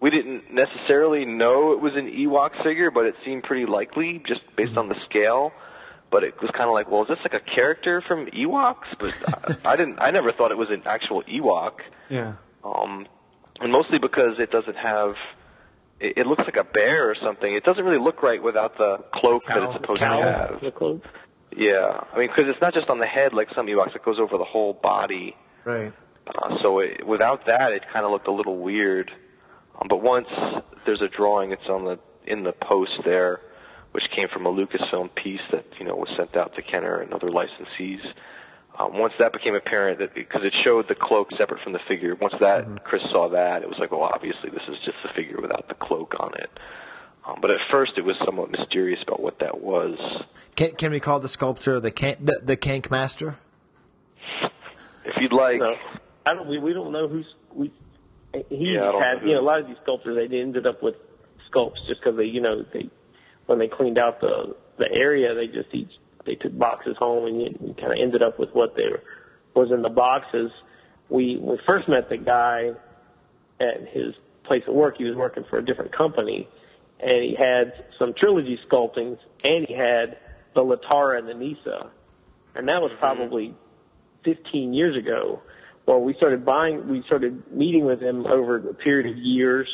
we 0.01 0.11
didn't 0.11 0.53
necessarily 0.53 1.25
know 1.25 1.73
it 1.73 1.81
was 1.81 1.95
an 1.97 2.11
Ewok 2.11 2.63
figure, 2.63 2.91
but 2.91 3.07
it 3.07 3.15
seemed 3.25 3.45
pretty 3.45 3.65
likely 3.67 4.19
just 4.25 4.43
based 4.55 4.77
on 4.77 4.89
the 4.89 4.97
scale. 5.09 5.53
But 6.11 6.23
it 6.23 6.41
was 6.41 6.51
kind 6.53 6.69
of 6.69 6.75
like, 6.75 6.89
well, 6.91 7.03
is 7.03 7.09
this 7.09 7.19
like 7.23 7.35
a 7.35 7.41
character 7.41 8.01
from 8.01 8.27
Ewoks? 8.27 8.85
But 8.99 9.15
I, 9.65 9.73
I 9.73 9.77
didn't. 9.77 9.99
I 9.99 10.11
never 10.13 10.31
thought 10.33 10.53
it 10.53 10.59
was 10.59 10.71
an 10.71 10.83
actual 10.87 11.23
Ewok 11.25 11.81
Yeah. 12.09 12.35
um, 12.63 13.07
and 13.61 13.73
mostly 13.73 13.99
because 13.99 14.39
it 14.39 14.51
doesn't 14.51 14.77
have. 14.77 15.15
It, 15.99 16.19
it 16.19 16.27
looks 16.27 16.45
like 16.45 16.57
a 16.57 16.65
bear 16.65 17.11
or 17.11 17.15
something. 17.21 17.53
It 17.53 17.65
doesn't 17.65 17.83
really 17.83 17.99
look 17.99 18.23
right 18.23 18.43
without 18.43 18.77
the 18.77 18.99
cloak 19.15 19.47
that 19.47 19.63
it's 19.63 19.73
supposed 19.73 19.99
Cowl, 20.01 20.21
to 20.21 20.31
have. 20.31 20.61
the 20.61 20.71
clothes. 20.71 21.01
Yeah, 21.57 22.05
I 22.13 22.19
mean, 22.19 22.29
because 22.29 22.51
it's 22.51 22.61
not 22.61 22.75
just 22.75 22.89
on 22.91 22.99
the 22.99 23.07
head 23.07 23.33
like 23.33 23.49
some 23.55 23.67
Ewoks; 23.67 23.97
it 23.97 24.05
goes 24.05 24.19
over 24.19 24.37
the 24.37 24.45
whole 24.45 24.75
body. 24.75 25.35
Right. 25.65 25.93
Uh, 26.27 26.59
so 26.61 26.81
it, 26.81 27.07
without 27.07 27.47
that, 27.47 27.73
it 27.73 27.85
kind 27.93 28.05
of 28.05 28.13
looked 28.13 28.29
a 28.29 28.33
little 28.33 28.59
weird. 28.59 29.11
Um, 29.81 29.89
but 29.89 30.03
once 30.03 30.29
there's 30.85 31.01
a 31.01 31.09
drawing, 31.09 31.53
it's 31.53 31.69
on 31.69 31.85
the 31.85 31.99
in 32.27 32.43
the 32.43 32.53
post 32.53 33.01
there, 33.05 33.41
which 33.93 34.11
came 34.11 34.29
from 34.29 34.45
a 34.45 34.51
Lucasfilm 34.51 35.15
piece 35.15 35.41
that 35.51 35.65
you 35.79 35.87
know 35.87 35.97
was 35.97 36.11
sent 36.17 36.37
out 36.37 36.55
to 36.57 36.63
Kenner 36.63 36.99
and 37.01 37.15
other 37.15 37.29
licensees. 37.29 38.05
Um, 38.79 38.99
once 38.99 39.15
that 39.19 39.33
became 39.33 39.55
apparent, 39.55 40.01
that 40.01 40.15
because 40.15 40.45
it 40.45 40.53
showed 40.53 40.89
the 40.89 40.95
cloak 40.95 41.31
separate 41.39 41.63
from 41.63 41.73
the 41.73 41.81
figure. 41.89 42.15
Once 42.17 42.35
that 42.41 42.85
Chris 42.85 43.03
saw 43.11 43.31
that, 43.31 43.63
it 43.63 43.69
was 43.69 43.79
like, 43.79 43.91
well, 43.91 44.03
obviously 44.03 44.51
this 44.51 44.63
is 44.69 44.77
just 44.85 44.99
the 45.03 45.09
figure 45.15 45.41
without 45.41 45.69
the 45.69 45.75
cloak 45.75 46.15
on 46.21 46.35
it. 46.35 46.51
Um, 47.27 47.39
but 47.41 47.51
at 47.51 47.59
first, 47.71 47.99
it 47.99 48.05
was 48.05 48.17
somewhat 48.25 48.51
mysterious 48.51 49.03
about 49.03 49.21
what 49.21 49.41
that 49.41 49.61
was. 49.61 49.99
Can, 50.55 50.73
can 50.73 50.93
we 50.93 51.01
call 51.01 51.19
the 51.19 51.29
sculptor 51.29 51.81
the 51.81 51.91
can, 51.91 52.17
the, 52.21 52.41
the 52.43 52.57
Kaink 52.57 52.91
Master? 52.91 53.37
If 55.05 55.17
you'd 55.21 55.33
like, 55.33 55.59
No, 55.59 55.75
I 56.25 56.35
don't. 56.35 56.49
We, 56.49 56.59
we 56.59 56.73
don't 56.73 56.93
know 56.93 57.09
who's 57.09 57.27
we. 57.53 57.73
He 58.49 58.75
Yeah, 58.75 58.93
had 59.01 59.23
know 59.23 59.29
you 59.29 59.35
know 59.35 59.41
a 59.41 59.43
lot 59.43 59.61
of 59.61 59.67
these 59.67 59.77
sculptors. 59.83 60.29
They 60.29 60.41
ended 60.41 60.67
up 60.67 60.83
with 60.83 60.97
sculpts 61.51 61.87
just 61.87 62.01
because 62.01 62.17
they 62.17 62.25
you 62.25 62.41
know 62.41 62.65
they 62.73 62.91
when 63.47 63.59
they 63.59 63.69
cleaned 63.69 63.99
out 63.99 64.21
the 64.21 64.57
the 64.79 64.93
area 64.93 65.35
they 65.35 65.47
just 65.47 65.69
each 65.73 65.93
they 66.27 66.35
took 66.35 66.57
boxes 66.59 66.97
home 66.99 67.27
and 67.27 67.41
you, 67.41 67.59
you 67.69 67.75
kind 67.75 67.93
of 67.93 67.99
ended 67.99 68.23
up 68.23 68.39
with 68.39 68.53
what 68.53 68.77
they 68.77 68.83
were, 68.89 69.03
was 69.55 69.71
in 69.71 69.83
the 69.83 69.89
boxes. 69.89 70.51
We 71.09 71.37
we 71.37 71.59
first 71.67 71.89
met 71.89 72.09
the 72.09 72.19
guy 72.19 72.73
at 73.61 73.89
his 73.89 74.15
place 74.45 74.65
of 74.67 74.75
work. 74.75 74.99
He 74.99 75.05
was 75.05 75.17
working 75.17 75.45
for 75.49 75.59
a 75.59 75.65
different 75.65 75.93
company, 75.93 76.49
and 77.01 77.23
he 77.23 77.35
had 77.39 77.85
some 77.99 78.15
trilogy 78.15 78.59
sculptings, 78.69 79.19
and 79.45 79.67
he 79.67 79.75
had 79.75 80.19
the 80.55 80.63
Latara 80.63 81.19
and 81.19 81.29
the 81.29 81.35
Kneesaa, 81.35 81.89
and 82.55 82.69
that 82.69 82.81
was 82.81 82.91
mm-hmm. 82.93 83.01
probably 83.01 83.55
15 84.25 84.73
years 84.73 84.97
ago. 84.97 85.43
Well, 85.87 86.01
we 86.01 86.15
started 86.15 86.45
buying, 86.45 86.89
we 86.89 87.03
started 87.07 87.53
meeting 87.53 87.85
with 87.85 88.01
him 88.01 88.27
over 88.27 88.57
a 88.57 88.75
period 88.75 89.13
of 89.13 89.19
years, 89.19 89.69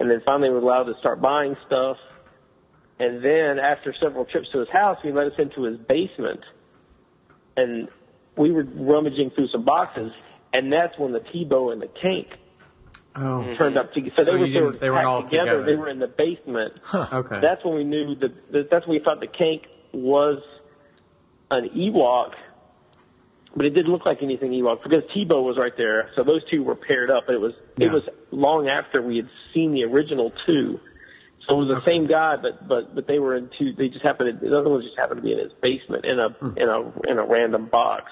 and 0.00 0.10
then 0.10 0.22
finally 0.26 0.48
we 0.48 0.56
were 0.56 0.62
allowed 0.62 0.84
to 0.84 0.98
start 0.98 1.20
buying 1.20 1.56
stuff. 1.66 1.96
And 2.98 3.24
then 3.24 3.58
after 3.58 3.94
several 4.00 4.24
trips 4.24 4.48
to 4.52 4.60
his 4.60 4.68
house, 4.68 4.98
he 5.02 5.12
let 5.12 5.26
us 5.26 5.32
into 5.38 5.62
his 5.62 5.78
basement, 5.78 6.40
and 7.56 7.88
we 8.36 8.50
were 8.50 8.64
rummaging 8.64 9.30
through 9.30 9.48
some 9.48 9.64
boxes, 9.64 10.12
and 10.52 10.72
that's 10.72 10.98
when 10.98 11.12
the 11.12 11.20
Teebo 11.20 11.72
and 11.72 11.80
the 11.82 11.86
Kaink 11.86 12.28
Oh. 13.16 13.54
turned 13.56 13.76
up 13.78 13.92
together. 13.92 14.14
So, 14.16 14.24
So 14.24 14.32
they 14.32 14.38
were, 14.38 14.46
they 14.48 14.60
were 14.60 14.70
didn't- 14.70 14.80
they 14.80 14.90
weren't 14.90 15.06
all 15.06 15.22
together. 15.22 15.44
together. 15.44 15.64
They 15.66 15.76
were 15.76 15.88
in 15.88 15.98
the 16.00 16.08
basement. 16.08 16.74
Okay. 16.94 17.40
That's 17.40 17.64
when 17.64 17.74
we 17.76 17.84
knew 17.84 18.14
that, 18.16 18.52
that. 18.52 18.70
That's 18.70 18.86
when 18.86 18.98
we 18.98 19.04
thought 19.04 19.20
the 19.20 19.28
Kaink 19.28 19.62
was 19.92 20.42
an 21.50 21.68
Ewok, 21.76 22.34
but 23.54 23.66
it 23.66 23.70
didn't 23.70 23.92
look 23.92 24.04
like 24.04 24.22
anything 24.22 24.50
Ewok 24.50 24.82
because 24.82 25.04
Teebo 25.14 25.44
was 25.44 25.56
right 25.56 25.76
there. 25.76 26.10
So 26.16 26.24
those 26.24 26.42
two 26.50 26.64
were 26.64 26.74
paired 26.74 27.10
up. 27.10 27.28
It 27.28 27.40
was 27.40 27.52
Yeah. 27.76 27.86
it 27.86 27.92
was 27.92 28.02
long 28.32 28.68
after 28.68 29.00
we 29.00 29.16
had 29.16 29.28
seen 29.52 29.72
the 29.72 29.84
original 29.84 30.32
two. 30.46 30.80
So 31.46 31.60
it 31.60 31.66
was 31.66 31.78
the 31.78 31.84
same 31.84 32.06
guy, 32.08 32.36
but 32.36 32.66
but 32.66 32.94
but 32.96 33.06
they 33.06 33.18
were 33.20 33.36
in 33.36 33.48
two. 33.56 33.74
They 33.74 33.88
just 33.90 34.02
happened. 34.04 34.40
To, 34.40 34.48
the 34.48 34.58
other 34.58 34.70
one 34.70 34.82
just 34.82 34.98
happened 34.98 35.22
to 35.22 35.24
be 35.28 35.32
in 35.32 35.38
his 35.38 35.52
basement 35.60 36.04
in 36.04 36.18
a 36.18 36.30
Hmm. 36.30 36.58
in 36.58 36.68
a 36.68 37.10
in 37.10 37.18
a 37.18 37.24
random 37.24 37.66
box, 37.66 38.10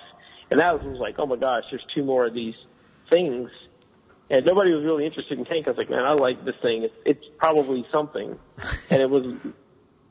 and 0.50 0.60
that 0.60 0.84
was 0.84 0.98
like, 1.00 1.16
oh 1.18 1.26
my 1.26 1.36
gosh, 1.36 1.64
there's 1.70 1.84
two 1.92 2.04
more 2.04 2.26
of 2.26 2.34
these 2.34 2.54
things. 3.10 3.50
And 4.32 4.46
nobody 4.46 4.72
was 4.72 4.82
really 4.82 5.04
interested 5.04 5.38
in 5.38 5.44
Kaink. 5.44 5.66
I 5.66 5.70
was 5.70 5.76
like, 5.76 5.90
man, 5.90 6.06
I 6.06 6.14
like 6.14 6.42
this 6.42 6.56
thing. 6.62 6.84
It's, 6.84 6.94
it's 7.04 7.26
probably 7.36 7.84
something. 7.90 8.38
And 8.88 9.02
it 9.02 9.10
was 9.10 9.36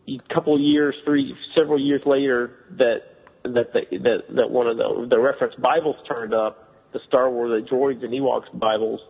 a 0.07 0.19
couple 0.30 0.59
years, 0.59 0.95
three, 1.03 1.36
several 1.55 1.80
years 1.80 2.05
later 2.05 2.65
that 2.78 3.07
that 3.43 3.74
the, 3.74 3.97
that 3.97 4.36
that 4.36 4.51
one 4.51 4.67
of 4.67 4.78
the 4.78 5.07
the 5.09 5.19
reference 5.19 5.55
Bibles 5.55 5.95
turned 6.07 6.36
up, 6.36 6.72
the 6.91 6.99
Star 7.07 7.32
Wars, 7.32 7.63
the 7.63 7.67
droids 7.67 8.03
and 8.03 8.13
Ewoks 8.13 8.47
Bibles, 8.53 9.01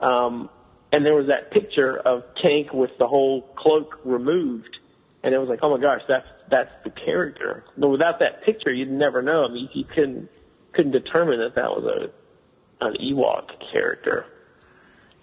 um, 0.00 0.50
and 0.92 1.06
there 1.06 1.14
was 1.14 1.28
that 1.28 1.50
picture 1.50 1.96
of 1.96 2.34
Kaink 2.34 2.74
with 2.74 2.98
the 2.98 3.08
whole 3.08 3.40
cloak 3.56 4.00
removed, 4.04 4.78
and 5.22 5.34
it 5.34 5.38
was 5.38 5.48
like, 5.48 5.60
oh 5.62 5.74
my 5.74 5.80
gosh, 5.80 6.02
that's 6.06 6.28
that's 6.50 6.72
the 6.84 6.90
character. 6.90 7.64
But 7.78 7.88
without 7.88 8.18
that 8.18 8.44
picture, 8.44 8.70
you'd 8.70 8.90
never 8.90 9.22
know. 9.22 9.46
I 9.46 9.48
mean, 9.48 9.70
you 9.72 9.84
couldn't 9.84 10.28
couldn't 10.72 10.92
determine 10.92 11.38
that 11.38 11.54
that 11.54 11.70
was 11.70 11.84
a 11.84 12.86
an 12.86 12.96
Ewok 12.96 13.48
character. 13.72 14.26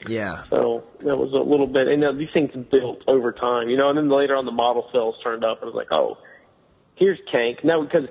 Yeah. 0.08 0.44
So 0.50 0.84
that 1.00 1.18
was 1.18 1.34
a 1.34 1.38
little 1.38 1.68
bit, 1.68 1.88
and 1.88 2.04
uh, 2.04 2.12
these 2.14 2.30
things 2.34 2.52
built 2.72 3.04
over 3.08 3.32
time, 3.32 3.70
you 3.70 3.78
know. 3.78 3.90
And 3.90 3.98
then 3.98 4.10
later 4.10 4.36
on, 4.36 4.46
the 4.46 4.52
model 4.52 4.90
cells 4.92 5.16
turned 5.24 5.44
up, 5.44 5.62
and 5.62 5.70
it 5.70 5.74
was 5.74 5.76
like, 5.76 5.92
oh, 5.92 6.18
here's 6.96 7.20
Kaink. 7.34 7.64
Now 7.64 7.82
because 7.84 8.08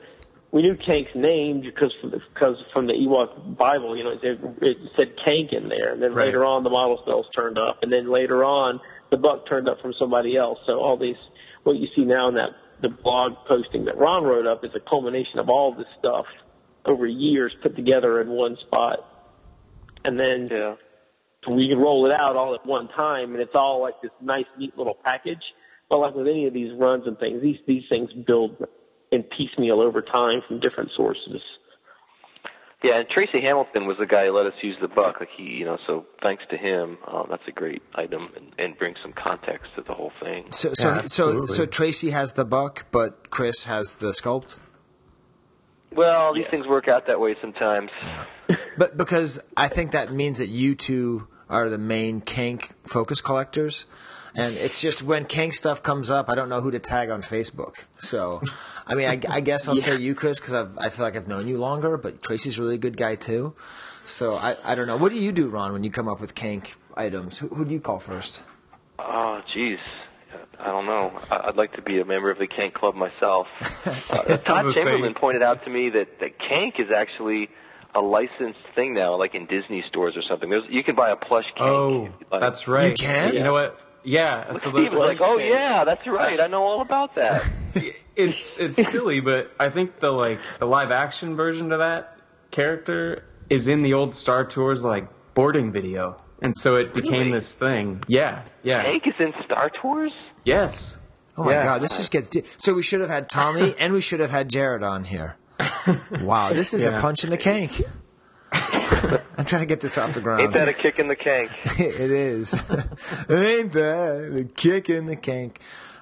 we 0.51 0.63
knew 0.63 0.75
Kaink's 0.75 1.15
name 1.15 1.61
because 1.61 1.95
from 2.01 2.11
the, 2.11 2.21
because 2.35 2.57
from 2.73 2.87
the 2.87 2.95
Ewok 2.95 3.57
Bible, 3.57 3.97
you 3.97 4.05
know, 4.05 4.19
it, 4.23 4.41
it 4.63 4.77
said 4.97 5.17
Kaink 5.17 5.53
in 5.53 5.69
there, 5.69 5.93
and 5.93 6.03
then 6.03 6.13
Right. 6.15 6.27
later 6.27 6.45
on 6.45 6.65
the 6.65 6.71
model 6.71 7.03
cells 7.07 7.27
turned 7.35 7.59
up, 7.59 7.83
and 7.83 7.93
then 7.93 8.11
later 8.11 8.45
on 8.45 8.81
the 9.11 9.17
buck 9.17 9.47
turned 9.49 9.69
up 9.69 9.81
from 9.81 9.95
somebody 9.95 10.37
else. 10.37 10.59
So 10.67 10.81
all 10.81 10.97
these, 10.99 11.17
what 11.63 11.77
you 11.77 11.89
see 11.97 12.05
now 12.05 12.29
in 12.29 12.35
that 12.35 12.51
the 12.81 12.89
blog 12.89 13.35
posting 13.47 13.87
that 13.87 13.97
Ron 13.99 14.25
wrote 14.25 14.47
up 14.47 14.65
is 14.65 14.71
a 14.75 14.81
culmination 14.81 15.39
of 15.39 15.49
all 15.49 15.75
this 15.75 15.89
stuff 15.99 16.27
over 16.85 17.07
years 17.07 17.55
put 17.63 17.75
together 17.77 18.21
in 18.21 18.29
one 18.29 18.57
spot, 18.57 19.01
and 20.05 20.19
then 20.19 20.49
Yeah. 20.51 20.75
We 21.47 21.69
can 21.69 21.79
roll 21.79 22.07
it 22.07 22.13
out 22.13 22.37
all 22.37 22.55
at 22.55 22.67
one 22.67 22.89
time, 22.89 23.33
and 23.33 23.41
it's 23.41 23.55
all 23.55 23.81
like 23.81 24.01
this 24.03 24.11
nice, 24.21 24.47
neat 24.59 24.77
little 24.77 24.99
package. 25.05 25.43
But 25.89 25.99
like 25.99 26.15
with 26.15 26.27
any 26.27 26.47
of 26.47 26.55
these 26.55 26.73
runs 26.79 27.07
and 27.07 27.19
things, 27.19 27.41
these 27.43 27.59
these 27.67 27.85
things 27.89 28.13
build 28.13 28.57
in 29.11 29.23
piecemeal 29.23 29.81
over 29.81 30.03
time 30.03 30.43
from 30.47 30.61
different 30.61 30.91
sources. 30.97 31.41
Yeah, 32.83 33.01
and 33.01 33.09
Tracy 33.09 33.41
Hamilton 33.41 33.87
was 33.87 33.97
the 33.99 34.07
guy 34.07 34.27
who 34.27 34.33
let 34.37 34.47
us 34.47 34.53
use 34.63 34.77
the 34.81 34.87
buck. 34.87 35.19
Like 35.19 35.31
he, 35.37 35.45
you 35.45 35.65
know, 35.65 35.79
so 35.87 36.07
thanks 36.23 36.45
to 36.51 36.57
him, 36.57 36.99
um, 37.09 37.27
that's 37.29 37.43
a 37.49 37.53
great 37.53 37.83
item 37.97 38.29
and, 38.37 38.53
and 38.57 38.79
brings 38.79 38.99
some 39.03 39.13
context 39.13 39.67
to 39.75 39.83
the 39.83 39.95
whole 39.95 40.13
thing. 40.23 40.45
So 40.53 40.75
so 40.75 40.95
Yeah, 40.95 41.03
so 41.07 41.47
so 41.47 41.67
Tracy 41.67 42.11
has 42.11 42.35
the 42.35 42.45
buck, 42.45 42.87
but 42.93 43.31
Chris 43.31 43.65
has 43.65 43.95
the 43.95 44.13
sculpt. 44.13 44.59
Well, 45.99 46.33
these 46.33 46.47
things 46.49 46.65
work 46.69 46.87
out 46.87 47.09
that 47.09 47.19
way 47.19 47.35
sometimes. 47.41 47.91
But 48.79 48.97
because 48.97 49.41
I 49.57 49.67
think 49.67 49.91
that 49.91 50.13
means 50.13 50.39
that 50.39 50.47
you 50.47 50.75
two 50.77 51.27
are 51.51 51.69
the 51.69 51.77
main 51.77 52.21
Kaink 52.23 52.71
focus 52.85 53.21
collectors. 53.21 53.87
And 54.37 54.55
it's 54.57 54.81
just 54.81 55.03
when 55.03 55.25
Kaink 55.25 55.53
stuff 55.53 55.83
comes 55.83 56.09
up, 56.09 56.31
I 56.31 56.37
don't 56.37 56.49
know 56.49 56.61
who 56.61 56.71
to 56.71 56.79
tag 56.79 57.11
on 57.11 57.21
Facebook. 57.21 57.85
So, 57.99 58.41
I 58.87 58.95
mean, 58.95 59.09
I, 59.09 59.21
I 59.29 59.41
guess 59.41 59.69
I'll 59.69 59.77
say 59.89 59.97
you, 59.97 60.15
Chris, 60.15 60.39
because 60.39 60.55
I 60.55 60.89
feel 60.89 61.05
like 61.05 61.17
I've 61.17 61.27
known 61.27 61.49
you 61.49 61.59
longer. 61.59 61.99
But 61.99 62.23
Tracy's 62.23 62.59
really 62.59 62.69
a 62.69 62.71
really 62.71 62.79
good 62.79 62.97
guy 62.97 63.17
too. 63.17 63.55
So 64.07 64.33
I, 64.33 64.57
I 64.65 64.75
don't 64.77 64.87
know. 64.87 64.97
What 64.97 65.13
do 65.13 65.19
you 65.19 65.33
do, 65.33 65.49
Ron, 65.49 65.73
when 65.73 65.83
you 65.83 65.91
come 65.91 66.09
up 66.09 66.21
with 66.21 66.35
Kaink 66.35 66.77
items? 66.97 67.39
Who, 67.39 67.49
who 67.49 67.65
do 67.65 67.75
you 67.75 67.81
call 67.81 67.99
first? 67.99 68.45
Oh, 68.99 69.43
jeez. 69.53 69.81
I 70.61 70.67
don't 70.67 70.87
know. 70.87 71.13
I- 71.31 71.49
I'd 71.49 71.57
like 71.57 71.75
to 71.75 71.83
be 71.83 72.01
a 72.01 72.05
member 72.05 72.31
of 72.31 72.39
the 72.39 72.47
Kaink 72.49 72.75
Club 72.75 72.95
myself. 72.95 73.47
Uh, 74.11 74.37
Todd 74.39 74.67
was 74.67 74.75
saying- 74.75 74.87
Chamberlain 74.87 75.15
pointed 75.15 75.43
out 75.43 75.65
to 75.65 75.71
me 75.71 75.91
that, 75.91 76.19
that 76.21 76.39
Kaink 76.39 76.79
is 76.81 76.91
actually 76.91 77.49
a 77.95 78.01
licensed 78.01 78.59
thing 78.75 78.95
now, 78.95 79.17
like 79.17 79.35
in 79.35 79.47
Disney 79.47 79.83
stores 79.89 80.17
or 80.17 80.23
something. 80.23 80.51
There's, 80.51 80.65
you 80.69 80.83
can 80.83 80.95
buy 80.95 81.11
a 81.11 81.17
plush 81.17 81.45
Kaink. 81.57 81.67
Oh, 81.67 82.09
like. 82.31 82.41
that's 82.41 82.69
right. 82.69 82.91
You 82.91 83.07
can? 83.07 83.35
You 83.35 83.43
know 83.43 83.53
what? 83.53 83.79
Yeah. 84.05 84.53
So 84.55 84.71
Steve 84.71 84.93
was 84.93 84.99
like, 84.99 85.19
"Oh 85.21 85.39
yeah, 85.39 85.85
that's 85.85 86.07
right. 86.07 86.41
I 86.41 86.47
know 86.47 86.63
all 86.63 86.81
about 86.81 87.15
that." 87.17 87.47
it's 88.17 88.59
it's 88.59 88.91
silly, 88.91 89.21
but 89.21 89.51
I 89.59 89.69
think 89.71 89.99
the 89.99 90.11
like 90.11 90.41
the 90.59 90.67
live 90.67 90.91
action 90.91 91.37
version 91.37 91.73
of 91.73 91.79
that 91.81 92.17
character 92.51 93.25
is 93.51 93.69
in 93.69 93.83
the 93.83 93.95
old 93.95 94.15
Star 94.15 94.45
Tours 94.45 94.85
like 94.85 95.09
boarding 95.35 95.73
video, 95.73 96.21
and 96.41 96.57
so 96.57 96.77
it 96.77 96.95
became 96.95 97.19
Really? 97.21 97.33
this 97.33 97.53
thing. 97.53 98.03
Yeah, 98.07 98.45
yeah, 98.63 98.85
Kaink 98.85 99.07
is 99.09 99.15
in 99.19 99.33
Star 99.45 99.71
Tours. 99.83 100.13
Yes. 100.49 100.99
Oh 101.37 101.45
my 101.45 101.53
Yeah. 101.53 101.65
God, 101.65 101.83
this 101.83 101.97
just 101.97 102.11
gets. 102.11 102.31
Di- 102.31 102.43
so 102.57 102.75
we 102.75 102.83
should 102.83 103.01
have 103.01 103.11
had 103.11 103.29
Tommy 103.29 103.75
and 103.79 103.93
we 103.93 104.01
should 104.01 104.21
have 104.21 104.31
had 104.31 104.49
Jared 104.49 104.83
on 104.83 105.05
here. 105.05 105.37
Wow, 106.21 106.53
this 106.53 106.73
is 106.75 106.85
a 106.85 106.93
punch 107.01 107.25
in 107.25 107.31
the 107.31 107.39
Kaink. 107.39 107.85
I'm 108.53 109.45
trying 109.45 109.63
to 109.63 109.67
get 109.67 109.81
this 109.81 109.99
off 109.99 110.15
the 110.15 110.21
ground. 110.21 110.41
Ain't 110.43 110.53
that 110.55 110.69
a 110.69 110.73
kick 110.73 110.99
in 110.99 111.09
the 111.09 111.17
Kaink? 111.17 111.51
it 111.81 112.11
is. 112.11 112.55
Ain't 113.31 113.73
that 113.73 114.37
a 114.41 114.45
kick 114.45 114.89
in 114.91 115.07
the 115.07 115.17
Kaink? 115.17 115.57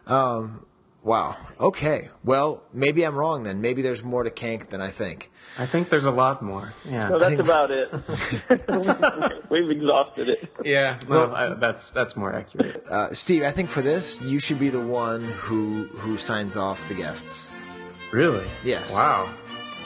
Um, 0.06 0.64
wow. 1.06 1.36
Okay. 1.58 2.10
Well, 2.24 2.62
maybe 2.74 3.06
I'm 3.06 3.14
wrong 3.14 3.44
then. 3.44 3.60
Maybe 3.62 3.80
there's 3.80 4.02
more 4.04 4.24
to 4.24 4.30
Kaink 4.30 4.68
than 4.68 4.82
I 4.82 4.90
think. 4.90 5.30
I 5.58 5.64
think 5.64 5.88
there's 5.88 6.04
a 6.04 6.10
lot 6.10 6.42
more. 6.42 6.74
Yeah, 6.84 7.08
So 7.08 7.18
that's 7.18 7.40
about 7.40 7.70
it. 7.70 7.88
We've 9.50 9.70
exhausted 9.70 10.28
it. 10.28 10.50
yeah. 10.64 10.98
Well, 11.08 11.34
I, 11.34 11.54
that's 11.54 11.90
that's 11.92 12.16
more 12.16 12.34
accurate. 12.34 12.84
Uh, 12.90 13.14
Steve, 13.14 13.42
I 13.44 13.52
think 13.52 13.70
for 13.70 13.80
this, 13.80 14.20
you 14.20 14.38
should 14.38 14.58
be 14.58 14.68
the 14.68 14.80
one 14.84 15.22
who 15.22 15.84
who 16.02 16.18
signs 16.18 16.56
off 16.56 16.86
the 16.88 16.94
guests. 16.94 17.50
Really? 18.12 18.46
Yes. 18.64 18.92
Wow. 18.92 19.32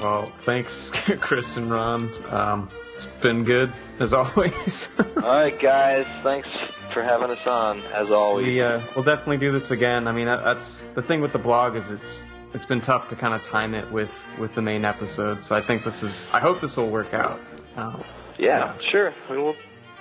Well, 0.03 0.33
thanks, 0.41 0.91
Chris 1.21 1.57
and 1.59 1.71
Ron. 1.71 2.11
Um, 2.33 2.71
it's 3.07 3.23
been 3.23 3.45
good 3.45 3.73
as 3.99 4.13
always. 4.21 4.89
all 4.99 5.23
right, 5.23 5.59
guys. 5.59 6.07
Thanks 6.23 6.49
for 6.93 7.03
having 7.03 7.31
us 7.31 7.47
on, 7.47 7.81
as 7.95 8.11
always. 8.11 8.47
we 8.47 8.61
uh, 8.63 8.81
we'll 8.95 9.05
definitely 9.05 9.37
do 9.39 9.53
this 9.53 9.71
again. 9.71 10.07
I 10.09 10.13
mean, 10.13 10.27
that, 10.27 10.45
that's 10.45 10.83
the 10.95 11.03
thing 11.03 11.21
with 11.21 11.33
the 11.33 11.39
blog 11.39 11.77
is 11.77 11.93
it's 11.93 12.27
it's 12.53 12.67
been 12.67 12.81
tough 12.81 13.09
to 13.09 13.17
kind 13.17 13.33
of 13.35 13.43
time 13.43 13.75
it 13.75 13.91
with 13.93 14.13
with 14.39 14.55
the 14.55 14.63
main 14.63 14.85
episode. 14.85 15.43
So 15.43 15.55
I 15.57 15.61
think 15.63 15.85
this 15.85 16.03
is. 16.03 16.29
I 16.33 16.41
hope 16.41 16.61
this 16.61 16.77
will 16.77 16.91
work 16.91 17.15
out. 17.15 17.41
Um, 17.77 18.03
Yeah, 18.39 18.77
sure. 18.91 19.15
We 19.31 19.37
will 19.39 19.55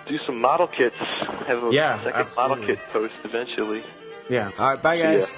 do 0.07 0.17
some 0.25 0.39
model 0.41 0.67
kits. 0.67 0.95
Have 0.97 1.63
a 1.63 1.69
Yeah, 1.71 1.97
second 2.03 2.13
absolutely. 2.19 2.57
model 2.61 2.75
kit 2.75 2.79
post 2.91 3.13
eventually. 3.23 3.83
yeah. 4.29 4.51
All 4.57 4.69
right. 4.71 4.81
Bye, 4.81 4.97
guys. 4.99 5.37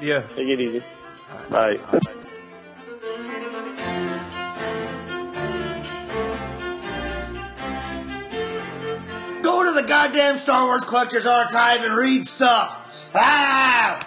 Yeah. 0.00 0.20
Take 0.28 0.48
it 0.48 0.60
easy. 0.60 0.82
Bye. 1.50 1.76
Go 1.92 1.98
to 1.98 2.27
the 9.82 9.86
goddamn 9.86 10.36
Star 10.36 10.66
Wars 10.66 10.82
Collector's 10.82 11.24
Archive 11.24 11.82
and 11.82 11.94
read 11.94 12.26
stuff. 12.26 13.08
Ah! 13.14 14.00